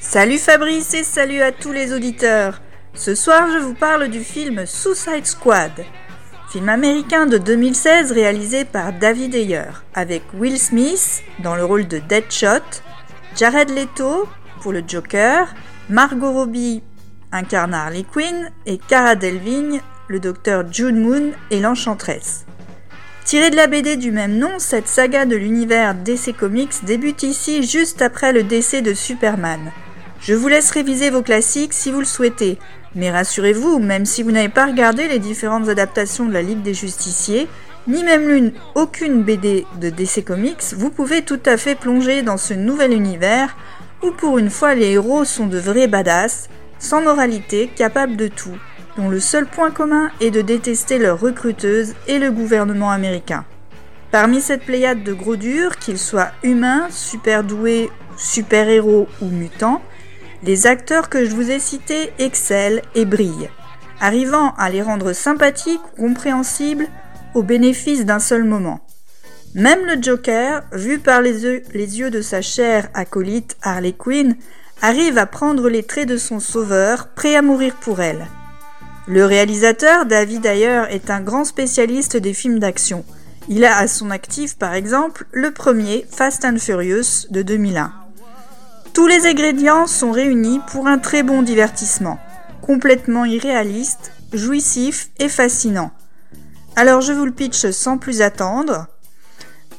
Salut 0.00 0.38
Fabrice 0.38 0.92
et 0.92 1.02
salut 1.02 1.40
à 1.40 1.50
tous 1.50 1.72
les 1.72 1.94
auditeurs. 1.94 2.60
Ce 2.92 3.14
soir, 3.14 3.48
je 3.52 3.58
vous 3.58 3.72
parle 3.72 4.08
du 4.08 4.20
film 4.20 4.66
Suicide 4.66 5.24
Squad. 5.24 5.72
Film 6.50 6.68
américain 6.68 7.24
de 7.24 7.38
2016 7.38 8.12
réalisé 8.12 8.66
par 8.66 8.92
David 8.92 9.34
Ayer, 9.34 9.70
avec 9.94 10.22
Will 10.34 10.58
Smith 10.58 11.22
dans 11.42 11.56
le 11.56 11.64
rôle 11.64 11.88
de 11.88 12.00
Deadshot, 12.00 12.82
Jared 13.34 13.70
Leto 13.70 14.28
pour 14.60 14.72
le 14.72 14.82
Joker, 14.86 15.54
Margot 15.88 16.32
Robbie 16.32 16.82
incarne 17.32 17.72
Harley 17.72 18.04
Quinn 18.04 18.50
et 18.66 18.76
Cara 18.76 19.16
Delevingne, 19.16 19.80
le 20.08 20.20
docteur 20.20 20.70
June 20.70 21.00
Moon 21.00 21.32
et 21.50 21.60
l'Enchantresse. 21.60 22.44
Tirée 23.24 23.48
de 23.48 23.56
la 23.56 23.68
BD 23.68 23.96
du 23.96 24.10
même 24.10 24.36
nom, 24.36 24.58
cette 24.58 24.86
saga 24.86 25.24
de 25.24 25.34
l'univers 25.34 25.94
DC 25.94 26.36
Comics 26.38 26.84
débute 26.84 27.22
ici 27.22 27.62
juste 27.62 28.02
après 28.02 28.34
le 28.34 28.42
décès 28.42 28.82
de 28.82 28.92
Superman. 28.92 29.72
Je 30.20 30.34
vous 30.34 30.48
laisse 30.48 30.70
réviser 30.70 31.08
vos 31.08 31.22
classiques 31.22 31.72
si 31.72 31.90
vous 31.90 32.00
le 32.00 32.04
souhaitez, 32.04 32.58
mais 32.94 33.10
rassurez-vous, 33.10 33.78
même 33.78 34.04
si 34.04 34.22
vous 34.22 34.30
n'avez 34.30 34.50
pas 34.50 34.66
regardé 34.66 35.08
les 35.08 35.18
différentes 35.18 35.70
adaptations 35.70 36.26
de 36.26 36.34
la 36.34 36.42
Ligue 36.42 36.60
des 36.60 36.74
Justiciers, 36.74 37.48
ni 37.88 38.04
même 38.04 38.28
l'une, 38.28 38.52
aucune 38.74 39.22
BD 39.22 39.64
de 39.80 39.88
DC 39.88 40.22
Comics, 40.22 40.74
vous 40.76 40.90
pouvez 40.90 41.22
tout 41.22 41.40
à 41.46 41.56
fait 41.56 41.76
plonger 41.76 42.20
dans 42.20 42.36
ce 42.36 42.52
nouvel 42.52 42.92
univers 42.92 43.56
où 44.02 44.10
pour 44.10 44.36
une 44.36 44.50
fois 44.50 44.74
les 44.74 44.90
héros 44.90 45.24
sont 45.24 45.46
de 45.46 45.58
vrais 45.58 45.88
badass, 45.88 46.50
sans 46.78 47.00
moralité, 47.00 47.70
capables 47.74 48.16
de 48.16 48.28
tout, 48.28 48.58
dont 48.96 49.08
le 49.08 49.20
seul 49.20 49.46
point 49.46 49.70
commun 49.70 50.10
est 50.20 50.30
de 50.30 50.40
détester 50.40 50.98
leur 50.98 51.20
recruteuse 51.20 51.94
et 52.06 52.18
le 52.18 52.30
gouvernement 52.30 52.90
américain. 52.90 53.44
Parmi 54.10 54.40
cette 54.40 54.64
pléiade 54.64 55.02
de 55.02 55.12
gros 55.12 55.36
durs, 55.36 55.76
qu'ils 55.76 55.98
soient 55.98 56.30
humains, 56.42 56.86
super 56.90 57.42
doués, 57.42 57.90
super 58.16 58.68
héros 58.68 59.08
ou 59.20 59.26
mutants, 59.26 59.82
les 60.44 60.66
acteurs 60.66 61.08
que 61.08 61.24
je 61.24 61.34
vous 61.34 61.50
ai 61.50 61.58
cités 61.58 62.12
excellent 62.18 62.82
et 62.94 63.04
brillent, 63.04 63.50
arrivant 64.00 64.54
à 64.56 64.70
les 64.70 64.82
rendre 64.82 65.12
sympathiques 65.12 65.80
ou 65.98 66.08
compréhensibles 66.08 66.86
au 67.34 67.42
bénéfice 67.42 68.04
d'un 68.04 68.20
seul 68.20 68.44
moment. 68.44 68.80
Même 69.54 69.84
le 69.86 70.00
Joker, 70.00 70.62
vu 70.72 70.98
par 70.98 71.20
les 71.20 71.44
yeux, 71.44 71.62
les 71.72 71.98
yeux 71.98 72.10
de 72.10 72.20
sa 72.20 72.42
chère 72.42 72.88
acolyte 72.92 73.56
Harley 73.62 73.92
Quinn, 73.92 74.36
arrive 74.82 75.18
à 75.18 75.26
prendre 75.26 75.68
les 75.68 75.82
traits 75.82 76.08
de 76.08 76.16
son 76.16 76.40
sauveur, 76.40 77.08
prêt 77.14 77.36
à 77.36 77.42
mourir 77.42 77.74
pour 77.76 78.00
elle. 78.00 78.26
Le 79.06 79.26
réalisateur, 79.26 80.06
David 80.06 80.46
Ayer, 80.46 80.84
est 80.88 81.10
un 81.10 81.20
grand 81.20 81.44
spécialiste 81.44 82.16
des 82.16 82.32
films 82.32 82.58
d'action. 82.58 83.04
Il 83.50 83.66
a 83.66 83.76
à 83.76 83.86
son 83.86 84.10
actif, 84.10 84.56
par 84.56 84.72
exemple, 84.72 85.26
le 85.30 85.50
premier 85.50 86.06
Fast 86.10 86.42
and 86.46 86.56
Furious 86.56 87.26
de 87.28 87.42
2001. 87.42 87.92
Tous 88.94 89.06
les 89.06 89.26
ingrédients 89.26 89.86
sont 89.86 90.10
réunis 90.10 90.60
pour 90.70 90.86
un 90.86 90.98
très 90.98 91.22
bon 91.22 91.42
divertissement, 91.42 92.18
complètement 92.62 93.26
irréaliste, 93.26 94.12
jouissif 94.32 95.10
et 95.18 95.28
fascinant. 95.28 95.90
Alors 96.74 97.02
je 97.02 97.12
vous 97.12 97.26
le 97.26 97.32
pitch 97.32 97.70
sans 97.72 97.98
plus 97.98 98.22
attendre. 98.22 98.86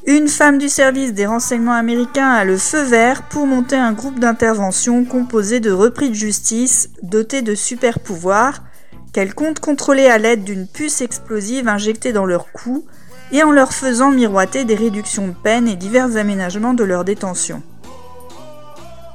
Une 0.06 0.28
femme 0.28 0.58
du 0.58 0.68
service 0.68 1.14
des 1.14 1.26
renseignements 1.26 1.72
américains 1.72 2.30
a 2.30 2.44
le 2.44 2.56
feu 2.56 2.82
vert 2.82 3.24
pour 3.24 3.48
monter 3.48 3.74
un 3.74 3.92
groupe 3.92 4.20
d'intervention 4.20 5.04
composé 5.04 5.58
de 5.58 5.72
repris 5.72 6.10
de 6.10 6.14
justice 6.14 6.90
dotés 7.02 7.42
de 7.42 7.56
super 7.56 7.98
pouvoirs 7.98 8.62
qu'elle 9.16 9.34
compte 9.34 9.60
contrôler 9.60 10.08
à 10.08 10.18
l'aide 10.18 10.44
d'une 10.44 10.66
puce 10.66 11.00
explosive 11.00 11.68
injectée 11.68 12.12
dans 12.12 12.26
leur 12.26 12.52
cou 12.52 12.84
et 13.32 13.42
en 13.42 13.50
leur 13.50 13.72
faisant 13.72 14.10
miroiter 14.10 14.66
des 14.66 14.74
réductions 14.74 15.28
de 15.28 15.32
peine 15.32 15.68
et 15.68 15.74
divers 15.74 16.18
aménagements 16.18 16.74
de 16.74 16.84
leur 16.84 17.02
détention. 17.02 17.62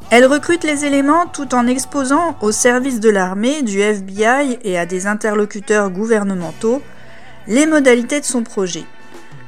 Elle 0.10 0.26
recrute 0.26 0.64
les 0.64 0.86
éléments 0.86 1.28
tout 1.28 1.54
en 1.54 1.68
exposant 1.68 2.36
au 2.41 2.52
service 2.52 2.99
de 2.99 3.12
l'armée, 3.12 3.62
du 3.62 3.80
FBI 3.80 4.58
et 4.64 4.80
à 4.80 4.88
des 4.88 5.06
interlocuteurs 5.06 5.91
gouvernementaux 5.91 6.82
les 7.45 7.68
modalités 7.68 8.22
de 8.22 8.26
son 8.26 8.41
projet. 8.41 8.86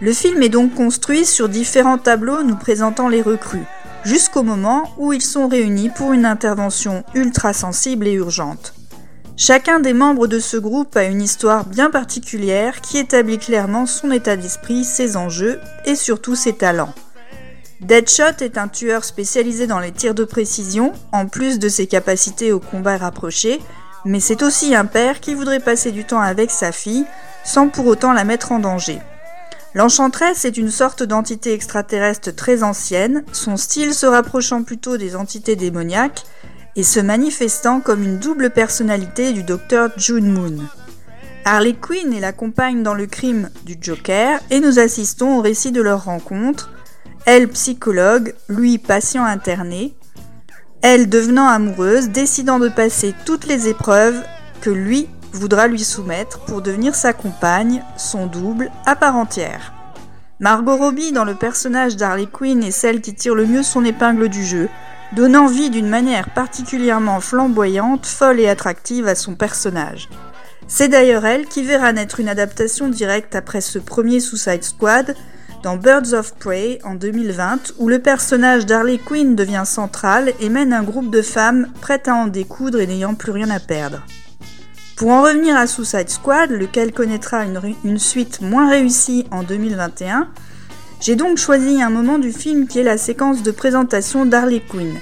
Le 0.01 0.13
film 0.13 0.43
est 0.43 0.49
donc 0.49 0.75
construit 0.75 1.25
sur 1.25 1.49
différents 1.49 1.97
tableaux 1.97 2.43
nous 2.43 2.57
présentant 2.57 3.07
les 3.07 3.23
recrues, 3.23 3.65
jusqu'au 4.03 4.43
moment 4.43 4.93
où 4.99 5.13
ils 5.13 5.23
sont 5.23 5.47
réunis 5.47 5.89
pour 5.89 6.13
une 6.13 6.25
intervention 6.25 7.03
ultra 7.15 7.53
sensible 7.53 8.05
et 8.05 8.13
urgente. 8.13 8.75
Chacun 9.35 9.79
des 9.79 9.93
membres 9.93 10.27
de 10.27 10.39
ce 10.39 10.57
groupe 10.57 10.95
a 10.95 11.05
une 11.05 11.21
histoire 11.21 11.65
bien 11.65 11.89
particulière 11.89 12.81
qui 12.81 12.99
établit 12.99 13.39
clairement 13.39 13.87
son 13.87 14.11
état 14.11 14.37
d'esprit, 14.37 14.83
ses 14.83 15.17
enjeux 15.17 15.59
et 15.85 15.95
surtout 15.95 16.35
ses 16.35 16.53
talents. 16.53 16.93
Deadshot 17.81 18.41
est 18.41 18.59
un 18.59 18.67
tueur 18.67 19.03
spécialisé 19.03 19.65
dans 19.65 19.79
les 19.79 19.91
tirs 19.91 20.13
de 20.13 20.23
précision, 20.23 20.93
en 21.11 21.25
plus 21.25 21.57
de 21.57 21.67
ses 21.67 21.87
capacités 21.87 22.51
au 22.51 22.59
combat 22.59 22.97
rapproché, 22.97 23.59
mais 24.05 24.19
c'est 24.19 24.43
aussi 24.43 24.75
un 24.75 24.85
père 24.85 25.19
qui 25.19 25.33
voudrait 25.33 25.59
passer 25.59 25.91
du 25.91 26.05
temps 26.05 26.21
avec 26.21 26.51
sa 26.51 26.71
fille, 26.71 27.05
sans 27.43 27.69
pour 27.69 27.87
autant 27.87 28.13
la 28.13 28.25
mettre 28.25 28.51
en 28.51 28.59
danger. 28.59 28.99
L'Enchantresse 29.73 30.45
est 30.45 30.57
une 30.57 30.69
sorte 30.69 31.01
d'entité 31.01 31.53
extraterrestre 31.53 32.33
très 32.35 32.61
ancienne, 32.61 33.23
son 33.31 33.57
style 33.57 33.95
se 33.95 34.05
rapprochant 34.05 34.61
plutôt 34.61 34.97
des 34.97 35.15
entités 35.15 35.55
démoniaques, 35.55 36.23
et 36.75 36.83
se 36.83 36.99
manifestant 36.99 37.81
comme 37.81 38.03
une 38.03 38.19
double 38.19 38.49
personnalité 38.49 39.33
du 39.33 39.43
docteur 39.43 39.91
June 39.97 40.31
Moon. 40.31 40.57
Harley 41.45 41.73
Quinn 41.73 42.13
est 42.13 42.19
la 42.19 42.31
compagne 42.31 42.83
dans 42.83 42.93
le 42.93 43.05
crime 43.05 43.49
du 43.65 43.75
Joker, 43.79 44.39
et 44.49 44.59
nous 44.59 44.79
assistons 44.79 45.37
au 45.37 45.41
récit 45.41 45.71
de 45.71 45.81
leur 45.81 46.05
rencontre, 46.05 46.71
elle 47.25 47.47
psychologue, 47.49 48.33
lui 48.47 48.77
patient 48.77 49.25
interné, 49.25 49.95
elle 50.81 51.09
devenant 51.09 51.47
amoureuse, 51.47 52.09
décidant 52.09 52.59
de 52.59 52.69
passer 52.69 53.13
toutes 53.25 53.45
les 53.45 53.67
épreuves 53.67 54.21
que 54.61 54.69
lui 54.69 55.07
voudra 55.31 55.67
lui 55.67 55.83
soumettre 55.83 56.39
pour 56.39 56.61
devenir 56.61 56.95
sa 56.95 57.13
compagne, 57.13 57.83
son 57.97 58.27
double, 58.27 58.71
à 58.85 58.95
part 58.95 59.15
entière. 59.15 59.73
Margot 60.39 60.75
Robbie 60.75 61.13
dans 61.13 61.23
le 61.23 61.35
personnage 61.35 61.95
d'Harley 61.95 62.27
Quinn 62.31 62.63
est 62.63 62.71
celle 62.71 63.01
qui 63.01 63.15
tire 63.15 63.35
le 63.35 63.45
mieux 63.45 63.63
son 63.63 63.85
épingle 63.85 64.27
du 64.27 64.43
jeu, 64.43 64.67
donnant 65.15 65.47
vie 65.47 65.69
d'une 65.69 65.89
manière 65.89 66.29
particulièrement 66.29 67.19
flamboyante, 67.19 68.05
folle 68.05 68.39
et 68.39 68.49
attractive 68.49 69.07
à 69.07 69.15
son 69.15 69.35
personnage. 69.35 70.09
C'est 70.67 70.87
d'ailleurs 70.87 71.25
elle 71.25 71.45
qui 71.45 71.63
verra 71.63 71.93
naître 71.93 72.19
une 72.19 72.29
adaptation 72.29 72.87
directe 72.89 73.35
après 73.35 73.61
ce 73.61 73.79
premier 73.79 74.19
Suicide 74.19 74.63
Squad, 74.63 75.15
dans 75.61 75.77
Birds 75.77 76.13
of 76.13 76.33
Prey 76.35 76.79
en 76.83 76.95
2020, 76.95 77.73
où 77.77 77.87
le 77.87 77.99
personnage 77.99 78.65
d'Harley 78.65 78.97
Quinn 78.97 79.35
devient 79.35 79.63
central 79.65 80.33
et 80.39 80.49
mène 80.49 80.73
un 80.73 80.83
groupe 80.83 81.09
de 81.09 81.21
femmes 81.21 81.67
prêtes 81.79 82.07
à 82.07 82.15
en 82.15 82.27
découdre 82.27 82.79
et 82.79 82.87
n'ayant 82.87 83.13
plus 83.13 83.31
rien 83.31 83.49
à 83.49 83.59
perdre. 83.59 84.05
Pour 84.97 85.09
en 85.09 85.21
revenir 85.21 85.55
à 85.55 85.67
Suicide 85.67 86.09
Squad, 86.09 86.51
lequel 86.51 86.91
connaîtra 86.91 87.45
une, 87.45 87.59
une 87.83 87.99
suite 87.99 88.41
moins 88.41 88.69
réussie 88.69 89.25
en 89.31 89.43
2021, 89.43 90.27
j'ai 91.03 91.17
donc 91.17 91.37
choisi 91.37 91.81
un 91.81 91.89
moment 91.89 92.17
du 92.17 92.31
film 92.31 92.65
qui 92.65 92.79
est 92.79 92.83
la 92.83 92.97
séquence 92.97 93.43
de 93.43 93.51
présentation 93.51 94.25
d'Harley 94.25 94.61
Quinn. 94.61 94.95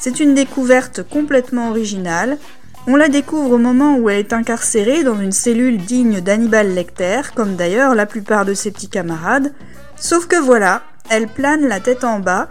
C'est 0.00 0.18
une 0.18 0.34
découverte 0.34 1.04
complètement 1.08 1.70
originale. 1.70 2.38
On 2.88 2.96
la 2.96 3.08
découvre 3.08 3.52
au 3.52 3.58
moment 3.58 3.96
où 3.96 4.10
elle 4.10 4.18
est 4.18 4.32
incarcérée 4.32 5.04
dans 5.04 5.20
une 5.20 5.30
cellule 5.30 5.76
digne 5.78 6.20
d'Hannibal 6.20 6.74
Lecter, 6.74 7.20
comme 7.36 7.54
d'ailleurs 7.54 7.94
la 7.94 8.06
plupart 8.06 8.44
de 8.44 8.54
ses 8.54 8.72
petits 8.72 8.88
camarades. 8.88 9.52
Sauf 9.96 10.26
que 10.26 10.34
voilà, 10.34 10.82
elle 11.10 11.28
plane 11.28 11.68
la 11.68 11.78
tête 11.78 12.02
en 12.02 12.18
bas, 12.18 12.48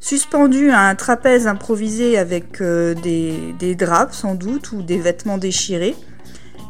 suspendue 0.00 0.70
à 0.70 0.88
un 0.88 0.94
trapèze 0.94 1.46
improvisé 1.46 2.16
avec 2.16 2.62
euh, 2.62 2.94
des, 2.94 3.54
des 3.58 3.74
draps 3.74 4.16
sans 4.16 4.34
doute 4.34 4.72
ou 4.72 4.80
des 4.80 4.98
vêtements 4.98 5.36
déchirés. 5.36 5.96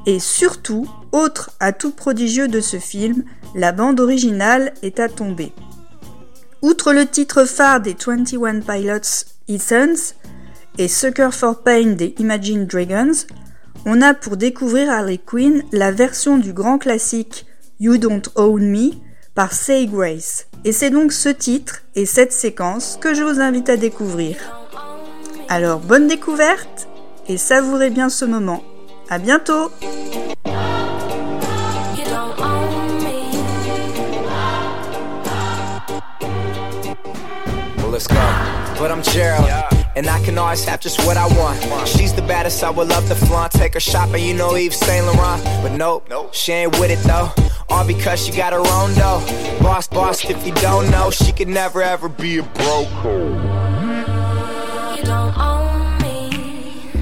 Et 0.07 0.19
surtout, 0.19 0.89
autre 1.13 1.53
atout 1.61 1.93
prodigieux 1.93 2.49
de 2.49 2.61
ce 2.61 2.79
film, 2.79 3.23
la 3.55 3.71
bande 3.71 4.01
originale 4.01 4.73
est 4.83 4.99
à 4.99 5.09
tomber. 5.09 5.53
Outre 6.61 6.93
le 6.93 7.07
titre 7.07 7.45
phare 7.45 7.81
des 7.81 7.95
21 7.95 8.61
Pilots 8.61 9.27
Essence 9.47 10.17
et 10.77 10.89
Sucker 10.89 11.29
for 11.31 11.63
Pain 11.63 11.93
des 11.93 12.15
Imagine 12.19 12.67
Dragons, 12.67 13.13
on 13.87 14.03
a 14.03 14.13
pour 14.13 14.37
découvrir 14.37 14.91
Harley 14.91 15.19
Quinn 15.19 15.63
la 15.71 15.93
version 15.93 16.37
du 16.37 16.53
grand 16.53 16.79
classique 16.79 17.47
You 17.79 17.97
Don't 17.97 18.23
Own 18.35 18.69
Me 18.69 18.91
par 19.37 19.53
Say 19.53 19.87
Grace. 19.87 20.49
Et 20.65 20.73
c'est 20.73 20.91
donc 20.91 21.13
ce 21.13 21.29
titre 21.29 21.83
et 21.95 22.07
cette 22.07 22.33
séquence 22.33 22.99
que 23.01 23.15
je 23.15 23.23
vous 23.23 23.41
invite 23.41 23.69
à 23.69 23.77
découvrir. 23.77 24.37
Alors 25.49 25.79
bonne 25.79 26.09
découverte 26.09 26.89
et 27.29 27.37
savourez 27.37 27.91
bien 27.91 28.09
ce 28.09 28.25
moment. 28.25 28.65
À 29.09 29.19
bientôt! 29.19 29.71
But 38.79 38.93
I'm 38.93 39.03
Gerald, 39.03 39.49
and 39.97 40.07
I 40.07 40.23
can 40.23 40.39
always 40.39 40.65
have 40.67 40.81
just 40.81 41.05
what 41.05 41.17
I 41.17 41.27
want. 41.37 41.89
She's 41.89 42.15
the 42.15 42.23
baddest, 42.23 42.63
I 42.63 42.71
would 42.71 42.89
love 42.89 43.09
to 43.09 43.17
flaunt. 43.17 43.51
Take 43.51 43.75
her 43.75 43.81
shopping, 43.81 44.25
you 44.25 44.35
know 44.35 44.55
Yves 44.55 44.77
Saint 44.77 45.05
Laurent. 45.05 45.43
But 45.63 45.73
nope, 45.73 46.33
she 46.33 46.53
ain't 46.53 46.79
with 46.79 46.93
it 46.93 47.01
though. 47.05 47.33
All 47.69 47.85
because 47.85 48.25
she 48.25 48.31
got 48.31 48.53
her 48.53 48.61
own 48.61 48.95
dough. 48.95 49.21
Boss, 49.61 49.89
boss, 49.89 50.25
if 50.25 50.47
you 50.47 50.55
don't 50.55 50.89
know, 50.93 51.11
she 51.11 51.33
could 51.33 51.49
never 51.49 51.83
ever 51.83 52.09
be 52.09 52.39
a 52.39 52.43
broke. 52.45 52.89
You 54.97 55.03
don't 55.05 55.37
own 55.37 55.99
me. 55.99 56.93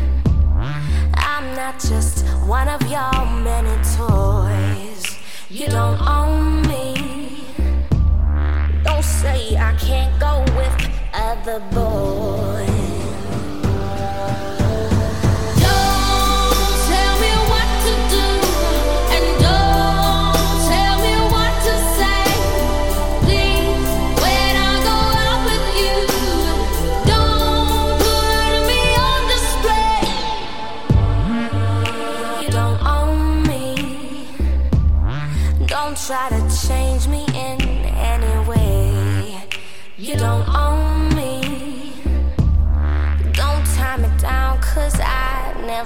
I'm 1.15 1.55
not 1.55 1.79
just 1.79 2.27
one 2.47 2.69
of 2.69 2.81
your 2.91 3.13
many 3.43 3.77
toys. 3.97 5.19
You 5.51 5.67
don't 5.67 6.01
own 6.01 6.63
me. 6.63 7.45
Don't 8.83 9.05
say 9.05 9.57
I 9.59 9.75
can't 9.77 10.19
go 10.19 10.43
with 10.57 10.86
other 11.27 11.59
boy. 11.75 12.76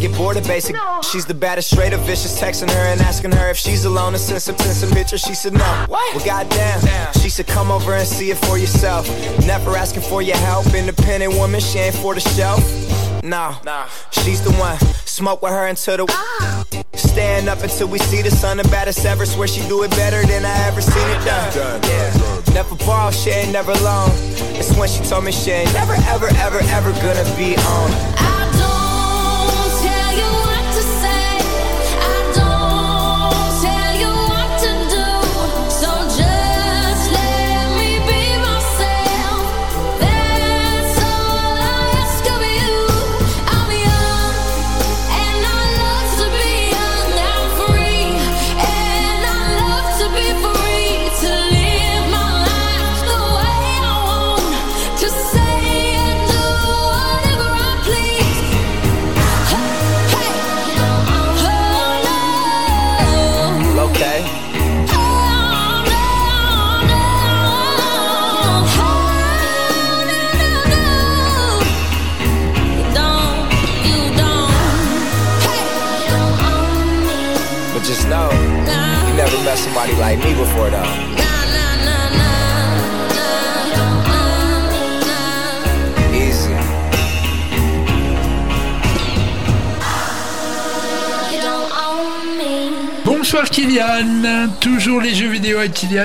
I 0.00 0.02
get 0.04 0.16
bored 0.16 0.38
of 0.38 0.46
basic. 0.46 0.74
She's 1.02 1.26
the 1.26 1.34
baddest, 1.34 1.72
straight 1.72 1.92
up 1.92 2.00
vicious. 2.06 2.40
Texting 2.40 2.70
her 2.70 2.86
and 2.86 3.02
asking 3.02 3.32
her 3.32 3.50
if 3.50 3.58
she's 3.58 3.84
alone 3.84 4.14
and 4.14 4.22
send 4.22 4.40
some, 4.40 4.56
send 4.56 4.74
some 4.74 4.90
pictures. 4.92 5.20
She 5.20 5.34
said 5.34 5.52
no. 5.52 5.84
What? 5.88 6.16
Well, 6.16 6.24
goddamn. 6.24 7.12
She 7.20 7.28
said 7.28 7.46
come 7.46 7.70
over 7.70 7.92
and 7.92 8.08
see 8.08 8.30
it 8.30 8.38
for 8.38 8.56
yourself. 8.56 9.06
Never 9.46 9.76
asking 9.76 10.00
for 10.00 10.22
your 10.22 10.38
help. 10.38 10.72
Independent 10.72 11.34
woman, 11.34 11.60
she 11.60 11.80
ain't 11.80 11.94
for 11.96 12.14
the 12.14 12.20
show. 12.20 12.56
No, 13.22 13.54
she's 14.10 14.40
the 14.40 14.52
one. 14.52 14.78
Smoke 15.04 15.42
with 15.42 15.52
her 15.52 15.66
until 15.66 15.98
the. 15.98 16.06
Ah. 16.08 16.64
Stand 16.94 17.50
up 17.50 17.62
until 17.62 17.88
we 17.88 17.98
see 17.98 18.22
the 18.22 18.30
sun. 18.30 18.56
The 18.56 18.64
baddest 18.64 19.04
ever. 19.04 19.26
Swear 19.26 19.48
she 19.48 19.60
do 19.68 19.82
it 19.82 19.90
better 19.90 20.24
than 20.26 20.46
I 20.46 20.66
ever 20.66 20.80
seen 20.80 21.08
it 21.10 21.24
done. 21.26 21.82
Yeah. 21.82 22.54
Never 22.54 22.74
borrow, 22.86 23.10
she 23.10 23.28
ain't 23.28 23.52
never 23.52 23.72
alone. 23.72 24.12
It's 24.56 24.74
when 24.78 24.88
she 24.88 25.04
told 25.04 25.24
me 25.24 25.32
she 25.32 25.50
ain't 25.50 25.74
never, 25.74 25.92
ever, 26.08 26.28
ever, 26.36 26.60
ever 26.72 26.92
gonna 26.92 27.36
be 27.36 27.54
on. 27.56 27.90
Don't 28.16 28.39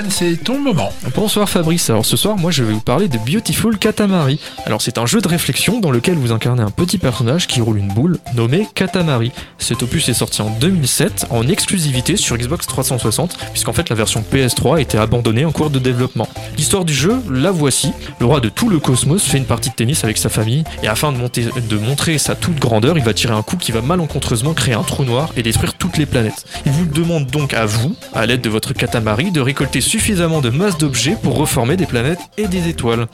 C'est 0.08 0.42
ton 0.42 0.58
moment. 0.58 0.90
Bonsoir 1.14 1.46
Fabrice, 1.50 1.90
alors 1.90 2.06
ce 2.06 2.16
soir 2.16 2.38
moi 2.38 2.50
je 2.50 2.64
vais 2.64 2.72
vous 2.72 2.80
parler 2.80 3.08
de 3.08 3.18
Beautiful 3.18 3.76
Katamari. 3.76 4.40
Alors 4.64 4.80
c'est 4.80 4.96
un 4.96 5.04
jeu 5.04 5.20
de 5.20 5.28
réflexion 5.28 5.80
dans 5.80 5.90
lequel 5.90 6.14
vous 6.14 6.32
incarnez 6.32 6.62
un 6.62 6.70
petit 6.70 6.96
personnage 6.96 7.46
qui 7.46 7.60
roule 7.60 7.76
une 7.76 7.92
boule 7.92 8.18
nommé 8.34 8.66
Katamari. 8.74 9.32
Cet 9.58 9.82
opus 9.82 10.08
est 10.08 10.14
sorti 10.14 10.40
en 10.40 10.48
2007 10.48 11.26
en 11.28 11.46
exclusivité 11.46 12.16
sur 12.16 12.38
Xbox 12.38 12.66
360 12.66 13.36
puisqu'en 13.52 13.74
fait 13.74 13.90
la 13.90 13.96
version 13.96 14.24
PS3 14.32 14.76
a 14.76 14.80
été 14.80 14.96
abandonnée 14.96 15.44
en 15.44 15.52
cours 15.52 15.68
de 15.68 15.78
développement. 15.78 16.26
L'histoire 16.56 16.86
du 16.86 16.94
jeu, 16.94 17.20
la 17.30 17.50
voici. 17.50 17.92
Le 18.18 18.24
roi 18.24 18.40
de 18.40 18.48
tout 18.48 18.70
le 18.70 18.78
cosmos 18.78 19.22
fait 19.24 19.36
une 19.36 19.44
partie 19.44 19.68
de 19.68 19.74
tennis 19.74 20.04
avec 20.04 20.16
sa 20.16 20.30
famille 20.30 20.64
et 20.82 20.88
afin 20.88 21.12
de, 21.12 21.76
montrer 21.76 22.16
sa 22.16 22.34
toute 22.34 22.58
grandeur, 22.58 22.96
il 22.96 23.04
va 23.04 23.12
tirer 23.12 23.34
un 23.34 23.42
coup 23.42 23.58
qui 23.58 23.72
va 23.72 23.82
malencontreusement 23.82 24.54
créer 24.54 24.74
un 24.74 24.84
trou 24.84 25.04
noir 25.04 25.32
et 25.36 25.42
détruire 25.42 25.74
toutes 25.74 25.98
les 25.98 26.06
planètes. 26.06 26.46
Il 26.64 26.72
vous 26.72 26.86
demande 26.86 27.26
donc 27.26 27.52
à 27.52 27.66
vous, 27.66 27.94
à 28.14 28.24
l'aide 28.24 28.40
de 28.40 28.48
votre 28.48 28.72
catamaran, 28.72 29.30
de 29.30 29.40
récolter 29.40 29.65
suffisamment 29.80 30.40
de 30.40 30.50
masse 30.50 30.78
d'objets 30.78 31.16
pour 31.22 31.36
reformer 31.36 31.76
des 31.76 31.86
planètes 31.86 32.18
et 32.38 32.48
des 32.48 32.68
étoiles. 32.68 33.06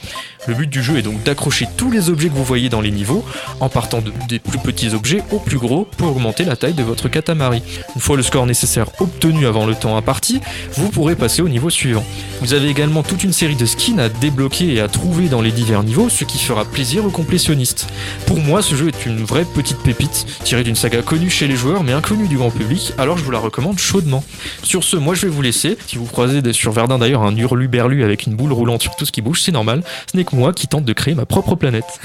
Le 0.46 0.55
but 0.55 0.68
du 0.68 0.82
jeu 0.82 0.96
est 0.98 1.03
donc 1.03 1.22
d'accrocher 1.22 1.66
tous 1.76 1.90
les 1.90 2.09
objets 2.11 2.28
que 2.28 2.34
vous 2.34 2.44
voyez 2.44 2.68
dans 2.68 2.80
les 2.80 2.90
niveaux, 2.90 3.24
en 3.61 3.68
partant 3.68 4.00
de- 4.00 4.12
des 4.28 4.38
plus 4.38 4.59
petits 4.59 4.90
objets 4.94 5.22
aux 5.30 5.38
plus 5.38 5.59
gros 5.59 5.88
pour 5.96 6.09
augmenter 6.09 6.44
la 6.44 6.57
taille 6.57 6.74
de 6.74 6.82
votre 6.82 7.09
catamaran. 7.09 7.59
Une 7.94 8.00
fois 8.00 8.16
le 8.16 8.22
score 8.22 8.46
nécessaire 8.46 8.86
obtenu 9.00 9.46
avant 9.46 9.66
le 9.66 9.74
temps 9.74 9.96
imparti, 9.96 10.40
vous 10.76 10.88
pourrez 10.90 11.16
passer 11.16 11.42
au 11.42 11.48
niveau 11.48 11.70
suivant. 11.70 12.05
Vous 12.40 12.55
avez 12.55 12.68
également 12.68 13.03
toute 13.03 13.22
une 13.24 13.32
série 13.32 13.57
de 13.57 13.66
skins 13.66 14.00
à 14.00 14.09
débloquer 14.09 14.74
et 14.74 14.80
à 14.80 14.88
trouver 14.88 15.28
dans 15.28 15.40
les 15.42 15.53
divers 15.53 15.82
niveaux, 15.82 16.09
ce 16.09 16.24
qui 16.24 16.38
fera 16.38 16.64
plaisir 16.64 17.05
aux 17.05 17.11
complétionnistes. 17.11 17.86
Pour 18.26 18.38
moi, 18.40 18.62
ce 18.62 18.74
jeu 18.74 18.88
est 18.88 19.07
une 19.07 19.22
vraie 19.24 19.44
petite 19.44 19.78
pépite, 19.78 20.26
tirée 20.44 20.64
d'une 20.64 20.74
saga 20.76 21.03
connue 21.03 21.30
chez 21.30 21.46
les 21.48 21.57
joueurs 21.57 21.84
mais 21.84 21.92
inconnue 21.92 22.28
du 22.28 22.36
grand 22.36 22.50
public, 22.50 22.92
alors 22.98 23.16
je 23.18 23.24
vous 23.24 23.30
la 23.30 23.38
recommande 23.38 23.78
chaudement. 23.78 24.24
Sur 24.62 24.82
ce, 24.84 24.96
moi 24.96 25.14
je 25.14 25.22
vais 25.26 25.32
vous 25.32 25.42
laisser. 25.42 25.78
Si 25.86 25.96
vous 25.98 26.05
croisez 26.07 26.41
sur 26.51 26.72
Verdun 26.72 26.99
d'ailleurs 26.99 27.22
un 27.22 27.36
hurluberlu 27.36 28.03
avec 28.03 28.26
une 28.26 28.34
boule 28.34 28.53
roulante 28.53 28.82
sur 28.82 28.97
tout 28.97 29.07
ce 29.07 29.12
qui 29.12 29.22
bouge, 29.22 29.43
c'est 29.43 29.53
normal. 29.53 29.82
Ce 30.11 30.16
n'est 30.16 30.24
que 30.24 30.34
moi 30.34 30.53
qui 30.53 30.66
tente 30.66 30.84
de 30.84 30.93
créer 30.93 31.14
ma 31.14 31.26
propre 31.26 31.55
planète. 31.55 32.01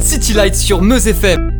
City 0.00 0.34
Lights 0.34 0.54
sur 0.54 0.82
Meuse 0.82 1.08
FM. 1.08 1.55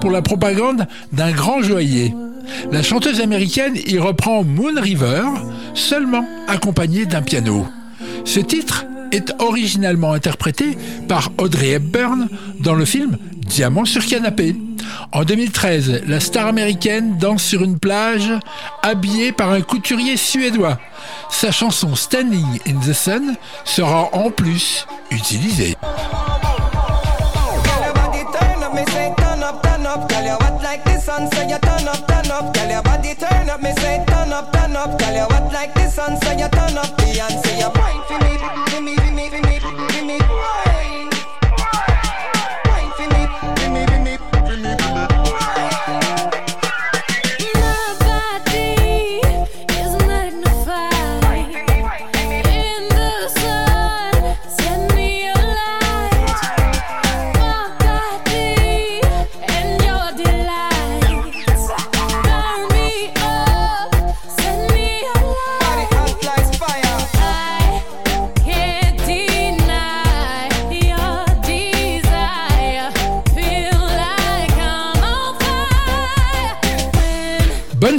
Pour 0.00 0.10
la 0.10 0.20
propagande 0.20 0.86
d'un 1.12 1.32
grand 1.32 1.62
joaillier. 1.62 2.14
La 2.70 2.82
chanteuse 2.82 3.20
américaine 3.20 3.76
y 3.86 3.98
reprend 3.98 4.44
Moon 4.44 4.74
River, 4.78 5.22
seulement 5.72 6.26
accompagnée 6.48 7.06
d'un 7.06 7.22
piano. 7.22 7.66
Ce 8.24 8.40
titre 8.40 8.84
est 9.10 9.32
originalement 9.38 10.12
interprété 10.12 10.76
par 11.08 11.30
Audrey 11.38 11.70
Hepburn 11.70 12.28
dans 12.60 12.74
le 12.74 12.84
film 12.84 13.16
Diamant 13.46 13.84
sur 13.84 14.04
canapé. 14.04 14.56
En 15.12 15.24
2013, 15.24 16.02
la 16.06 16.20
star 16.20 16.46
américaine 16.46 17.16
danse 17.18 17.42
sur 17.42 17.62
une 17.62 17.78
plage 17.78 18.32
habillée 18.82 19.32
par 19.32 19.50
un 19.50 19.60
couturier 19.62 20.16
suédois. 20.16 20.78
Sa 21.30 21.52
chanson 21.52 21.94
Standing 21.94 22.60
in 22.66 22.80
the 22.80 22.92
Sun 22.92 23.34
sera 23.64 24.10
en 24.12 24.30
plus 24.30 24.86
utilisée. 25.10 25.76
Sun, 31.04 31.30
so 31.32 31.42
you 31.42 31.58
turn 31.58 31.86
up, 31.86 32.08
turn 32.08 32.30
up. 32.30 32.54
Girl, 32.54 32.70
your 32.70 32.82
body 32.82 33.14
turn 33.14 33.50
up, 33.50 33.60
me 33.60 33.72
say 33.80 34.02
turn 34.08 34.32
up, 34.32 34.52
turn 34.52 34.74
up. 34.74 34.98
Girl, 34.98 35.14
you 35.14 35.26
hot 35.32 35.52
like 35.52 35.74
the 35.74 35.88
sun, 35.88 36.16
so 36.22 36.30
you 36.32 36.48
turn 36.48 36.78
up. 36.78 36.96
Beyonce, 36.98 37.52
you 37.60 37.70
wine 37.76 38.02
for 38.08 38.18
me, 38.24 38.32
for 38.40 38.80
me, 38.80 38.96
for 38.96 39.12
me, 39.12 39.28
for 39.28 39.40
me, 39.42 39.43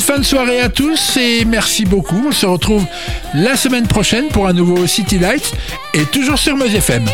fin 0.06 0.20
de 0.20 0.24
soirée 0.24 0.60
à 0.60 0.70
tous 0.70 1.18
et 1.18 1.45
merci 1.45 1.84
beaucoup. 1.84 2.28
On 2.28 2.32
se 2.32 2.45
retrouve 2.45 2.86
la 3.34 3.58
semaine 3.58 3.88
prochaine 3.88 4.28
pour 4.28 4.45
un 4.45 4.53
nouveau 4.53 4.86
City 4.86 5.18
Lights 5.18 5.51
et 5.95 6.03
toujours 6.06 6.38
sur 6.38 6.56
Meuse 6.56 6.76
FM. 6.76 7.06